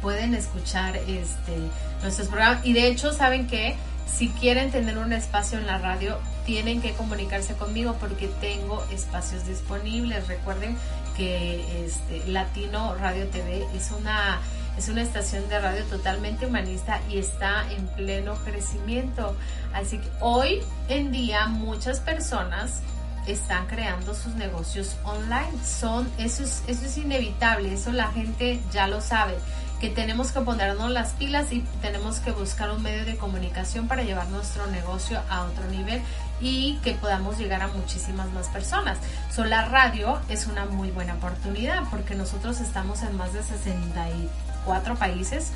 pueden 0.01 0.33
escuchar 0.33 0.95
este, 0.97 1.57
nuestros 2.01 2.27
programas. 2.27 2.65
Y 2.65 2.73
de 2.73 2.87
hecho, 2.87 3.13
¿saben 3.13 3.47
que 3.47 3.75
Si 4.11 4.27
quieren 4.27 4.71
tener 4.71 4.97
un 4.97 5.13
espacio 5.13 5.57
en 5.57 5.65
la 5.65 5.77
radio, 5.77 6.17
tienen 6.45 6.81
que 6.81 6.91
comunicarse 6.91 7.53
conmigo 7.53 7.95
porque 7.97 8.27
tengo 8.41 8.83
espacios 8.91 9.47
disponibles. 9.47 10.27
Recuerden 10.27 10.75
que 11.15 11.85
este, 11.85 12.27
Latino 12.27 12.93
Radio 12.95 13.27
TV 13.27 13.65
es 13.73 13.89
una, 13.91 14.41
es 14.77 14.89
una 14.89 15.01
estación 15.01 15.47
de 15.47 15.59
radio 15.59 15.85
totalmente 15.85 16.45
humanista 16.45 16.99
y 17.09 17.19
está 17.19 17.63
en 17.71 17.87
pleno 17.87 18.35
crecimiento. 18.43 19.33
Así 19.73 19.99
que 19.99 20.09
hoy 20.19 20.61
en 20.89 21.13
día 21.13 21.47
muchas 21.47 22.01
personas 22.01 22.81
están 23.27 23.67
creando 23.67 24.13
sus 24.13 24.35
negocios 24.35 24.97
online. 25.03 25.51
Son, 25.65 26.09
eso 26.17 26.43
es, 26.43 26.63
eso 26.67 26.85
es 26.85 26.97
inevitable, 26.97 27.73
eso 27.73 27.91
la 27.91 28.11
gente 28.11 28.59
ya 28.71 28.87
lo 28.87 29.01
sabe 29.01 29.35
que 29.81 29.89
tenemos 29.89 30.31
que 30.31 30.41
ponernos 30.41 30.91
las 30.91 31.13
pilas 31.13 31.51
y 31.51 31.61
tenemos 31.81 32.19
que 32.19 32.29
buscar 32.29 32.69
un 32.69 32.83
medio 32.83 33.03
de 33.03 33.17
comunicación 33.17 33.87
para 33.87 34.03
llevar 34.03 34.27
nuestro 34.27 34.67
negocio 34.67 35.19
a 35.27 35.41
otro 35.45 35.65
nivel 35.69 36.03
y 36.39 36.77
que 36.83 36.93
podamos 36.93 37.39
llegar 37.39 37.63
a 37.63 37.67
muchísimas 37.67 38.29
más 38.31 38.47
personas. 38.49 38.99
So, 39.33 39.43
la 39.43 39.65
radio 39.65 40.19
es 40.29 40.45
una 40.45 40.65
muy 40.65 40.91
buena 40.91 41.15
oportunidad 41.15 41.81
porque 41.89 42.13
nosotros 42.13 42.61
estamos 42.61 43.01
en 43.01 43.17
más 43.17 43.33
de 43.33 43.41
64 43.41 44.95
países 44.97 45.51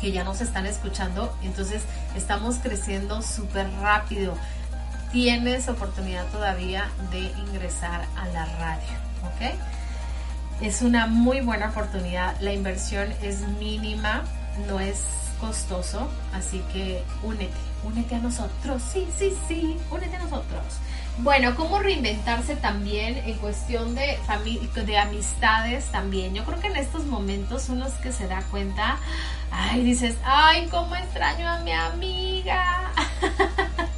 que 0.00 0.12
ya 0.12 0.22
nos 0.22 0.40
están 0.40 0.66
escuchando, 0.66 1.34
entonces 1.42 1.82
estamos 2.14 2.56
creciendo 2.62 3.22
súper 3.22 3.68
rápido. 3.80 4.34
Tienes 5.12 5.68
oportunidad 5.68 6.26
todavía 6.26 6.90
de 7.10 7.20
ingresar 7.20 8.06
a 8.16 8.26
la 8.28 8.44
radio, 8.58 8.88
¿ok? 9.24 9.56
es 10.60 10.82
una 10.82 11.06
muy 11.06 11.40
buena 11.40 11.68
oportunidad. 11.68 12.38
La 12.40 12.52
inversión 12.52 13.12
es 13.22 13.40
mínima, 13.58 14.24
no 14.66 14.80
es 14.80 15.02
costoso, 15.40 16.08
así 16.32 16.62
que 16.72 17.02
únete, 17.22 17.52
únete 17.84 18.14
a 18.14 18.18
nosotros. 18.18 18.82
Sí, 18.92 19.06
sí, 19.16 19.34
sí, 19.48 19.76
únete 19.90 20.16
a 20.16 20.20
nosotros. 20.20 20.64
Bueno, 21.18 21.54
cómo 21.56 21.78
reinventarse 21.78 22.56
también 22.56 23.16
en 23.18 23.38
cuestión 23.38 23.94
de 23.94 24.18
de 24.74 24.98
amistades 24.98 25.86
también. 25.86 26.34
Yo 26.34 26.44
creo 26.44 26.60
que 26.60 26.68
en 26.68 26.76
estos 26.76 27.06
momentos 27.06 27.68
uno 27.68 27.86
es 27.86 27.94
que 27.94 28.12
se 28.12 28.26
da 28.26 28.42
cuenta, 28.50 28.98
ay, 29.50 29.82
dices, 29.82 30.16
ay, 30.24 30.68
cómo 30.70 30.94
extraño 30.94 31.48
a 31.48 31.58
mi 31.60 31.72
amiga. 31.72 32.92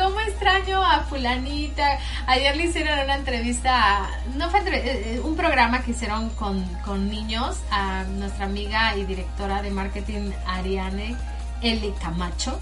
cómo 0.00 0.20
extraño 0.20 0.82
a 0.82 1.00
fulanita. 1.00 1.98
Ayer 2.26 2.56
le 2.56 2.64
hicieron 2.64 2.98
una 2.98 3.16
entrevista, 3.16 4.08
no 4.36 4.48
fue 4.50 4.60
eh, 4.60 5.14
eh, 5.16 5.20
un 5.22 5.36
programa 5.36 5.82
que 5.82 5.90
hicieron 5.90 6.30
con, 6.30 6.64
con 6.84 7.10
niños 7.10 7.58
a 7.70 8.04
nuestra 8.04 8.46
amiga 8.46 8.96
y 8.96 9.04
directora 9.04 9.62
de 9.62 9.70
marketing 9.70 10.30
Ariane 10.46 11.16
L. 11.62 11.94
Camacho 12.00 12.58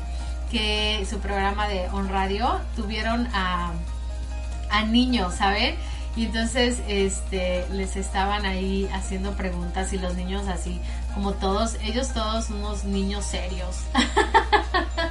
que 0.50 1.06
su 1.08 1.18
programa 1.18 1.68
de 1.68 1.88
On 1.92 2.08
Radio 2.08 2.60
tuvieron 2.74 3.28
a, 3.34 3.72
a 4.70 4.84
niños, 4.84 5.34
¿saben? 5.34 5.76
Y 6.16 6.24
entonces 6.24 6.82
este, 6.88 7.66
les 7.70 7.96
estaban 7.96 8.46
ahí 8.46 8.88
haciendo 8.92 9.32
preguntas 9.32 9.92
y 9.92 9.98
los 9.98 10.16
niños 10.16 10.48
así, 10.48 10.80
como 11.14 11.34
todos, 11.34 11.76
ellos 11.84 12.12
todos 12.12 12.50
unos 12.50 12.84
niños 12.84 13.24
serios. 13.24 13.76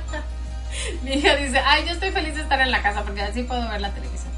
Mi 1.03 1.13
hija 1.13 1.35
dice, 1.35 1.59
ay, 1.59 1.85
yo 1.85 1.93
estoy 1.93 2.11
feliz 2.11 2.35
de 2.35 2.41
estar 2.41 2.59
en 2.61 2.71
la 2.71 2.81
casa 2.81 3.03
porque 3.03 3.21
así 3.21 3.43
puedo 3.43 3.69
ver 3.69 3.81
la 3.81 3.91
televisión. 3.91 4.31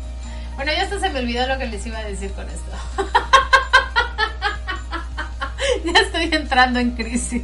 Bueno, 0.56 0.72
ya 0.74 0.84
hasta 0.84 1.00
se 1.00 1.10
me 1.10 1.20
olvidó 1.20 1.48
lo 1.48 1.58
que 1.58 1.68
les 1.68 1.86
iba 1.86 2.00
a 2.00 2.04
decir 2.04 2.34
con 2.34 2.50
esto. 2.50 2.72
ya 5.86 6.00
estoy 6.02 6.30
entrando 6.34 6.80
en 6.80 6.92
crisis. 6.92 7.44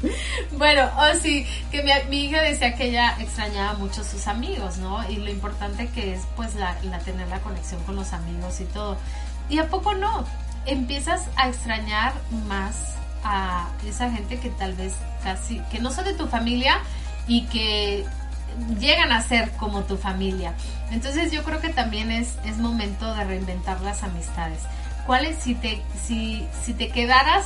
Bueno, 0.52 0.88
o 0.96 1.00
oh, 1.00 1.18
sí, 1.20 1.44
que 1.72 1.82
mi, 2.08 2.24
hija 2.24 2.40
decía 2.40 2.76
que 2.76 2.86
ella 2.86 3.16
extrañaba 3.18 3.74
mucho 3.74 4.02
a 4.02 4.04
sus 4.04 4.28
amigos, 4.28 4.78
¿no? 4.78 5.08
Y 5.10 5.16
lo 5.16 5.28
importante 5.28 5.88
que 5.88 6.14
es 6.14 6.22
pues 6.36 6.54
la, 6.54 6.76
tener 7.04 7.28
la 7.28 7.40
conexión 7.40 7.82
con 7.82 7.96
los 7.96 8.12
amigos 8.12 8.60
y 8.60 8.64
todo. 8.64 8.96
Y 9.48 9.58
a 9.58 9.68
poco 9.68 9.94
no, 9.94 10.24
empiezas 10.66 11.22
a 11.36 11.48
extrañar 11.48 12.12
más 12.46 12.94
a 13.24 13.68
esa 13.86 14.10
gente 14.10 14.38
que 14.38 14.50
tal 14.50 14.74
vez 14.74 14.94
casi, 15.24 15.60
que 15.70 15.80
no 15.80 15.90
son 15.90 16.04
de 16.04 16.14
tu 16.14 16.28
familia 16.28 16.78
y 17.28 17.42
que 17.42 18.04
llegan 18.80 19.12
a 19.12 19.22
ser 19.22 19.50
como 19.52 19.82
tu 19.84 19.96
familia. 19.96 20.54
Entonces 20.90 21.30
yo 21.30 21.44
creo 21.44 21.60
que 21.60 21.68
también 21.68 22.10
es, 22.10 22.34
es 22.44 22.56
momento 22.56 23.14
de 23.14 23.24
reinventar 23.24 23.80
las 23.82 24.02
amistades. 24.02 24.60
¿Cuáles 25.06 25.36
si 25.36 25.54
te, 25.54 25.82
si, 26.04 26.46
si 26.64 26.72
te 26.72 26.88
quedaras 26.88 27.44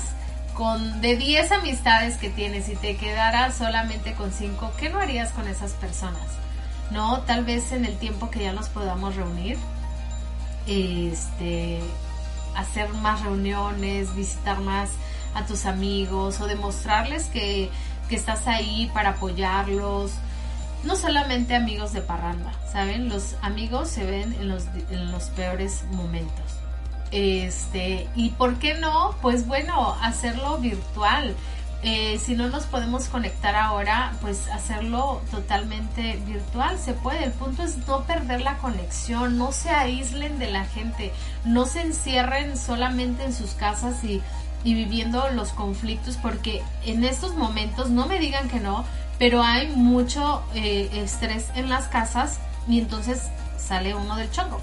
con 0.54 1.00
de 1.00 1.16
10 1.16 1.52
amistades 1.52 2.16
que 2.16 2.30
tienes 2.30 2.68
y 2.68 2.76
te 2.76 2.96
quedaras 2.96 3.56
solamente 3.56 4.14
con 4.14 4.32
5, 4.32 4.72
¿qué 4.78 4.88
no 4.88 4.98
harías 4.98 5.32
con 5.32 5.48
esas 5.48 5.72
personas? 5.72 6.26
¿No? 6.90 7.20
Tal 7.22 7.44
vez 7.44 7.72
en 7.72 7.84
el 7.84 7.96
tiempo 7.98 8.30
que 8.30 8.40
ya 8.40 8.52
nos 8.52 8.68
podamos 8.68 9.16
reunir, 9.16 9.56
este, 10.66 11.80
hacer 12.54 12.88
más 12.94 13.22
reuniones, 13.22 14.14
visitar 14.14 14.60
más 14.60 14.90
a 15.34 15.46
tus 15.46 15.64
amigos 15.64 16.40
o 16.40 16.46
demostrarles 16.46 17.24
que, 17.24 17.70
que 18.12 18.16
estás 18.16 18.46
ahí 18.46 18.90
para 18.92 19.10
apoyarlos. 19.10 20.12
No 20.84 20.96
solamente 20.96 21.54
amigos 21.54 21.94
de 21.94 22.02
parranda, 22.02 22.52
¿saben? 22.70 23.08
Los 23.08 23.36
amigos 23.40 23.88
se 23.88 24.04
ven 24.04 24.34
en 24.34 24.48
los, 24.50 24.64
en 24.90 25.10
los 25.10 25.30
peores 25.30 25.84
momentos. 25.92 26.44
Este, 27.10 28.06
y 28.14 28.28
por 28.30 28.58
qué 28.58 28.74
no, 28.74 29.14
pues 29.22 29.46
bueno, 29.46 29.96
hacerlo 30.02 30.58
virtual. 30.58 31.34
Eh, 31.82 32.20
si 32.22 32.36
no 32.36 32.48
nos 32.50 32.64
podemos 32.64 33.06
conectar 33.08 33.56
ahora, 33.56 34.12
pues 34.20 34.46
hacerlo 34.48 35.22
totalmente 35.30 36.20
virtual 36.26 36.78
se 36.78 36.92
puede. 36.92 37.24
El 37.24 37.32
punto 37.32 37.62
es 37.62 37.78
no 37.88 38.04
perder 38.04 38.42
la 38.42 38.58
conexión, 38.58 39.38
no 39.38 39.52
se 39.52 39.70
aíslen 39.70 40.38
de 40.38 40.50
la 40.50 40.66
gente, 40.66 41.12
no 41.46 41.64
se 41.64 41.80
encierren 41.80 42.58
solamente 42.58 43.24
en 43.24 43.32
sus 43.32 43.52
casas 43.52 44.04
y, 44.04 44.20
y 44.64 44.74
viviendo 44.74 45.28
los 45.30 45.52
conflictos, 45.52 46.16
porque 46.16 46.62
en 46.84 47.04
estos 47.04 47.34
momentos, 47.34 47.90
no 47.90 48.06
me 48.06 48.18
digan 48.18 48.48
que 48.48 48.60
no, 48.60 48.84
pero 49.18 49.42
hay 49.42 49.68
mucho 49.68 50.42
eh, 50.54 50.90
estrés 50.94 51.46
en 51.54 51.68
las 51.68 51.88
casas 51.88 52.38
y 52.68 52.78
entonces 52.78 53.28
sale 53.58 53.94
uno 53.94 54.16
del 54.16 54.30
chongo. 54.30 54.60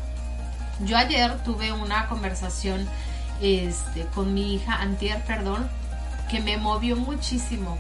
Yo 0.86 0.98
ayer 0.98 1.38
tuve 1.44 1.74
una 1.74 2.08
conversación 2.08 2.88
este, 3.42 4.06
con 4.16 4.34
mi 4.34 4.56
hija, 4.56 4.76
antier, 4.82 5.24
perdón, 5.26 5.68
que 6.30 6.40
me 6.40 6.58
movió 6.58 6.96
muchísimo. 6.96 7.78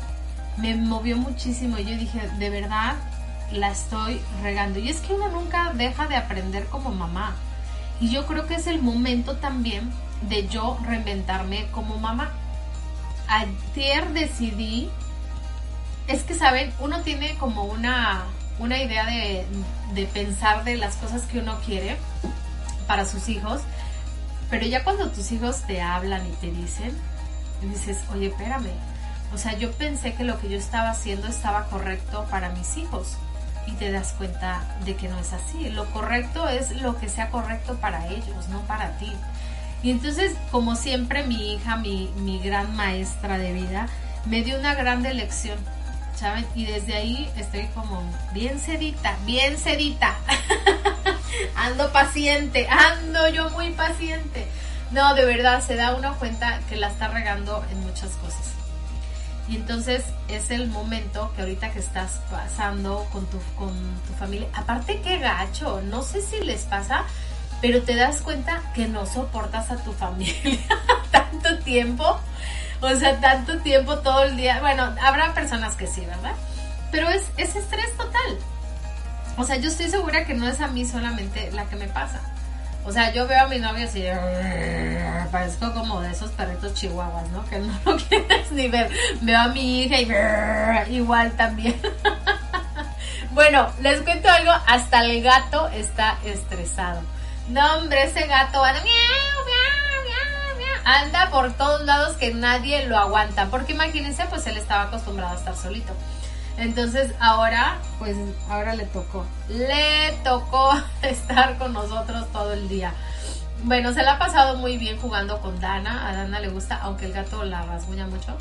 Me 0.57 0.75
movió 0.75 1.17
muchísimo. 1.17 1.77
Y 1.77 1.85
yo 1.85 1.97
dije, 1.97 2.29
de 2.37 2.49
verdad, 2.49 2.95
la 3.51 3.71
estoy 3.71 4.21
regando. 4.41 4.79
Y 4.79 4.89
es 4.89 4.99
que 4.99 5.13
uno 5.13 5.29
nunca 5.29 5.71
deja 5.73 6.07
de 6.07 6.17
aprender 6.17 6.65
como 6.65 6.91
mamá. 6.91 7.33
Y 8.01 8.09
yo 8.09 8.25
creo 8.25 8.47
que 8.47 8.55
es 8.55 8.67
el 8.67 8.81
momento 8.81 9.37
también 9.37 9.89
de 10.23 10.47
yo 10.47 10.77
reinventarme 10.85 11.67
como 11.71 11.97
mamá. 11.97 12.31
Ayer 13.27 14.09
decidí, 14.09 14.89
es 16.07 16.23
que 16.23 16.33
saben, 16.33 16.73
uno 16.79 17.01
tiene 17.01 17.35
como 17.37 17.63
una, 17.63 18.23
una 18.57 18.81
idea 18.81 19.05
de, 19.05 19.45
de 19.93 20.05
pensar 20.05 20.63
de 20.63 20.77
las 20.77 20.95
cosas 20.95 21.23
que 21.23 21.39
uno 21.39 21.59
quiere 21.65 21.97
para 22.87 23.05
sus 23.05 23.29
hijos, 23.29 23.61
pero 24.49 24.65
ya 24.65 24.83
cuando 24.83 25.11
tus 25.11 25.31
hijos 25.31 25.61
te 25.67 25.81
hablan 25.81 26.25
y 26.25 26.31
te 26.33 26.51
dicen, 26.51 26.97
dices, 27.61 27.99
oye, 28.11 28.27
espérame, 28.27 28.71
o 29.33 29.37
sea, 29.37 29.55
yo 29.57 29.71
pensé 29.73 30.15
que 30.15 30.23
lo 30.23 30.39
que 30.39 30.49
yo 30.49 30.57
estaba 30.57 30.89
haciendo 30.89 31.27
estaba 31.27 31.65
correcto 31.65 32.25
para 32.31 32.49
mis 32.49 32.77
hijos 32.77 33.17
y 33.67 33.73
te 33.73 33.91
das 33.91 34.13
cuenta 34.13 34.63
de 34.85 34.95
que 34.95 35.07
no 35.07 35.19
es 35.19 35.33
así. 35.33 35.69
Lo 35.69 35.85
correcto 35.91 36.47
es 36.49 36.81
lo 36.81 36.97
que 36.97 37.09
sea 37.09 37.29
correcto 37.29 37.75
para 37.75 38.07
ellos, 38.07 38.47
no 38.49 38.61
para 38.61 38.97
ti. 38.97 39.11
Y 39.81 39.91
entonces, 39.91 40.35
como 40.51 40.75
siempre, 40.75 41.23
mi 41.23 41.53
hija, 41.53 41.77
mi, 41.77 42.11
mi 42.17 42.39
gran 42.39 42.75
maestra 42.75 43.37
de 43.37 43.53
vida, 43.53 43.87
me 44.25 44.43
dio 44.43 44.59
una 44.59 44.75
gran 44.75 45.03
lección, 45.03 45.57
¿saben? 46.15 46.45
Y 46.55 46.65
desde 46.65 46.95
ahí 46.95 47.29
estoy 47.37 47.67
como 47.73 48.03
bien 48.33 48.59
sedita, 48.59 49.15
bien 49.25 49.57
sedita. 49.57 50.17
ando 51.55 51.91
paciente, 51.91 52.67
ando 52.67 53.29
yo 53.29 53.49
muy 53.51 53.71
paciente. 53.71 54.47
No, 54.91 55.13
de 55.13 55.25
verdad, 55.25 55.63
se 55.65 55.75
da 55.75 55.95
una 55.95 56.13
cuenta 56.13 56.59
que 56.67 56.75
la 56.75 56.89
está 56.89 57.07
regando 57.09 57.63
en 57.71 57.79
muchas 57.81 58.11
cosas. 58.13 58.53
Y 59.47 59.55
entonces 59.55 60.03
es 60.27 60.51
el 60.51 60.67
momento 60.67 61.31
que 61.35 61.41
ahorita 61.41 61.71
que 61.71 61.79
estás 61.79 62.19
pasando 62.29 63.07
con 63.11 63.25
tu, 63.27 63.39
con 63.57 63.71
tu 64.07 64.13
familia, 64.13 64.47
aparte 64.53 65.01
qué 65.01 65.17
gacho, 65.17 65.81
no 65.81 66.03
sé 66.03 66.21
si 66.21 66.39
les 66.41 66.63
pasa, 66.63 67.03
pero 67.61 67.81
te 67.83 67.95
das 67.95 68.21
cuenta 68.21 68.61
que 68.73 68.87
no 68.87 69.05
soportas 69.05 69.71
a 69.71 69.77
tu 69.77 69.91
familia 69.93 70.59
tanto 71.11 71.59
tiempo, 71.59 72.19
o 72.81 72.95
sea, 72.95 73.19
tanto 73.19 73.57
tiempo 73.59 73.99
todo 73.99 74.23
el 74.23 74.37
día. 74.37 74.59
Bueno, 74.61 74.95
habrá 75.01 75.33
personas 75.33 75.75
que 75.75 75.87
sí, 75.87 76.05
¿verdad? 76.05 76.33
Pero 76.91 77.09
es, 77.09 77.23
es 77.37 77.55
estrés 77.55 77.95
total. 77.97 78.37
O 79.37 79.43
sea, 79.43 79.57
yo 79.57 79.69
estoy 79.69 79.89
segura 79.89 80.25
que 80.25 80.33
no 80.33 80.47
es 80.47 80.59
a 80.59 80.67
mí 80.67 80.85
solamente 80.85 81.51
la 81.51 81.65
que 81.65 81.75
me 81.75 81.87
pasa. 81.87 82.19
O 82.85 82.91
sea, 82.91 83.13
yo 83.13 83.27
veo 83.27 83.41
a 83.41 83.47
mi 83.47 83.59
novio 83.59 83.85
así, 83.85 84.03
parezco 85.31 85.73
como 85.73 86.01
de 86.01 86.11
esos 86.11 86.31
perritos 86.31 86.73
chihuahuas, 86.73 87.29
¿no? 87.29 87.45
Que 87.45 87.59
no 87.59 87.73
lo 87.85 87.97
quieres 87.97 88.51
ni 88.51 88.67
ver. 88.67 88.89
Veo 89.21 89.39
a 89.39 89.47
mi 89.49 89.83
hija 89.83 90.01
y 90.87 90.95
igual 90.95 91.31
también. 91.33 91.79
bueno, 93.31 93.69
les 93.81 94.01
cuento 94.01 94.29
algo, 94.29 94.51
hasta 94.67 95.01
el 95.05 95.21
gato 95.21 95.67
está 95.69 96.17
estresado. 96.25 97.01
No, 97.49 97.77
hombre, 97.77 98.03
ese 98.03 98.27
gato 98.27 98.63
anda, 98.63 98.81
anda 100.85 101.29
por 101.31 101.51
todos 101.53 101.83
lados 101.83 102.15
que 102.17 102.31
nadie 102.33 102.85
lo 102.85 102.97
aguanta. 102.97 103.47
Porque 103.49 103.73
imagínense, 103.73 104.25
pues 104.29 104.45
él 104.45 104.57
estaba 104.57 104.83
acostumbrado 104.83 105.33
a 105.33 105.37
estar 105.37 105.55
solito. 105.55 105.93
Entonces 106.57 107.11
ahora, 107.19 107.79
pues 107.97 108.15
ahora 108.49 108.75
le 108.75 108.85
tocó. 108.85 109.25
Le 109.47 110.11
tocó 110.23 110.71
estar 111.01 111.57
con 111.57 111.73
nosotros 111.73 112.31
todo 112.31 112.53
el 112.53 112.69
día. 112.69 112.93
Bueno, 113.63 113.93
se 113.93 114.03
la 114.03 114.13
ha 114.13 114.19
pasado 114.19 114.57
muy 114.57 114.77
bien 114.77 114.99
jugando 114.99 115.41
con 115.41 115.59
Dana. 115.59 116.07
A 116.07 116.13
Dana 116.13 116.39
le 116.39 116.49
gusta, 116.49 116.79
aunque 116.81 117.05
el 117.05 117.13
gato 117.13 117.43
la 117.43 117.63
rasguña 117.63 118.05
mucho. 118.05 118.37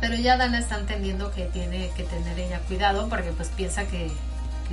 Pero 0.00 0.14
ya 0.14 0.38
Dana 0.38 0.58
está 0.58 0.78
entendiendo 0.78 1.30
que 1.32 1.44
tiene 1.46 1.90
que 1.90 2.04
tener 2.04 2.38
ella 2.38 2.60
cuidado 2.60 3.08
porque 3.10 3.30
pues 3.32 3.50
piensa 3.50 3.84
que, 3.84 4.10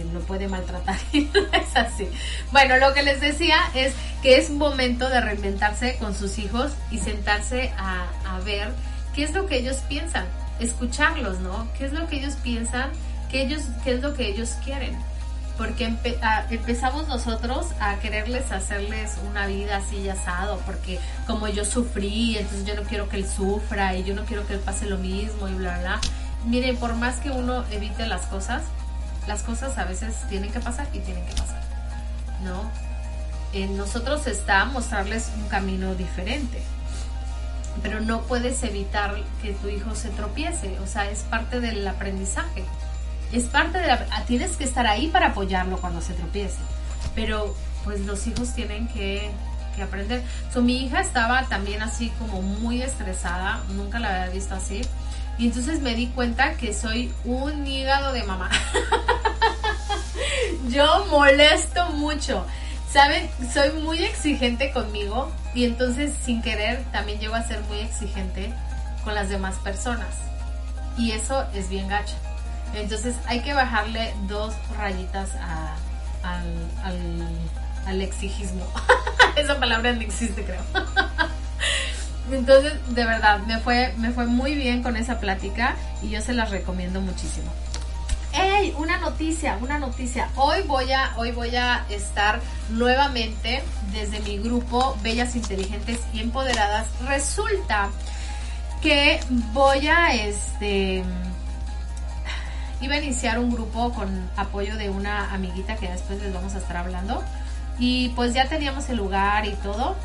que 0.08 0.14
lo 0.14 0.22
puede 0.22 0.48
maltratar. 0.48 0.98
es 1.14 1.76
así. 1.76 2.08
Bueno, 2.52 2.78
lo 2.78 2.94
que 2.94 3.04
les 3.04 3.22
decía 3.22 3.58
es 3.74 3.94
que 4.22 4.38
es 4.38 4.50
momento 4.50 5.10
de 5.10 5.22
reinventarse 5.22 5.98
con 5.98 6.16
sus 6.16 6.40
hijos 6.40 6.74
y 6.92 7.00
sentarse 7.00 7.72
a, 7.78 8.08
a 8.26 8.40
ver 8.40 8.70
qué 9.16 9.24
es 9.24 9.34
lo 9.34 9.46
que 9.46 9.58
ellos 9.58 9.78
piensan 9.88 10.26
escucharlos, 10.60 11.40
¿no? 11.40 11.68
¿Qué 11.78 11.86
es 11.86 11.94
lo 11.94 12.08
que 12.08 12.18
ellos 12.18 12.36
piensan? 12.36 12.92
¿Qué, 13.32 13.44
ellos, 13.44 13.62
qué 13.84 13.94
es 13.94 14.02
lo 14.02 14.14
que 14.14 14.28
ellos 14.28 14.56
quieren? 14.64 14.98
porque 15.60 15.94
empezamos 16.52 17.10
nosotros 17.10 17.68
a 17.82 18.00
quererles 18.00 18.50
hacerles 18.50 19.18
una 19.30 19.46
vida 19.46 19.76
así 19.76 19.98
y 19.98 20.08
asado, 20.08 20.58
porque 20.66 21.00
como 21.28 21.50
yo 21.50 21.66
sufrí, 21.66 22.38
entonces 22.38 22.66
yo 22.66 22.76
no 22.76 22.84
quiero 22.84 23.10
que 23.10 23.18
él 23.18 23.28
sufra 23.28 23.94
y 23.98 24.06
yo 24.06 24.16
no 24.16 24.24
quiero 24.24 24.48
que 24.48 24.54
él 24.54 24.62
pase 24.62 24.86
lo 24.86 24.98
mismo 24.98 25.50
y 25.50 25.54
bla, 25.56 25.78
bla. 25.80 26.00
Miren, 26.46 26.78
por 26.78 26.96
más 26.96 27.18
que 27.18 27.32
uno 27.32 27.66
evite 27.72 28.08
las 28.08 28.22
cosas, 28.28 28.62
las 29.30 29.44
cosas 29.44 29.78
a 29.78 29.86
veces 29.86 30.14
tienen 30.28 30.52
que 30.52 30.60
pasar 30.60 30.88
y 30.92 31.00
tienen 31.00 31.26
que 31.26 31.32
pasar, 31.32 31.62
¿no? 32.44 32.70
En 33.54 33.78
nosotros 33.78 34.28
está 34.28 34.66
mostrarles 34.66 35.32
un 35.38 35.48
camino 35.48 35.96
diferente, 35.96 36.62
pero 37.82 38.02
no 38.02 38.24
puedes 38.24 38.62
evitar 38.64 39.16
que 39.42 39.54
tu 39.54 39.70
hijo 39.70 39.96
se 39.96 40.10
tropiece, 40.10 40.78
o 40.84 40.88
sea, 40.88 41.10
es 41.10 41.20
parte 41.20 41.62
del 41.62 41.88
aprendizaje 41.88 42.66
es 43.32 43.44
parte 43.46 43.78
de 43.80 43.88
la... 43.88 44.06
Ah, 44.12 44.24
tienes 44.26 44.58
que 44.58 44.64
estar 44.64 44.88
ahí 44.88 45.08
para 45.08 45.28
apoyarlo 45.28 45.78
cuando 45.78 46.02
se 46.02 46.14
tropiece. 46.14 46.58
Pero 47.16 47.56
pues 47.84 48.02
los 48.02 48.26
hijos 48.28 48.54
tienen 48.54 48.88
que, 48.88 49.30
que 49.76 49.84
aprender. 49.84 50.24
So, 50.52 50.62
mi 50.62 50.84
hija 50.84 51.00
estaba 51.02 51.44
también 51.44 51.82
así 51.82 52.10
como 52.20 52.42
muy 52.42 52.82
estresada, 52.82 53.62
nunca 53.76 54.00
la 54.00 54.24
había 54.24 54.34
visto 54.34 54.56
así. 54.56 54.82
Y 55.40 55.48
entonces 55.48 55.80
me 55.80 55.96
di 55.96 56.08
cuenta 56.08 56.56
que 56.56 56.74
soy 56.74 57.14
un 57.24 57.66
hígado 57.66 58.12
de 58.12 58.24
mamá. 58.24 58.50
Yo 60.68 61.06
molesto 61.06 61.92
mucho. 61.92 62.46
¿Saben? 62.92 63.30
Soy 63.54 63.72
muy 63.82 64.04
exigente 64.04 64.72
conmigo 64.72 65.32
y 65.56 65.64
entonces 65.64 66.12
sin 66.26 66.42
querer 66.42 66.84
también 66.92 67.20
llego 67.20 67.36
a 67.36 67.44
ser 67.44 67.62
muy 67.62 67.80
exigente 67.80 68.54
con 69.06 69.16
las 69.16 69.30
demás 69.30 69.56
personas. 69.64 70.10
Y 70.98 71.12
eso 71.12 71.46
es 71.54 71.70
bien 71.70 71.88
gacho. 71.88 72.16
Entonces 72.74 73.16
hay 73.26 73.40
que 73.40 73.54
bajarle 73.54 74.14
dos 74.28 74.54
rayitas 74.78 75.30
al, 76.22 78.02
exigismo. 78.02 78.68
Esa 79.38 79.58
palabra 79.58 79.94
no 79.94 80.02
existe, 80.02 80.44
creo. 80.44 80.62
Entonces, 82.32 82.74
de 82.90 83.06
verdad, 83.06 83.40
me 83.40 83.60
fue, 83.60 83.94
me 83.98 84.12
fue 84.12 84.26
muy 84.26 84.56
bien 84.56 84.84
con 84.84 84.96
esa 84.98 85.20
plática 85.20 85.76
y 86.02 86.10
yo 86.10 86.22
se 86.22 86.34
las 86.34 86.52
recomiendo 86.52 87.02
muchísimo. 87.02 87.52
¡Ey! 88.34 88.74
Una 88.78 88.98
noticia, 88.98 89.58
una 89.60 89.80
noticia. 89.80 90.30
Hoy 90.36 90.62
voy 90.68 90.92
a, 90.92 91.14
hoy 91.18 91.32
voy 91.32 91.56
a 91.56 91.86
estar 91.90 92.40
nuevamente 92.70 93.64
desde 93.92 94.20
mi 94.20 94.38
grupo 94.38 94.98
Bellas 95.02 95.36
Inteligentes 95.36 96.00
y 96.14 96.20
Empoderadas. 96.20 96.88
Resulta 97.08 97.90
que 98.82 99.20
voy 99.52 99.88
a 99.88 100.14
este 100.14 101.04
iba 102.82 102.96
a 102.96 102.98
iniciar 102.98 103.40
un 103.40 103.52
grupo 103.52 103.92
con 103.92 104.30
apoyo 104.38 104.78
de 104.78 104.90
una 104.90 105.34
amiguita 105.34 105.76
que 105.76 105.90
después 105.90 106.22
les 106.22 106.34
vamos 106.34 106.56
a 106.56 106.60
estar 106.60 106.78
hablando. 106.78 107.24
Y 107.78 108.10
pues 108.10 108.34
ya 108.34 108.48
teníamos 108.48 108.90
el 108.90 108.98
lugar 108.98 109.46
y 109.46 109.54
todo. 109.56 109.96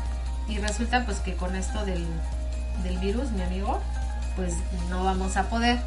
Y 0.47 0.59
resulta 0.59 1.05
pues 1.05 1.19
que 1.19 1.35
con 1.35 1.55
esto 1.55 1.85
del, 1.85 2.05
virus, 3.01 3.31
mi 3.31 3.41
amigo, 3.41 3.81
pues 4.35 4.53
no 4.89 5.03
vamos 5.03 5.37
a 5.37 5.49
poder. 5.49 5.79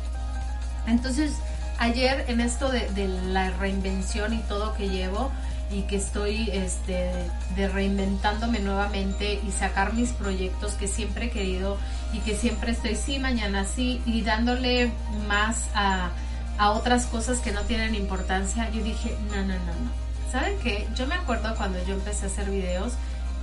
Entonces, 0.86 1.32
ayer 1.78 2.24
en 2.28 2.40
esto 2.40 2.70
de, 2.70 2.88
de, 2.90 3.08
la 3.08 3.50
reinvención 3.50 4.32
y 4.32 4.38
todo 4.38 4.74
que 4.74 4.88
llevo 4.88 5.30
y 5.70 5.82
que 5.82 5.96
estoy 5.96 6.50
este, 6.50 7.12
de 7.54 7.68
reinventándome 7.68 8.58
nuevamente 8.60 9.40
y 9.46 9.52
sacar 9.52 9.92
mis 9.92 10.10
proyectos 10.10 10.72
que 10.72 10.88
siempre 10.88 11.26
he 11.26 11.30
querido 11.30 11.76
y 12.12 12.20
que 12.20 12.34
siempre 12.34 12.72
estoy 12.72 12.96
sí, 12.96 13.18
mañana 13.18 13.64
sí 13.64 14.00
y 14.06 14.22
dándole 14.22 14.90
más 15.28 15.66
a 15.74 16.10
a 16.58 16.72
otras 16.72 17.06
cosas 17.06 17.38
que 17.38 17.52
no 17.52 17.62
tienen 17.62 17.94
importancia, 17.94 18.68
yo 18.70 18.82
dije, 18.82 19.16
no, 19.30 19.36
no, 19.36 19.54
no, 19.54 19.64
no. 19.64 20.30
¿Saben 20.30 20.58
qué? 20.58 20.86
Yo 20.94 21.06
me 21.06 21.14
acuerdo 21.14 21.54
cuando 21.56 21.82
yo 21.86 21.94
empecé 21.94 22.26
a 22.26 22.28
hacer 22.28 22.50
videos 22.50 22.92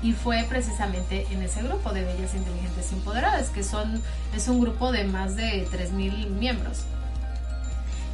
y 0.02 0.14
fue 0.14 0.46
precisamente 0.48 1.26
en 1.32 1.42
ese 1.42 1.64
grupo 1.64 1.92
de 1.92 2.04
Bellas 2.04 2.36
Inteligentes 2.36 2.92
Empoderadas, 2.92 3.50
que 3.50 3.64
son, 3.64 4.02
es 4.36 4.48
un 4.48 4.60
grupo 4.60 4.92
de 4.92 5.06
más 5.06 5.36
de 5.36 5.68
3.000 5.68 6.30
miembros. 6.30 6.84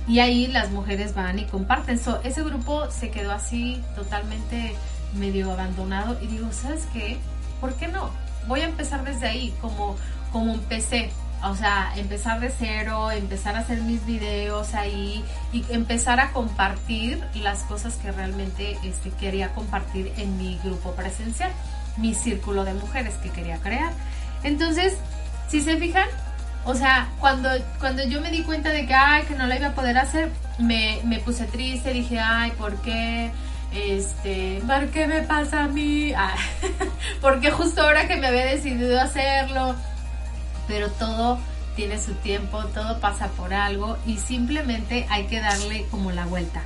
Y 0.08 0.20
ahí 0.20 0.48
las 0.48 0.72
mujeres 0.72 1.14
van 1.14 1.40
y 1.40 1.46
comparten. 1.46 2.00
So, 2.00 2.22
ese 2.24 2.44
grupo 2.44 2.90
se 2.90 3.12
quedó 3.12 3.32
así 3.32 3.82
totalmente 3.96 4.76
medio 5.16 5.52
abandonado 5.52 6.18
y 6.22 6.28
digo, 6.28 6.52
¿sabes 6.52 6.88
qué? 6.94 7.18
¿Por 7.60 7.76
qué 7.76 7.88
no? 7.88 8.10
Voy 8.48 8.62
a 8.62 8.66
empezar 8.66 9.04
desde 9.04 9.28
ahí, 9.28 9.54
como, 9.62 9.96
como 10.32 10.54
empecé 10.54 11.12
o 11.44 11.56
sea, 11.56 11.92
empezar 11.96 12.40
de 12.40 12.52
cero, 12.52 13.10
empezar 13.12 13.56
a 13.56 13.60
hacer 13.60 13.82
mis 13.82 14.06
videos 14.06 14.76
ahí 14.76 15.24
y 15.52 15.66
empezar 15.70 16.20
a 16.20 16.32
compartir 16.34 17.24
las 17.34 17.64
cosas 17.64 17.96
que 17.96 18.12
realmente 18.12 18.78
este, 18.84 19.10
quería 19.12 19.54
compartir 19.54 20.14
en 20.18 20.38
mi 20.38 20.60
grupo 20.64 20.92
presencial, 20.92 21.52
mi 21.98 22.14
círculo 22.14 22.64
de 22.64 22.74
mujeres 22.74 23.16
que 23.16 23.30
quería 23.30 23.58
crear. 23.58 23.94
Entonces, 24.44 24.96
si 25.48 25.62
se 25.62 25.78
fijan, 25.78 26.08
o 26.66 26.76
sea, 26.76 27.10
cuando, 27.20 27.50
cuando 27.80 28.04
yo 28.04 28.22
me 28.22 28.32
di 28.32 28.44
cuenta 28.44 28.70
de 28.70 28.86
que, 28.86 28.94
ay, 28.94 29.24
que 29.24 29.36
no 29.36 29.48
la 29.48 29.56
iba 29.56 29.68
a 29.68 29.76
poder 29.76 29.98
hacer, 29.98 30.30
me, 30.60 31.00
me 31.04 31.20
puse 31.20 31.46
triste, 31.46 31.94
dije, 31.94 32.20
ay, 32.20 32.52
¿por 32.52 32.76
qué? 32.82 33.32
Este, 33.74 34.62
¿por 34.68 34.88
qué 34.90 35.08
me 35.08 35.22
pasa 35.22 35.64
a 35.64 35.68
mí? 35.68 36.14
Ah, 36.14 36.36
porque 37.22 37.52
justo 37.52 37.82
ahora 37.82 38.08
que 38.08 38.18
me 38.18 38.28
había 38.28 38.46
decidido 38.46 39.00
hacerlo, 39.00 39.76
pero 40.68 40.90
todo 40.92 41.40
tiene 41.76 41.98
su 42.00 42.14
tiempo, 42.16 42.64
todo 42.66 43.00
pasa 43.00 43.28
por 43.30 43.54
algo 43.54 43.98
y 44.06 44.18
simplemente 44.18 45.08
hay 45.10 45.26
que 45.28 45.40
darle 45.40 45.86
como 45.90 46.12
la 46.12 46.26
vuelta. 46.26 46.62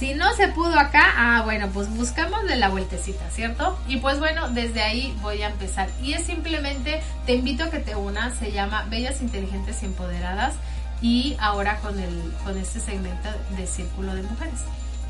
Si 0.00 0.14
no 0.14 0.32
se 0.32 0.48
pudo 0.48 0.78
acá, 0.78 1.12
ah, 1.14 1.42
bueno, 1.44 1.68
pues 1.74 1.90
buscamos 1.90 2.44
de 2.44 2.56
la 2.56 2.70
vueltecita, 2.70 3.28
¿cierto? 3.28 3.78
Y 3.86 3.98
pues 3.98 4.18
bueno, 4.18 4.48
desde 4.48 4.80
ahí 4.80 5.14
voy 5.20 5.42
a 5.42 5.48
empezar. 5.48 5.90
Y 6.02 6.14
es 6.14 6.24
simplemente, 6.24 7.02
te 7.26 7.34
invito 7.34 7.64
a 7.64 7.70
que 7.70 7.80
te 7.80 7.94
unas, 7.96 8.34
se 8.38 8.50
llama 8.50 8.86
Bellas 8.88 9.20
Inteligentes 9.20 9.82
y 9.82 9.84
Empoderadas 9.84 10.54
y 11.02 11.36
ahora 11.38 11.80
con, 11.80 11.98
el, 11.98 12.32
con 12.44 12.56
este 12.56 12.80
segmento 12.80 13.28
de 13.58 13.66
Círculo 13.66 14.14
de 14.14 14.22
Mujeres. 14.22 14.60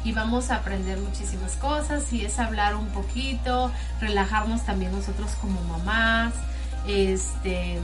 Y 0.02 0.10
vamos 0.10 0.50
a 0.50 0.56
aprender 0.56 0.98
muchísimas 0.98 1.52
cosas 1.52 2.12
y 2.12 2.24
es 2.24 2.40
hablar 2.40 2.74
un 2.74 2.88
poquito, 2.88 3.70
relajarnos 4.00 4.66
también 4.66 4.90
nosotros 4.90 5.30
como 5.40 5.62
mamás, 5.62 6.34
este, 6.88 7.78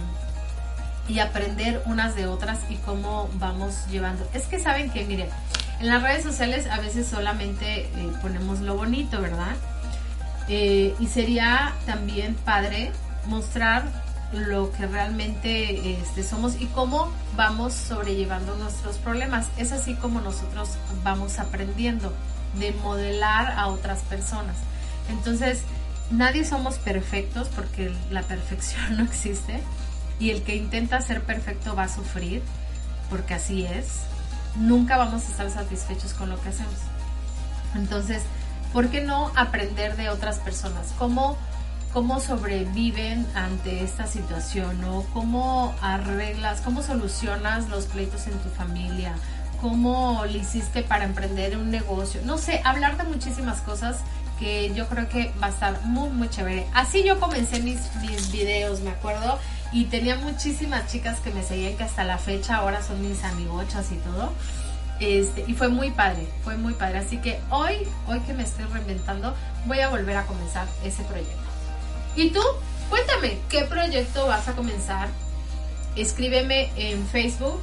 y 1.06 1.20
aprender 1.20 1.84
unas 1.86 2.16
de 2.16 2.26
otras 2.26 2.58
y 2.68 2.74
cómo 2.78 3.30
vamos 3.34 3.86
llevando. 3.92 4.28
Es 4.34 4.48
que 4.48 4.58
saben 4.58 4.90
que, 4.90 5.04
miren, 5.04 5.28
en 5.80 5.88
las 5.88 6.02
redes 6.02 6.22
sociales 6.22 6.66
a 6.66 6.78
veces 6.80 7.06
solamente 7.06 7.80
eh, 7.80 8.12
ponemos 8.22 8.60
lo 8.60 8.76
bonito, 8.76 9.20
¿verdad? 9.20 9.56
Eh, 10.48 10.94
y 10.98 11.06
sería 11.08 11.74
también 11.86 12.34
padre 12.34 12.92
mostrar 13.26 13.84
lo 14.32 14.72
que 14.72 14.86
realmente 14.86 16.00
este, 16.00 16.22
somos 16.22 16.60
y 16.60 16.66
cómo 16.66 17.12
vamos 17.36 17.74
sobrellevando 17.74 18.56
nuestros 18.56 18.96
problemas. 18.98 19.48
Es 19.56 19.72
así 19.72 19.94
como 19.94 20.20
nosotros 20.20 20.70
vamos 21.04 21.38
aprendiendo 21.38 22.12
de 22.58 22.72
modelar 22.72 23.52
a 23.52 23.68
otras 23.68 24.00
personas. 24.00 24.56
Entonces, 25.10 25.62
nadie 26.10 26.44
somos 26.44 26.78
perfectos 26.78 27.48
porque 27.54 27.92
la 28.10 28.22
perfección 28.22 28.96
no 28.96 29.04
existe 29.04 29.60
y 30.18 30.30
el 30.30 30.42
que 30.42 30.56
intenta 30.56 31.00
ser 31.02 31.22
perfecto 31.22 31.76
va 31.76 31.84
a 31.84 31.88
sufrir, 31.88 32.42
porque 33.10 33.34
así 33.34 33.64
es. 33.64 34.02
Nunca 34.58 34.96
vamos 34.96 35.24
a 35.24 35.26
estar 35.26 35.50
satisfechos 35.50 36.14
con 36.14 36.30
lo 36.30 36.40
que 36.40 36.48
hacemos. 36.48 36.74
Entonces, 37.74 38.22
¿por 38.72 38.88
qué 38.88 39.02
no 39.02 39.30
aprender 39.36 39.96
de 39.96 40.08
otras 40.08 40.38
personas? 40.38 40.92
¿Cómo, 40.98 41.36
cómo 41.92 42.20
sobreviven 42.20 43.26
ante 43.34 43.84
esta 43.84 44.06
situación? 44.06 44.80
¿no? 44.80 45.02
¿Cómo 45.12 45.74
arreglas, 45.82 46.60
cómo 46.62 46.82
solucionas 46.82 47.68
los 47.68 47.86
pleitos 47.86 48.26
en 48.26 48.38
tu 48.38 48.48
familia? 48.50 49.14
¿Cómo 49.60 50.24
le 50.26 50.38
hiciste 50.38 50.82
para 50.82 51.04
emprender 51.04 51.56
un 51.56 51.70
negocio? 51.70 52.20
No 52.24 52.38
sé, 52.38 52.60
hablar 52.64 52.96
de 52.96 53.04
muchísimas 53.04 53.60
cosas 53.60 53.98
que 54.38 54.74
yo 54.74 54.86
creo 54.88 55.08
que 55.08 55.32
va 55.42 55.46
a 55.46 55.50
estar 55.50 55.82
muy, 55.84 56.10
muy 56.10 56.28
chévere. 56.28 56.66
Así 56.74 57.02
yo 57.02 57.18
comencé 57.18 57.60
mis, 57.60 57.80
mis 58.02 58.30
videos, 58.30 58.80
me 58.80 58.90
acuerdo 58.90 59.38
y 59.72 59.84
tenía 59.86 60.16
muchísimas 60.16 60.90
chicas 60.90 61.20
que 61.20 61.30
me 61.30 61.42
seguían 61.42 61.76
que 61.76 61.84
hasta 61.84 62.04
la 62.04 62.18
fecha 62.18 62.56
ahora 62.56 62.82
son 62.82 63.06
mis 63.06 63.22
amigochas 63.24 63.90
y 63.92 63.96
todo. 63.96 64.32
Este, 64.98 65.44
y 65.46 65.54
fue 65.54 65.68
muy 65.68 65.90
padre, 65.90 66.26
fue 66.42 66.56
muy 66.56 66.74
padre. 66.74 66.98
Así 66.98 67.18
que 67.18 67.40
hoy, 67.50 67.86
hoy 68.06 68.20
que 68.20 68.32
me 68.32 68.44
estoy 68.44 68.64
reinventando, 68.66 69.34
voy 69.66 69.80
a 69.80 69.88
volver 69.88 70.16
a 70.16 70.24
comenzar 70.24 70.66
ese 70.84 71.02
proyecto. 71.04 71.36
¿Y 72.14 72.30
tú? 72.30 72.40
Cuéntame, 72.88 73.38
¿qué 73.48 73.64
proyecto 73.64 74.26
vas 74.26 74.48
a 74.48 74.52
comenzar? 74.52 75.08
Escríbeme 75.96 76.70
en 76.76 77.06
Facebook, 77.06 77.60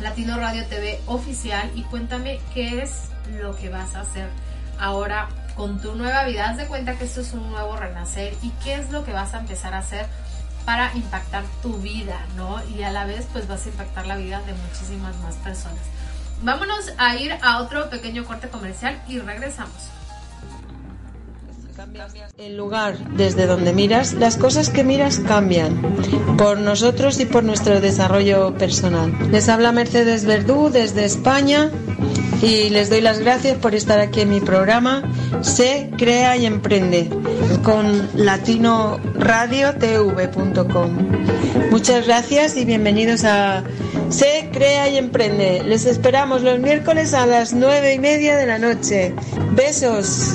Latino 0.00 0.38
Radio 0.38 0.66
TV 0.66 1.00
Oficial, 1.06 1.70
y 1.74 1.82
cuéntame 1.82 2.40
qué 2.54 2.82
es 2.82 3.10
lo 3.40 3.54
que 3.56 3.68
vas 3.68 3.94
a 3.94 4.00
hacer 4.00 4.28
ahora 4.78 5.28
con 5.56 5.80
tu 5.80 5.94
nueva 5.94 6.24
vida. 6.24 6.48
Haz 6.48 6.56
de 6.56 6.66
cuenta 6.66 6.96
que 6.96 7.04
esto 7.04 7.20
es 7.20 7.32
un 7.32 7.50
nuevo 7.50 7.76
renacer 7.76 8.34
y 8.42 8.50
qué 8.64 8.74
es 8.74 8.90
lo 8.90 9.04
que 9.04 9.12
vas 9.12 9.34
a 9.34 9.40
empezar 9.40 9.74
a 9.74 9.78
hacer 9.78 10.06
para 10.64 10.94
impactar 10.94 11.44
tu 11.62 11.74
vida, 11.78 12.26
¿no? 12.36 12.62
Y 12.76 12.82
a 12.82 12.90
la 12.90 13.04
vez 13.04 13.26
pues 13.32 13.48
vas 13.48 13.66
a 13.66 13.68
impactar 13.68 14.06
la 14.06 14.16
vida 14.16 14.40
de 14.42 14.52
muchísimas 14.54 15.16
más 15.18 15.36
personas. 15.36 15.80
Vámonos 16.42 16.92
a 16.96 17.16
ir 17.16 17.32
a 17.42 17.60
otro 17.60 17.90
pequeño 17.90 18.24
corte 18.24 18.48
comercial 18.48 19.00
y 19.08 19.18
regresamos. 19.18 19.90
El 22.36 22.56
lugar 22.58 22.98
desde 23.16 23.46
donde 23.46 23.72
miras, 23.72 24.12
las 24.12 24.36
cosas 24.36 24.68
que 24.68 24.84
miras 24.84 25.18
cambian 25.18 25.80
por 26.36 26.58
nosotros 26.58 27.18
y 27.20 27.24
por 27.24 27.42
nuestro 27.42 27.80
desarrollo 27.80 28.54
personal. 28.58 29.12
Les 29.30 29.48
habla 29.48 29.72
Mercedes 29.72 30.26
Verdú 30.26 30.68
desde 30.70 31.06
España 31.06 31.70
y 32.42 32.68
les 32.70 32.90
doy 32.90 33.00
las 33.00 33.18
gracias 33.18 33.58
por 33.58 33.74
estar 33.74 33.98
aquí 34.00 34.20
en 34.22 34.30
mi 34.30 34.40
programa 34.40 35.02
Se 35.42 35.90
Crea 35.98 36.36
y 36.36 36.46
Emprende 36.46 37.08
con 37.62 38.08
latinoradiotv.com. 38.14 40.98
Muchas 41.70 42.06
gracias 42.06 42.56
y 42.56 42.64
bienvenidos 42.64 43.24
a 43.24 43.62
Se 44.08 44.48
Crea 44.52 44.88
y 44.88 44.96
Emprende. 44.96 45.62
Les 45.64 45.84
esperamos 45.86 46.42
los 46.42 46.58
miércoles 46.58 47.14
a 47.14 47.26
las 47.26 47.52
nueve 47.52 47.94
y 47.94 47.98
media 47.98 48.36
de 48.36 48.46
la 48.46 48.58
noche. 48.58 49.14
Besos. 49.52 50.34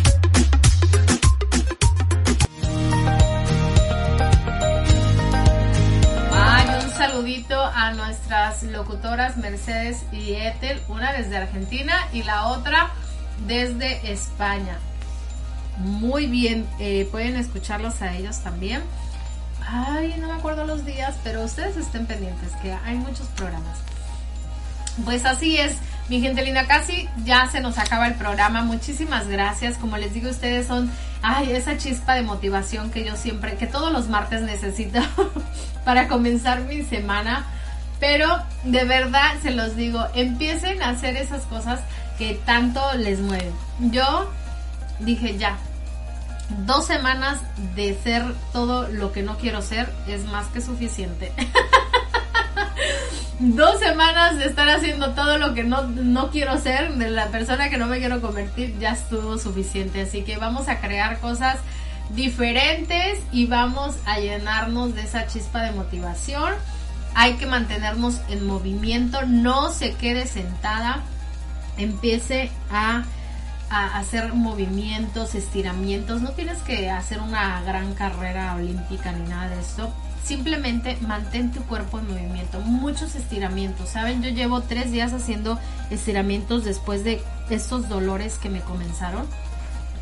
Saludito 7.21 7.63
a 7.63 7.93
nuestras 7.93 8.63
locutoras 8.63 9.37
Mercedes 9.37 10.05
y 10.11 10.33
Ethel, 10.33 10.81
una 10.87 11.13
desde 11.13 11.37
Argentina 11.37 11.93
y 12.11 12.23
la 12.23 12.47
otra 12.47 12.89
desde 13.45 14.11
España. 14.11 14.79
Muy 15.77 16.25
bien, 16.25 16.67
eh, 16.79 17.07
pueden 17.11 17.35
escucharlos 17.35 18.01
a 18.01 18.15
ellos 18.15 18.39
también. 18.39 18.81
Ay, 19.67 20.15
no 20.19 20.29
me 20.29 20.33
acuerdo 20.33 20.65
los 20.65 20.83
días, 20.83 21.15
pero 21.23 21.43
ustedes 21.43 21.77
estén 21.77 22.07
pendientes 22.07 22.53
que 22.63 22.73
hay 22.73 22.95
muchos 22.95 23.27
programas. 23.35 23.77
Pues 25.05 25.25
así 25.25 25.57
es, 25.57 25.75
mi 26.09 26.19
gente 26.19 26.43
linda, 26.43 26.67
casi 26.67 27.07
ya 27.23 27.47
se 27.49 27.61
nos 27.61 27.77
acaba 27.77 28.07
el 28.07 28.15
programa. 28.15 28.63
Muchísimas 28.63 29.27
gracias. 29.27 29.77
Como 29.77 29.97
les 29.97 30.13
digo, 30.13 30.29
ustedes 30.29 30.67
son, 30.67 30.91
ay, 31.21 31.53
esa 31.53 31.77
chispa 31.77 32.15
de 32.15 32.21
motivación 32.21 32.91
que 32.91 33.05
yo 33.05 33.15
siempre, 33.15 33.55
que 33.55 33.67
todos 33.67 33.91
los 33.91 34.09
martes 34.09 34.41
necesito 34.41 34.99
para 35.85 36.07
comenzar 36.07 36.61
mi 36.61 36.83
semana. 36.83 37.45
Pero 37.99 38.27
de 38.63 38.83
verdad 38.83 39.35
se 39.41 39.51
los 39.51 39.75
digo, 39.75 40.05
empiecen 40.15 40.81
a 40.81 40.89
hacer 40.89 41.15
esas 41.15 41.43
cosas 41.43 41.79
que 42.17 42.33
tanto 42.45 42.81
les 42.97 43.19
mueven. 43.19 43.53
Yo 43.79 44.29
dije 44.99 45.37
ya, 45.37 45.57
dos 46.65 46.85
semanas 46.85 47.39
de 47.75 47.97
ser 48.03 48.25
todo 48.51 48.87
lo 48.87 49.11
que 49.11 49.23
no 49.23 49.37
quiero 49.37 49.61
ser 49.61 49.89
es 50.07 50.25
más 50.25 50.47
que 50.47 50.61
suficiente. 50.61 51.31
dos 53.41 53.79
semanas 53.79 54.37
de 54.37 54.45
estar 54.45 54.69
haciendo 54.69 55.13
todo 55.13 55.37
lo 55.37 55.53
que 55.53 55.63
no, 55.63 55.83
no 55.83 56.29
quiero 56.29 56.57
ser, 56.59 56.93
de 56.93 57.09
la 57.09 57.27
persona 57.27 57.69
que 57.69 57.77
no 57.77 57.87
me 57.87 57.99
quiero 57.99 58.21
convertir, 58.21 58.77
ya 58.79 58.91
estuvo 58.91 59.37
suficiente. 59.37 60.01
Así 60.01 60.23
que 60.23 60.37
vamos 60.37 60.67
a 60.67 60.79
crear 60.79 61.19
cosas 61.19 61.57
diferentes 62.11 63.19
y 63.31 63.47
vamos 63.47 63.95
a 64.05 64.19
llenarnos 64.19 64.95
de 64.95 65.01
esa 65.01 65.27
chispa 65.27 65.63
de 65.63 65.71
motivación. 65.71 66.53
Hay 67.15 67.33
que 67.33 67.45
mantenernos 67.45 68.21
en 68.29 68.45
movimiento, 68.45 69.25
no 69.25 69.71
se 69.71 69.93
quede 69.95 70.27
sentada, 70.27 71.01
empiece 71.77 72.51
a 72.69 73.03
a 73.71 73.97
hacer 73.97 74.33
movimientos, 74.33 75.33
estiramientos. 75.33 76.21
No 76.21 76.31
tienes 76.31 76.57
que 76.59 76.91
hacer 76.91 77.21
una 77.21 77.61
gran 77.61 77.93
carrera 77.93 78.53
olímpica 78.55 79.13
ni 79.13 79.27
nada 79.29 79.49
de 79.49 79.61
esto. 79.61 79.93
Simplemente 80.23 80.97
mantén 81.01 81.51
tu 81.51 81.61
cuerpo 81.63 81.99
en 81.99 82.07
movimiento. 82.07 82.59
Muchos 82.61 83.15
estiramientos. 83.15 83.89
Saben, 83.89 84.21
yo 84.21 84.29
llevo 84.29 84.61
tres 84.61 84.91
días 84.91 85.13
haciendo 85.13 85.59
estiramientos 85.89 86.63
después 86.63 87.03
de 87.03 87.21
estos 87.49 87.89
dolores 87.89 88.37
que 88.37 88.49
me 88.49 88.61
comenzaron. 88.61 89.25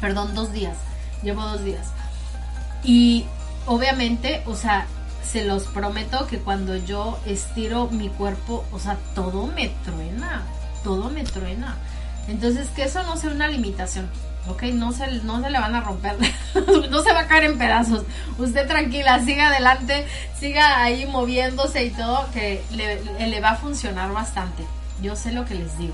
Perdón, 0.01 0.35
dos 0.35 0.51
días. 0.51 0.77
Llevo 1.23 1.41
dos 1.43 1.63
días. 1.63 1.87
Y 2.83 3.25
obviamente, 3.65 4.43
o 4.45 4.55
sea, 4.55 4.87
se 5.23 5.45
los 5.45 5.63
prometo 5.63 6.27
que 6.27 6.39
cuando 6.39 6.75
yo 6.75 7.19
estiro 7.25 7.87
mi 7.87 8.09
cuerpo, 8.09 8.65
o 8.71 8.79
sea, 8.79 8.97
todo 9.15 9.47
me 9.47 9.69
truena. 9.85 10.43
Todo 10.83 11.09
me 11.09 11.23
truena. 11.23 11.77
Entonces, 12.27 12.69
que 12.69 12.83
eso 12.83 13.03
no 13.03 13.17
sea 13.17 13.31
una 13.31 13.47
limitación, 13.47 14.09
¿ok? 14.49 14.63
No 14.73 14.91
se, 14.91 15.07
no 15.23 15.41
se 15.41 15.49
le 15.49 15.59
van 15.59 15.75
a 15.75 15.81
romper, 15.81 16.17
no 16.89 17.01
se 17.01 17.13
va 17.13 17.21
a 17.21 17.27
caer 17.27 17.45
en 17.45 17.57
pedazos. 17.57 18.03
Usted 18.37 18.67
tranquila, 18.67 19.23
siga 19.23 19.47
adelante, 19.47 20.05
siga 20.37 20.81
ahí 20.81 21.05
moviéndose 21.05 21.85
y 21.85 21.91
todo, 21.91 22.27
que 22.33 22.63
le, 22.71 23.39
va 23.39 23.51
a 23.51 23.55
funcionar 23.55 24.11
bastante. 24.11 24.63
Yo 25.01 25.15
sé 25.15 25.31
lo 25.31 25.45
que 25.45 25.55
les 25.55 25.77
digo. 25.77 25.93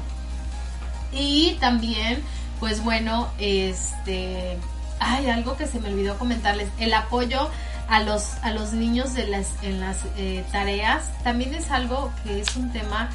Y 1.12 1.58
también, 1.60 2.24
pues 2.60 2.84
bueno, 2.84 3.30
este, 3.38 4.58
hay 5.00 5.30
algo 5.30 5.56
que 5.58 5.68
se 5.68 5.80
me 5.80 5.90
olvidó 5.90 6.18
comentarles, 6.18 6.70
el 6.80 6.94
apoyo 6.94 7.50
a 7.88 8.02
los, 8.02 8.34
a 8.42 8.52
los 8.52 8.74
niños 8.74 9.14
las, 9.14 9.54
en 9.62 9.80
las 9.80 10.00
eh, 10.18 10.44
tareas 10.52 11.04
también 11.24 11.54
es 11.54 11.70
algo 11.70 12.12
que 12.24 12.42
es 12.42 12.56
un 12.56 12.72
tema 12.72 13.12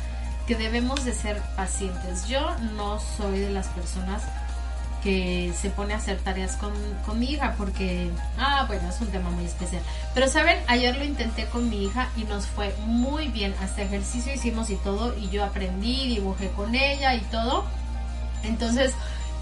que 0.46 0.54
debemos 0.54 1.04
de 1.04 1.12
ser 1.12 1.40
pacientes. 1.56 2.26
Yo 2.28 2.40
no 2.76 2.98
soy 3.16 3.38
de 3.38 3.50
las 3.50 3.68
personas 3.68 4.22
que 5.02 5.52
se 5.58 5.70
pone 5.70 5.94
a 5.94 5.96
hacer 5.96 6.18
tareas 6.18 6.56
con, 6.56 6.72
mi 7.18 7.32
hija 7.32 7.54
porque, 7.56 8.10
ah, 8.38 8.64
bueno, 8.66 8.88
es 8.88 9.00
un 9.00 9.08
tema 9.08 9.30
muy 9.30 9.44
especial. 9.44 9.82
Pero 10.14 10.28
saben, 10.28 10.58
ayer 10.68 10.96
lo 10.96 11.04
intenté 11.04 11.46
con 11.46 11.68
mi 11.68 11.84
hija 11.84 12.08
y 12.16 12.24
nos 12.24 12.46
fue 12.46 12.74
muy 12.86 13.28
bien. 13.28 13.54
Hasta 13.62 13.82
ejercicio 13.82 14.32
hicimos 14.32 14.70
y 14.70 14.76
todo 14.76 15.16
y 15.16 15.28
yo 15.30 15.44
aprendí, 15.44 16.08
dibujé 16.08 16.48
con 16.50 16.74
ella 16.74 17.14
y 17.14 17.20
todo. 17.22 17.64
Entonces, 18.42 18.92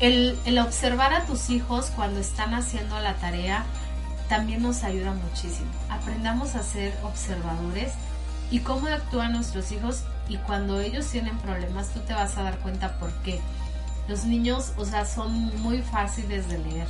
el, 0.00 0.38
el 0.44 0.58
observar 0.58 1.12
a 1.12 1.26
tus 1.26 1.50
hijos 1.50 1.92
cuando 1.94 2.20
están 2.20 2.54
haciendo 2.54 2.98
la 3.00 3.14
tarea 3.14 3.64
también 4.28 4.62
nos 4.62 4.84
ayuda 4.84 5.12
muchísimo. 5.12 5.70
Aprendamos 5.88 6.54
a 6.54 6.62
ser 6.62 6.96
observadores 7.02 7.92
y 8.50 8.60
cómo 8.60 8.86
actúan 8.86 9.32
nuestros 9.32 9.72
hijos 9.72 10.04
y 10.28 10.36
cuando 10.38 10.80
ellos 10.80 11.06
tienen 11.06 11.36
problemas 11.38 11.88
tú 11.88 12.00
te 12.00 12.14
vas 12.14 12.36
a 12.36 12.42
dar 12.42 12.58
cuenta 12.58 12.98
por 12.98 13.10
qué. 13.22 13.40
Los 14.08 14.24
niños, 14.24 14.72
o 14.76 14.84
sea, 14.84 15.04
son 15.04 15.54
muy 15.60 15.82
fáciles 15.82 16.48
de 16.48 16.58
leer. 16.58 16.88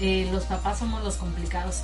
Eh, 0.00 0.28
los 0.32 0.44
papás 0.44 0.78
somos 0.78 1.02
los 1.02 1.16
complicados. 1.16 1.82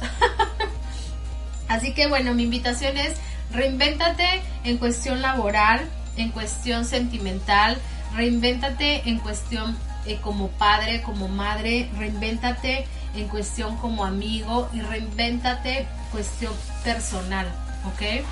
Así 1.68 1.93
que 1.93 2.07
bueno, 2.07 2.34
mi 2.34 2.45
invitación 2.45 2.97
es 2.97 3.14
reinvéntate 3.53 4.43
en 4.64 4.78
cuestión 4.78 5.22
laboral, 5.22 5.89
en 6.16 6.30
cuestión 6.30 6.84
sentimental, 6.84 7.78
reinvéntate 8.14 9.09
en 9.09 9.18
cuestión 9.18 9.76
eh, 10.07 10.18
como 10.22 10.49
padre, 10.49 11.03
como 11.03 11.28
madre, 11.28 11.91
reinvéntate 11.97 12.86
en 13.14 13.28
cuestión 13.28 13.76
como 13.76 14.05
amigo 14.05 14.68
y 14.72 14.80
reinvéntate 14.80 15.86
cuestión 16.11 16.53
personal, 16.84 17.47
¿ok? 17.86 18.24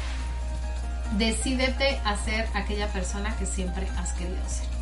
Decídete 1.18 2.00
a 2.04 2.16
ser 2.16 2.48
aquella 2.54 2.88
persona 2.88 3.36
que 3.36 3.46
siempre 3.46 3.86
has 3.98 4.12
querido 4.12 4.48
ser. 4.48 4.75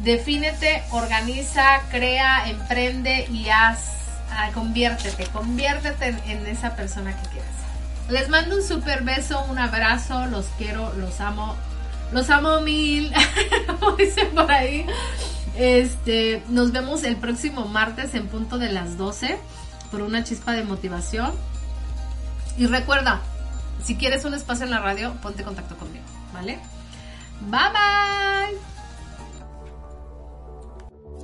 Defínete, 0.00 0.82
organiza, 0.90 1.80
crea, 1.90 2.48
emprende 2.48 3.26
y 3.30 3.48
haz, 3.48 3.78
ah, 4.30 4.50
conviértete, 4.52 5.24
conviértete 5.26 6.08
en, 6.26 6.46
esa 6.46 6.76
persona 6.76 7.16
que 7.16 7.28
quieres. 7.28 7.50
Les 8.10 8.28
mando 8.28 8.56
un 8.56 8.62
super 8.62 9.02
beso, 9.02 9.42
un 9.48 9.58
abrazo, 9.58 10.26
los 10.26 10.46
quiero, 10.58 10.92
los 10.94 11.20
amo, 11.20 11.56
los 12.12 12.28
amo 12.28 12.60
mil, 12.60 13.12
como 13.66 13.96
dicen 13.96 14.28
por 14.34 14.50
ahí. 14.50 14.84
Este, 15.56 16.42
nos 16.48 16.72
vemos 16.72 17.04
el 17.04 17.16
próximo 17.16 17.66
martes 17.66 18.14
en 18.14 18.26
punto 18.26 18.58
de 18.58 18.72
las 18.72 18.98
12 18.98 19.38
por 19.90 20.02
una 20.02 20.24
chispa 20.24 20.52
de 20.52 20.64
motivación. 20.64 21.32
Y 22.58 22.66
recuerda, 22.66 23.20
si 23.82 23.96
quieres 23.96 24.24
un 24.24 24.34
espacio 24.34 24.64
en 24.64 24.70
la 24.70 24.80
radio, 24.80 25.14
ponte 25.22 25.40
en 25.40 25.46
contacto 25.46 25.76
conmigo, 25.76 26.04
¿vale? 26.32 26.58
Bye 27.40 27.70
bye. 27.72 28.73